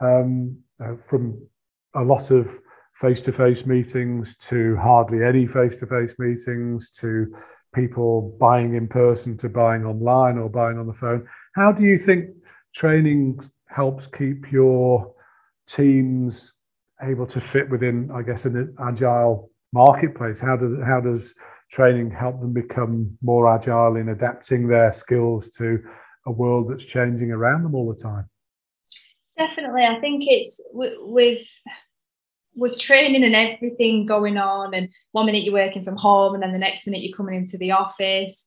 um, 0.00 0.58
uh, 0.80 0.96
from 0.96 1.46
a 1.94 2.02
lot 2.02 2.30
of 2.30 2.50
face 2.94 3.20
to 3.22 3.32
face 3.32 3.66
meetings 3.66 4.36
to 4.36 4.76
hardly 4.76 5.24
any 5.24 5.46
face 5.46 5.76
to 5.76 5.86
face 5.86 6.14
meetings 6.18 6.90
to 6.90 7.34
people 7.74 8.36
buying 8.40 8.74
in 8.74 8.88
person 8.88 9.36
to 9.38 9.48
buying 9.48 9.84
online 9.84 10.38
or 10.38 10.48
buying 10.48 10.78
on 10.78 10.86
the 10.86 10.94
phone. 10.94 11.26
How 11.54 11.72
do 11.72 11.82
you 11.82 11.98
think 11.98 12.30
training 12.74 13.40
helps 13.68 14.06
keep 14.06 14.50
your 14.50 15.14
teams 15.66 16.52
able 17.02 17.26
to 17.26 17.40
fit 17.40 17.68
within, 17.68 18.10
I 18.12 18.22
guess, 18.22 18.44
an 18.44 18.74
agile 18.80 19.50
marketplace? 19.72 20.40
How 20.40 20.56
does 20.56 20.78
how 20.84 21.00
does 21.00 21.34
training 21.70 22.10
help 22.10 22.40
them 22.40 22.52
become 22.52 23.18
more 23.22 23.52
agile 23.52 23.96
in 23.96 24.08
adapting 24.10 24.68
their 24.68 24.92
skills 24.92 25.50
to 25.50 25.82
a 26.26 26.32
world 26.32 26.70
that's 26.70 26.84
changing 26.84 27.30
around 27.32 27.64
them 27.64 27.74
all 27.74 27.92
the 27.92 28.00
time? 28.00 28.28
Definitely, 29.36 29.84
I 29.84 29.98
think 29.98 30.24
it's 30.26 30.62
with 30.72 31.46
with 32.54 32.78
training 32.78 33.24
and 33.24 33.34
everything 33.34 34.06
going 34.06 34.36
on, 34.36 34.74
and 34.74 34.88
one 35.12 35.26
minute 35.26 35.44
you're 35.44 35.54
working 35.54 35.84
from 35.84 35.96
home, 35.96 36.34
and 36.34 36.42
then 36.42 36.52
the 36.52 36.58
next 36.58 36.86
minute 36.86 37.02
you're 37.02 37.16
coming 37.16 37.34
into 37.34 37.58
the 37.58 37.72
office, 37.72 38.44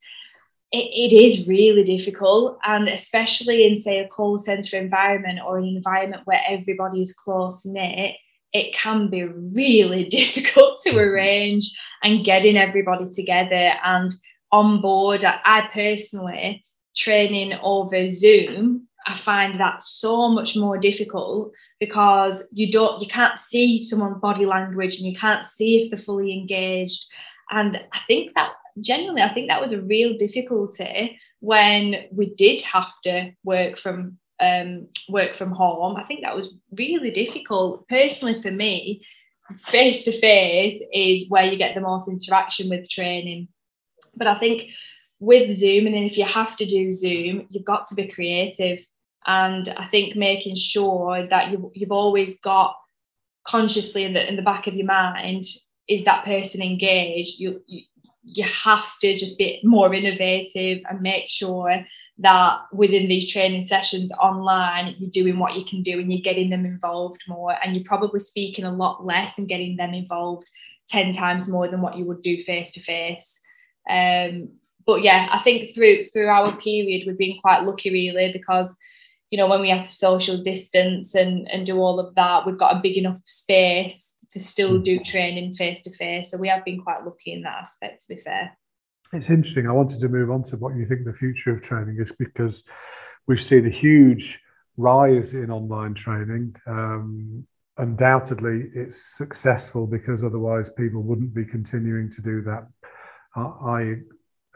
it, 0.71 0.77
it 0.77 1.13
is 1.13 1.47
really 1.47 1.83
difficult. 1.83 2.59
And 2.65 2.87
especially 2.87 3.67
in, 3.67 3.77
say, 3.77 3.99
a 3.99 4.07
call 4.07 4.37
center 4.37 4.77
environment 4.77 5.39
or 5.45 5.57
an 5.57 5.65
environment 5.65 6.23
where 6.25 6.41
everybody 6.47 7.01
is 7.01 7.13
close 7.13 7.65
knit, 7.65 8.15
it 8.53 8.73
can 8.73 9.09
be 9.09 9.23
really 9.23 10.05
difficult 10.09 10.79
to 10.83 10.89
mm-hmm. 10.91 10.99
arrange 10.99 11.71
and 12.03 12.25
getting 12.25 12.57
everybody 12.57 13.09
together 13.09 13.73
and 13.83 14.11
on 14.51 14.81
board. 14.81 15.23
I 15.25 15.69
personally 15.73 16.65
training 16.95 17.53
over 17.61 18.09
Zoom 18.11 18.87
I 19.07 19.15
find 19.15 19.59
that 19.59 19.81
so 19.81 20.27
much 20.27 20.55
more 20.57 20.77
difficult 20.77 21.53
because 21.79 22.49
you 22.51 22.69
don't 22.71 23.01
you 23.01 23.07
can't 23.07 23.39
see 23.39 23.81
someone's 23.81 24.19
body 24.19 24.45
language 24.45 24.97
and 24.97 25.09
you 25.09 25.17
can't 25.17 25.45
see 25.45 25.77
if 25.77 25.89
they're 25.89 26.05
fully 26.05 26.33
engaged. 26.33 27.09
And 27.49 27.77
I 27.93 27.99
think 28.07 28.35
that 28.35 28.51
genuinely, 28.81 29.21
I 29.21 29.33
think 29.33 29.47
that 29.47 29.61
was 29.61 29.71
a 29.71 29.81
real 29.83 30.17
difficulty 30.17 31.17
when 31.39 32.05
we 32.11 32.35
did 32.35 32.61
have 32.63 32.91
to 33.03 33.31
work 33.45 33.77
from 33.77 34.17
um, 34.39 34.87
work 35.09 35.35
from 35.35 35.51
home. 35.51 35.95
I 35.95 36.03
think 36.03 36.21
that 36.23 36.35
was 36.35 36.53
really 36.77 37.11
difficult. 37.11 37.87
Personally, 37.87 38.41
for 38.41 38.51
me, 38.51 39.01
face 39.55 40.03
to 40.03 40.11
face 40.11 40.83
is 40.93 41.29
where 41.29 41.45
you 41.45 41.57
get 41.57 41.75
the 41.75 41.81
most 41.81 42.09
interaction 42.09 42.69
with 42.69 42.89
training. 42.89 43.47
But 44.15 44.27
I 44.27 44.37
think 44.37 44.69
with 45.19 45.49
Zoom, 45.49 45.85
and 45.85 45.95
then 45.95 46.03
if 46.03 46.17
you 46.17 46.25
have 46.25 46.55
to 46.57 46.65
do 46.65 46.91
Zoom, 46.91 47.47
you've 47.49 47.65
got 47.65 47.85
to 47.85 47.95
be 47.95 48.07
creative. 48.07 48.85
And 49.27 49.69
I 49.77 49.85
think 49.85 50.15
making 50.15 50.55
sure 50.55 51.27
that 51.27 51.51
you, 51.51 51.71
you've 51.75 51.91
always 51.91 52.39
got 52.39 52.75
consciously 53.45 54.03
in 54.03 54.13
the 54.13 54.27
in 54.27 54.35
the 54.35 54.41
back 54.41 54.67
of 54.67 54.75
your 54.75 54.87
mind 54.87 55.45
is 55.87 56.05
that 56.05 56.25
person 56.25 56.61
engaged. 56.61 57.39
You, 57.39 57.61
you 57.67 57.81
you 58.29 58.43
have 58.43 58.85
to 58.99 59.17
just 59.17 59.37
be 59.37 59.61
more 59.63 59.93
innovative 59.93 60.83
and 60.89 61.01
make 61.01 61.29
sure 61.29 61.85
that 62.17 62.59
within 62.73 63.07
these 63.07 63.31
training 63.31 63.61
sessions 63.61 64.11
online 64.13 64.95
you're 64.99 65.09
doing 65.11 65.39
what 65.39 65.55
you 65.55 65.63
can 65.63 65.81
do 65.81 65.97
and 65.97 66.11
you're 66.11 66.21
getting 66.21 66.49
them 66.49 66.65
involved 66.65 67.23
more 67.29 67.55
and 67.63 67.73
you're 67.73 67.85
probably 67.85 68.19
speaking 68.19 68.65
a 68.65 68.71
lot 68.71 69.05
less 69.05 69.37
and 69.37 69.47
getting 69.47 69.77
them 69.77 69.93
involved 69.93 70.45
10 70.89 71.13
times 71.13 71.47
more 71.47 71.69
than 71.69 71.79
what 71.79 71.97
you 71.97 72.03
would 72.03 72.21
do 72.21 72.37
face 72.37 72.73
to 72.73 72.81
face 72.81 73.39
but 73.87 75.01
yeah 75.01 75.29
i 75.31 75.39
think 75.39 75.73
through 75.73 76.03
through 76.03 76.27
our 76.27 76.51
period 76.57 77.07
we've 77.07 77.17
been 77.17 77.39
quite 77.39 77.63
lucky 77.63 77.93
really 77.93 78.33
because 78.33 78.77
you 79.29 79.37
know 79.37 79.47
when 79.47 79.61
we 79.61 79.69
have 79.69 79.81
to 79.81 79.87
social 79.87 80.37
distance 80.37 81.15
and 81.15 81.47
and 81.51 81.65
do 81.65 81.77
all 81.77 81.99
of 81.99 82.15
that 82.15 82.45
we've 82.45 82.57
got 82.57 82.75
a 82.75 82.81
big 82.81 82.97
enough 82.97 83.19
space 83.23 84.15
to 84.29 84.39
still 84.39 84.77
do 84.79 84.99
mm. 84.99 85.05
training 85.05 85.53
face 85.53 85.81
to 85.81 85.91
face 85.95 86.31
so 86.31 86.37
we 86.37 86.47
have 86.47 86.63
been 86.65 86.81
quite 86.81 87.03
lucky 87.05 87.33
in 87.33 87.41
that 87.41 87.61
aspect 87.61 88.01
to 88.01 88.15
be 88.15 88.21
fair 88.21 88.57
it's 89.13 89.29
interesting. 89.29 89.67
I 89.67 89.71
wanted 89.71 89.99
to 89.99 90.09
move 90.09 90.29
on 90.31 90.43
to 90.43 90.57
what 90.57 90.75
you 90.75 90.85
think 90.85 91.05
the 91.05 91.13
future 91.13 91.51
of 91.51 91.61
training 91.61 91.97
is 91.99 92.11
because 92.11 92.63
we've 93.25 93.41
seen 93.41 93.65
a 93.65 93.69
huge 93.69 94.39
rise 94.75 95.33
in 95.33 95.49
online 95.49 95.93
training. 95.93 96.55
Um, 96.65 97.47
undoubtedly, 97.77 98.69
it's 98.75 99.17
successful 99.17 99.87
because 99.87 100.23
otherwise 100.23 100.69
people 100.69 101.01
wouldn't 101.03 101.33
be 101.33 101.45
continuing 101.45 102.09
to 102.11 102.21
do 102.21 102.41
that. 102.43 102.67
I 103.35 103.97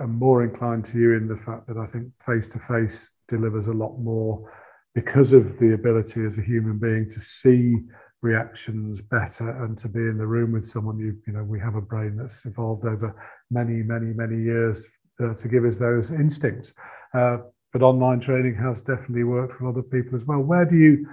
am 0.03 0.17
more 0.17 0.43
inclined 0.43 0.85
to 0.85 0.99
you 0.99 1.13
in 1.13 1.27
the 1.27 1.35
fact 1.35 1.67
that 1.67 1.77
I 1.77 1.85
think 1.85 2.07
face 2.23 2.47
to 2.49 2.59
face 2.59 3.11
delivers 3.27 3.67
a 3.67 3.73
lot 3.73 3.97
more 3.97 4.51
because 4.93 5.33
of 5.33 5.57
the 5.59 5.73
ability 5.73 6.25
as 6.25 6.37
a 6.37 6.41
human 6.41 6.77
being 6.77 7.09
to 7.09 7.19
see 7.19 7.77
reactions 8.21 9.01
better 9.01 9.63
and 9.63 9.77
to 9.79 9.87
be 9.87 9.99
in 9.99 10.17
the 10.17 10.27
room 10.27 10.51
with 10.51 10.65
someone. 10.65 10.99
You 10.99 11.17
you 11.25 11.33
know 11.33 11.43
we 11.43 11.59
have 11.59 11.75
a 11.75 11.81
brain 11.81 12.17
that's 12.17 12.45
evolved 12.45 12.85
over 12.85 13.15
many 13.49 13.83
many 13.83 14.13
many 14.13 14.41
years 14.41 14.89
uh, 15.23 15.33
to 15.35 15.47
give 15.47 15.65
us 15.65 15.79
those 15.79 16.11
instincts. 16.11 16.73
Uh, 17.13 17.37
but 17.73 17.81
online 17.81 18.19
training 18.19 18.55
has 18.55 18.81
definitely 18.81 19.23
worked 19.23 19.57
for 19.57 19.67
of 19.67 19.91
people 19.91 20.15
as 20.15 20.25
well. 20.25 20.39
Where 20.39 20.65
do 20.65 20.75
you 20.75 21.07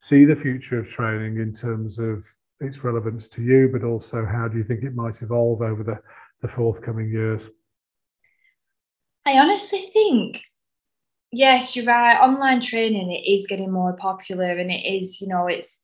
see 0.00 0.24
the 0.24 0.36
future 0.36 0.78
of 0.78 0.88
training 0.88 1.38
in 1.38 1.52
terms 1.52 1.98
of 1.98 2.24
its 2.60 2.84
relevance 2.84 3.26
to 3.28 3.42
you 3.42 3.68
but 3.72 3.84
also 3.84 4.24
how 4.24 4.46
do 4.48 4.58
you 4.58 4.64
think 4.64 4.82
it 4.82 4.94
might 4.94 5.22
evolve 5.22 5.60
over 5.60 5.82
the 5.82 5.98
the 6.42 6.48
forthcoming 6.48 7.10
years 7.10 7.50
i 9.26 9.38
honestly 9.38 9.90
think 9.92 10.42
yes 11.32 11.74
you're 11.74 11.86
right 11.86 12.20
online 12.20 12.60
training 12.60 13.10
it 13.10 13.30
is 13.30 13.46
getting 13.46 13.72
more 13.72 13.94
popular 13.94 14.58
and 14.58 14.70
it 14.70 14.86
is 14.86 15.20
you 15.20 15.28
know 15.28 15.46
it's 15.46 15.82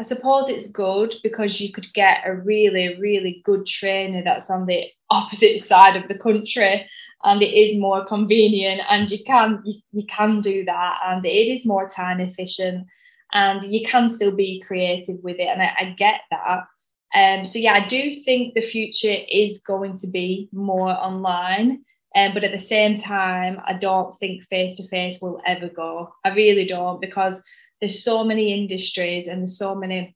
I 0.00 0.04
suppose 0.04 0.48
it's 0.48 0.70
good 0.70 1.14
because 1.22 1.60
you 1.60 1.70
could 1.70 1.86
get 1.94 2.22
a 2.26 2.34
really, 2.34 2.98
really 2.98 3.42
good 3.44 3.66
trainer 3.66 4.22
that's 4.24 4.50
on 4.50 4.66
the 4.66 4.84
opposite 5.10 5.60
side 5.60 5.96
of 5.96 6.08
the 6.08 6.18
country 6.18 6.88
and 7.24 7.42
it 7.42 7.54
is 7.54 7.78
more 7.78 8.04
convenient 8.04 8.80
and 8.88 9.08
you 9.10 9.22
can 9.24 9.62
you, 9.64 10.04
can 10.06 10.40
do 10.40 10.64
that 10.64 10.98
and 11.06 11.24
it 11.24 11.28
is 11.48 11.66
more 11.66 11.88
time 11.88 12.20
efficient 12.20 12.86
and 13.34 13.62
you 13.64 13.86
can 13.86 14.10
still 14.10 14.32
be 14.32 14.60
creative 14.66 15.16
with 15.22 15.36
it 15.38 15.46
and 15.46 15.62
I, 15.62 15.72
I 15.78 15.84
get 15.96 16.22
that. 16.30 16.64
Um, 17.14 17.44
so 17.44 17.58
yeah, 17.58 17.74
I 17.74 17.86
do 17.86 18.10
think 18.10 18.54
the 18.54 18.60
future 18.60 19.16
is 19.28 19.62
going 19.62 19.96
to 19.98 20.10
be 20.10 20.48
more 20.52 20.90
online. 20.90 21.84
Um, 22.14 22.34
but 22.34 22.44
at 22.44 22.52
the 22.52 22.58
same 22.58 22.98
time, 22.98 23.60
I 23.66 23.72
don't 23.72 24.14
think 24.18 24.44
face 24.48 24.76
to 24.76 24.88
face 24.88 25.20
will 25.20 25.40
ever 25.46 25.68
go. 25.68 26.14
I 26.24 26.30
really 26.30 26.66
don't 26.66 27.00
because 27.00 27.42
there's 27.80 28.04
so 28.04 28.22
many 28.22 28.52
industries 28.52 29.26
and 29.26 29.48
so 29.48 29.74
many 29.74 30.14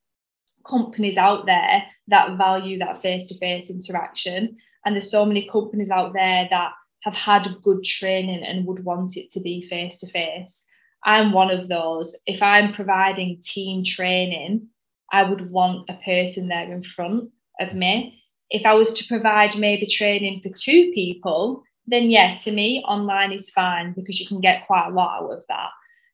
companies 0.67 1.17
out 1.17 1.47
there 1.47 1.85
that 2.09 2.37
value 2.37 2.79
that 2.79 3.01
face-to-face 3.01 3.71
interaction. 3.71 4.57
And 4.85 4.95
there's 4.95 5.11
so 5.11 5.25
many 5.25 5.49
companies 5.49 5.91
out 5.91 6.13
there 6.13 6.49
that 6.51 6.73
have 7.03 7.15
had 7.15 7.49
good 7.63 7.85
training 7.85 8.43
and 8.43 8.67
would 8.67 8.85
want 8.85 9.17
it 9.17 9.31
to 9.33 9.41
be 9.41 9.63
face-to-face. 9.63 10.67
I'm 11.05 11.33
one 11.33 11.51
of 11.51 11.69
those. 11.69 12.21
If 12.27 12.43
i'm 12.43 12.73
providing 12.73 13.41
team 13.43 13.85
training 13.85 14.69
i 15.13 15.23
would 15.23 15.51
want 15.51 15.89
a 15.89 15.95
person 15.95 16.49
there 16.49 16.73
in 16.73 16.83
front 16.83 17.31
of 17.61 17.75
me. 17.75 18.23
If 18.51 18.67
i 18.67 18.75
was 18.75 18.93
to 18.95 19.09
provide 19.09 19.57
maybe 19.57 19.87
training 19.87 20.41
for 20.43 20.51
two 20.51 20.91
people 20.93 21.63
then 21.87 22.11
yeah 22.11 22.37
to 22.37 22.53
me 22.53 22.83
online 22.87 23.33
is 23.33 23.51
fine 23.51 23.93
because 23.93 24.19
you 24.21 24.27
can 24.27 24.41
get 24.41 24.67
quite 24.67 24.89
a 24.89 24.93
lot 24.93 25.23
out 25.23 25.31
of 25.31 25.45
that 25.49 25.71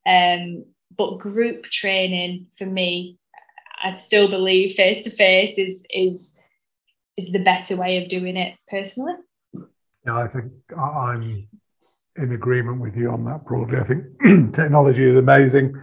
um, 0.06 0.64
but 0.96 1.18
group 1.18 1.64
training 1.64 2.46
for 2.56 2.66
me, 2.66 3.18
I 3.82 3.92
still 3.92 4.28
believe 4.28 4.74
face 4.74 5.02
to 5.04 5.10
face 5.10 5.58
is 5.58 5.82
is 5.90 6.34
is 7.16 7.30
the 7.32 7.38
better 7.38 7.76
way 7.76 8.02
of 8.02 8.08
doing 8.08 8.36
it 8.36 8.56
personally. 8.68 9.14
Yeah, 10.06 10.16
I 10.16 10.28
think 10.28 10.52
I'm 10.76 11.48
in 12.16 12.32
agreement 12.32 12.80
with 12.80 12.96
you 12.96 13.10
on 13.10 13.24
that 13.24 13.44
broadly. 13.44 13.78
I 13.78 13.84
think 13.84 14.04
technology 14.54 15.08
is 15.08 15.16
amazing. 15.16 15.80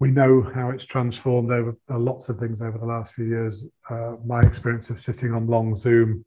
We 0.00 0.10
know 0.10 0.42
how 0.54 0.70
it's 0.70 0.84
transformed 0.84 1.50
over 1.52 1.76
uh, 1.90 1.98
lots 1.98 2.28
of 2.28 2.38
things 2.38 2.60
over 2.60 2.78
the 2.78 2.86
last 2.86 3.14
few 3.14 3.26
years. 3.26 3.66
Uh, 3.88 4.14
my 4.26 4.42
experience 4.42 4.90
of 4.90 5.00
sitting 5.00 5.32
on 5.32 5.46
long 5.46 5.74
Zoom 5.74 6.24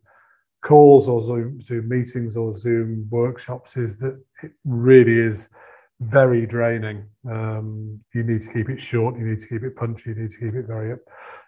calls 0.68 1.07
or 1.07 1.22
Zoom, 1.22 1.61
Zoom 1.61 1.88
meetings 1.88 2.36
or 2.36 2.53
Zoom 2.53 3.07
workshops 3.09 3.78
is 3.78 3.97
that 3.97 4.22
it 4.43 4.51
really 4.65 5.18
is 5.18 5.49
very 6.01 6.45
draining. 6.45 7.05
Um, 7.30 7.99
you 8.13 8.24
need 8.24 8.41
to 8.41 8.53
keep 8.53 8.70
it 8.70 8.80
short. 8.80 9.18
You 9.18 9.26
need 9.26 9.39
to 9.39 9.47
keep 9.47 9.63
it 9.63 9.76
punchy. 9.76 10.09
You 10.09 10.15
need 10.15 10.30
to 10.32 10.39
keep 10.39 10.53
it 10.53 10.68
very 10.68 10.95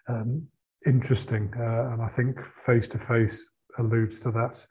um, 0.08 0.46
interesting. 0.86 1.52
Uh, 1.56 1.92
and 1.92 2.02
I 2.02 2.08
think 2.08 2.38
face 2.66 2.88
to 2.88 2.98
face 2.98 3.46
alludes 3.78 4.20
to 4.20 4.30
that 4.32 4.64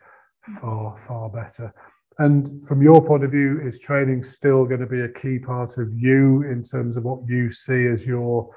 far 0.60 0.98
far 0.98 1.30
better. 1.30 1.74
And 2.18 2.68
from 2.68 2.82
your 2.82 3.06
point 3.06 3.24
of 3.24 3.32
view, 3.32 3.62
is 3.64 3.80
training 3.80 4.24
still 4.24 4.66
going 4.66 4.82
to 4.82 4.88
be 4.88 5.02
a 5.02 5.14
key 5.22 5.40
part 5.40 5.78
of 5.78 5.94
you 5.94 6.44
in 6.44 6.64
terms 6.64 6.98
of 6.98 7.04
what 7.04 7.20
you 7.28 7.50
see 7.50 7.88
as 7.88 8.06
your 8.06 8.50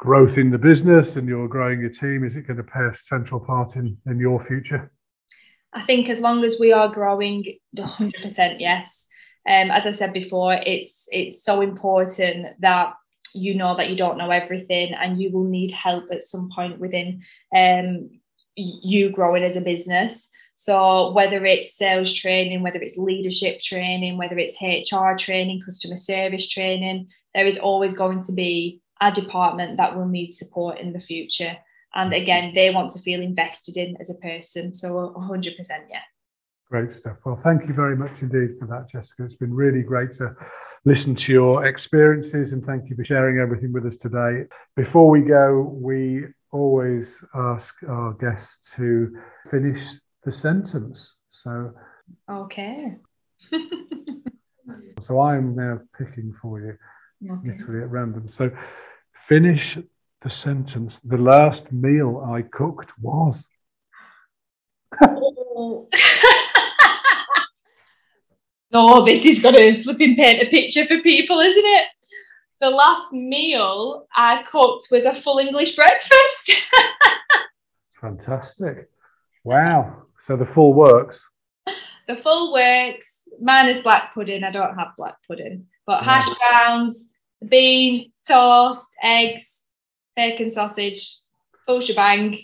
growth 0.00 0.36
in 0.38 0.50
the 0.50 0.58
business 0.58 1.16
and 1.16 1.28
you're 1.28 1.48
growing 1.48 1.80
your 1.80 1.90
team? 1.90 2.24
Is 2.24 2.36
it 2.36 2.46
going 2.46 2.56
to 2.56 2.64
play 2.64 2.84
a 2.90 2.94
central 2.94 3.40
part 3.40 3.76
in, 3.76 3.96
in 4.06 4.18
your 4.18 4.40
future? 4.40 4.90
I 5.72 5.82
think 5.82 6.08
as 6.08 6.20
long 6.20 6.42
as 6.44 6.58
we 6.58 6.72
are 6.72 6.88
growing, 6.88 7.44
100% 7.76 8.56
yes 8.58 9.06
um, 9.48 9.70
as 9.70 9.86
I 9.86 9.90
said 9.92 10.12
before, 10.12 10.54
it's 10.54 11.08
it's 11.10 11.42
so 11.42 11.60
important 11.60 12.46
that 12.60 12.94
you 13.34 13.54
know 13.54 13.76
that 13.76 13.88
you 13.88 13.96
don't 13.96 14.18
know 14.18 14.30
everything 14.30 14.92
and 14.94 15.20
you 15.20 15.32
will 15.32 15.44
need 15.44 15.72
help 15.72 16.04
at 16.12 16.22
some 16.22 16.50
point 16.54 16.78
within 16.78 17.22
um, 17.56 18.10
you 18.54 19.10
growing 19.10 19.42
as 19.42 19.56
a 19.56 19.60
business. 19.60 20.28
So 20.56 21.12
whether 21.12 21.42
it's 21.46 21.74
sales 21.74 22.12
training, 22.12 22.62
whether 22.62 22.80
it's 22.80 22.98
leadership 22.98 23.60
training, 23.60 24.18
whether 24.18 24.36
it's 24.36 24.60
HR 24.60 25.16
training, 25.16 25.62
customer 25.64 25.96
service 25.96 26.46
training, 26.48 27.08
there 27.34 27.46
is 27.46 27.58
always 27.58 27.94
going 27.94 28.22
to 28.24 28.32
be 28.32 28.79
a 29.00 29.12
department 29.12 29.76
that 29.76 29.96
will 29.96 30.06
need 30.06 30.32
support 30.32 30.78
in 30.78 30.92
the 30.92 31.00
future. 31.00 31.56
And 31.94 32.12
again, 32.12 32.52
they 32.54 32.70
want 32.70 32.90
to 32.90 33.00
feel 33.00 33.20
invested 33.20 33.76
in 33.76 33.96
as 34.00 34.10
a 34.10 34.14
person. 34.14 34.72
So 34.72 35.12
100% 35.16 35.54
yeah. 35.90 36.00
Great 36.68 36.92
stuff. 36.92 37.16
Well, 37.24 37.34
thank 37.34 37.66
you 37.66 37.74
very 37.74 37.96
much 37.96 38.22
indeed 38.22 38.56
for 38.58 38.66
that, 38.66 38.88
Jessica. 38.88 39.24
It's 39.24 39.34
been 39.34 39.52
really 39.52 39.82
great 39.82 40.12
to 40.12 40.36
listen 40.84 41.14
to 41.14 41.32
your 41.32 41.66
experiences 41.66 42.52
and 42.52 42.64
thank 42.64 42.88
you 42.88 42.96
for 42.96 43.04
sharing 43.04 43.38
everything 43.38 43.72
with 43.72 43.86
us 43.86 43.96
today. 43.96 44.44
Before 44.76 45.10
we 45.10 45.22
go, 45.22 45.60
we 45.60 46.26
always 46.52 47.24
ask 47.34 47.82
our 47.88 48.12
guests 48.14 48.74
to 48.76 49.16
finish 49.48 49.80
the 50.24 50.30
sentence. 50.30 51.18
So, 51.28 51.72
okay. 52.30 52.96
so 55.00 55.20
I'm 55.20 55.54
now 55.54 55.80
picking 55.98 56.32
for 56.40 56.60
you, 56.60 56.76
okay. 57.32 57.50
literally 57.50 57.82
at 57.82 57.90
random. 57.90 58.28
So, 58.28 58.50
finish 59.30 59.78
the 60.22 60.28
sentence. 60.28 61.00
The 61.04 61.16
last 61.16 61.72
meal 61.72 62.26
I 62.28 62.42
cooked 62.42 62.92
was. 63.00 63.48
oh. 65.00 65.88
oh, 68.72 69.04
this 69.04 69.24
is 69.24 69.40
going 69.40 69.54
to 69.54 69.82
flipping 69.84 70.16
paint 70.16 70.42
a 70.42 70.50
picture 70.50 70.84
for 70.84 70.98
people, 71.02 71.38
isn't 71.38 71.64
it? 71.64 71.86
The 72.60 72.70
last 72.70 73.12
meal 73.12 74.08
I 74.16 74.42
cooked 74.50 74.88
was 74.90 75.04
a 75.04 75.14
full 75.14 75.38
English 75.38 75.76
breakfast. 75.76 76.66
Fantastic. 78.00 78.90
Wow. 79.44 80.06
So 80.18 80.36
the 80.36 80.44
full 80.44 80.74
works. 80.74 81.30
The 82.08 82.16
full 82.16 82.52
works. 82.52 83.28
Mine 83.40 83.68
is 83.68 83.78
black 83.78 84.12
pudding. 84.12 84.42
I 84.42 84.50
don't 84.50 84.76
have 84.76 84.96
black 84.96 85.14
pudding, 85.28 85.66
but 85.86 86.02
hash 86.02 86.28
browns, 86.36 87.09
beans, 87.46 88.06
toast, 88.26 88.88
eggs, 89.02 89.64
bacon 90.16 90.50
sausage, 90.50 91.18
full 91.66 91.80
shebang. 91.80 92.38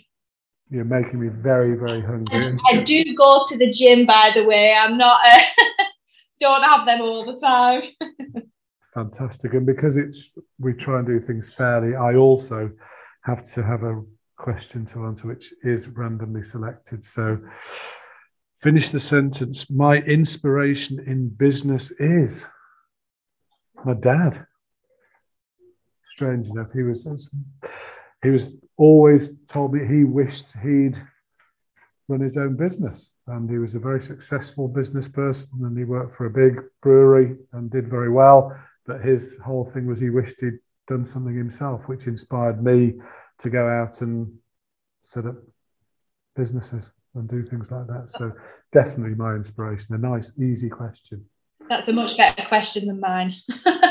You're 0.69 0.83
making 0.83 1.19
me 1.19 1.29
very, 1.29 1.75
very 1.75 2.01
hungry. 2.01 2.43
I, 2.43 2.79
I 2.79 2.83
do 2.83 3.03
go 3.15 3.45
to 3.47 3.57
the 3.57 3.71
gym, 3.71 4.05
by 4.05 4.31
the 4.33 4.43
way. 4.43 4.73
I'm 4.73 4.97
not. 4.97 5.19
Uh, 5.25 5.39
a 5.39 5.83
don't 6.39 6.63
have 6.63 6.85
them 6.85 7.01
all 7.01 7.25
the 7.25 7.39
time. 7.39 7.81
Fantastic. 8.93 9.53
And 9.53 9.65
because 9.65 9.95
it's 9.95 10.37
we 10.59 10.73
try 10.73 10.99
and 10.99 11.07
do 11.07 11.19
things 11.19 11.49
fairly, 11.49 11.95
I 11.95 12.15
also 12.15 12.71
have 13.23 13.43
to 13.53 13.63
have 13.63 13.83
a 13.83 14.01
question 14.37 14.85
to 14.87 15.05
answer, 15.05 15.27
which 15.27 15.53
is 15.63 15.89
randomly 15.89 16.43
selected. 16.43 17.05
So 17.05 17.39
finish 18.59 18.89
the 18.89 18.99
sentence. 18.99 19.69
My 19.69 19.97
inspiration 19.97 20.99
in 21.05 21.29
business 21.29 21.91
is 21.91 22.47
my 23.85 23.93
dad. 23.93 24.45
Strange 26.07 26.49
enough, 26.49 26.71
he 26.73 26.83
was 26.83 27.31
he 28.23 28.29
was 28.29 28.55
always 28.77 29.31
told 29.47 29.73
me 29.73 29.85
he 29.85 30.03
wished 30.03 30.57
he'd 30.63 30.97
run 32.07 32.21
his 32.21 32.37
own 32.37 32.55
business. 32.55 33.13
And 33.27 33.49
he 33.49 33.57
was 33.57 33.75
a 33.75 33.79
very 33.79 34.01
successful 34.01 34.67
business 34.67 35.07
person 35.07 35.65
and 35.65 35.77
he 35.77 35.83
worked 35.83 36.15
for 36.15 36.25
a 36.25 36.29
big 36.29 36.61
brewery 36.81 37.35
and 37.53 37.69
did 37.69 37.89
very 37.89 38.09
well. 38.09 38.57
But 38.85 39.01
his 39.01 39.37
whole 39.43 39.65
thing 39.65 39.85
was 39.85 39.99
he 39.99 40.09
wished 40.09 40.41
he'd 40.41 40.59
done 40.87 41.05
something 41.05 41.35
himself, 41.35 41.87
which 41.87 42.07
inspired 42.07 42.63
me 42.63 42.93
to 43.39 43.49
go 43.49 43.67
out 43.67 44.01
and 44.01 44.33
set 45.01 45.25
up 45.25 45.35
businesses. 46.35 46.93
and 47.15 47.27
do 47.27 47.43
things 47.43 47.71
like 47.71 47.87
that. 47.87 48.09
So 48.09 48.31
definitely 48.71 49.15
my 49.15 49.33
inspiration. 49.33 49.95
A 49.95 49.97
nice, 49.97 50.33
easy 50.39 50.69
question. 50.69 51.25
That's 51.67 51.87
a 51.87 51.93
much 51.93 52.15
better 52.15 52.45
question 52.47 52.87
than 52.87 52.99
mine. 52.99 53.33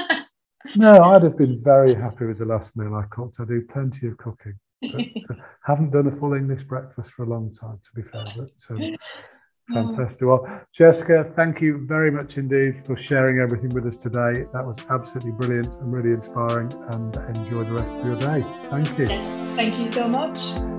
no, 0.74 1.02
I'd 1.02 1.22
have 1.22 1.36
been 1.36 1.62
very 1.62 1.94
happy 1.94 2.26
with 2.26 2.38
the 2.38 2.44
last 2.44 2.76
meal 2.76 2.94
I 2.94 3.04
cooked. 3.10 3.36
I 3.40 3.44
do 3.44 3.62
plenty 3.62 4.08
of 4.08 4.16
cooking. 4.16 4.58
But, 4.82 5.00
uh, 5.30 5.34
haven't 5.64 5.90
done 5.90 6.06
a 6.06 6.12
full 6.12 6.34
English 6.34 6.64
breakfast 6.64 7.12
for 7.12 7.24
a 7.24 7.28
long 7.28 7.52
time, 7.52 7.78
to 7.82 7.90
be 7.94 8.02
fair. 8.02 8.24
But 8.36 8.50
um, 8.70 8.96
fantastic. 9.72 10.26
Well, 10.26 10.46
Jessica, 10.72 11.32
thank 11.36 11.60
you 11.60 11.86
very 11.86 12.10
much 12.10 12.36
indeed 12.36 12.84
for 12.84 12.96
sharing 12.96 13.40
everything 13.40 13.70
with 13.70 13.86
us 13.86 13.96
today. 13.96 14.44
That 14.52 14.66
was 14.66 14.84
absolutely 14.90 15.32
brilliant 15.32 15.76
and 15.76 15.92
really 15.92 16.10
inspiring. 16.10 16.72
And 16.92 17.16
enjoy 17.36 17.64
the 17.64 17.74
rest 17.74 17.94
of 17.94 18.06
your 18.06 18.18
day. 18.18 18.44
Thank 18.70 18.98
you. 18.98 19.06
Thank 19.56 19.78
you 19.78 19.88
so 19.88 20.08
much. 20.08 20.75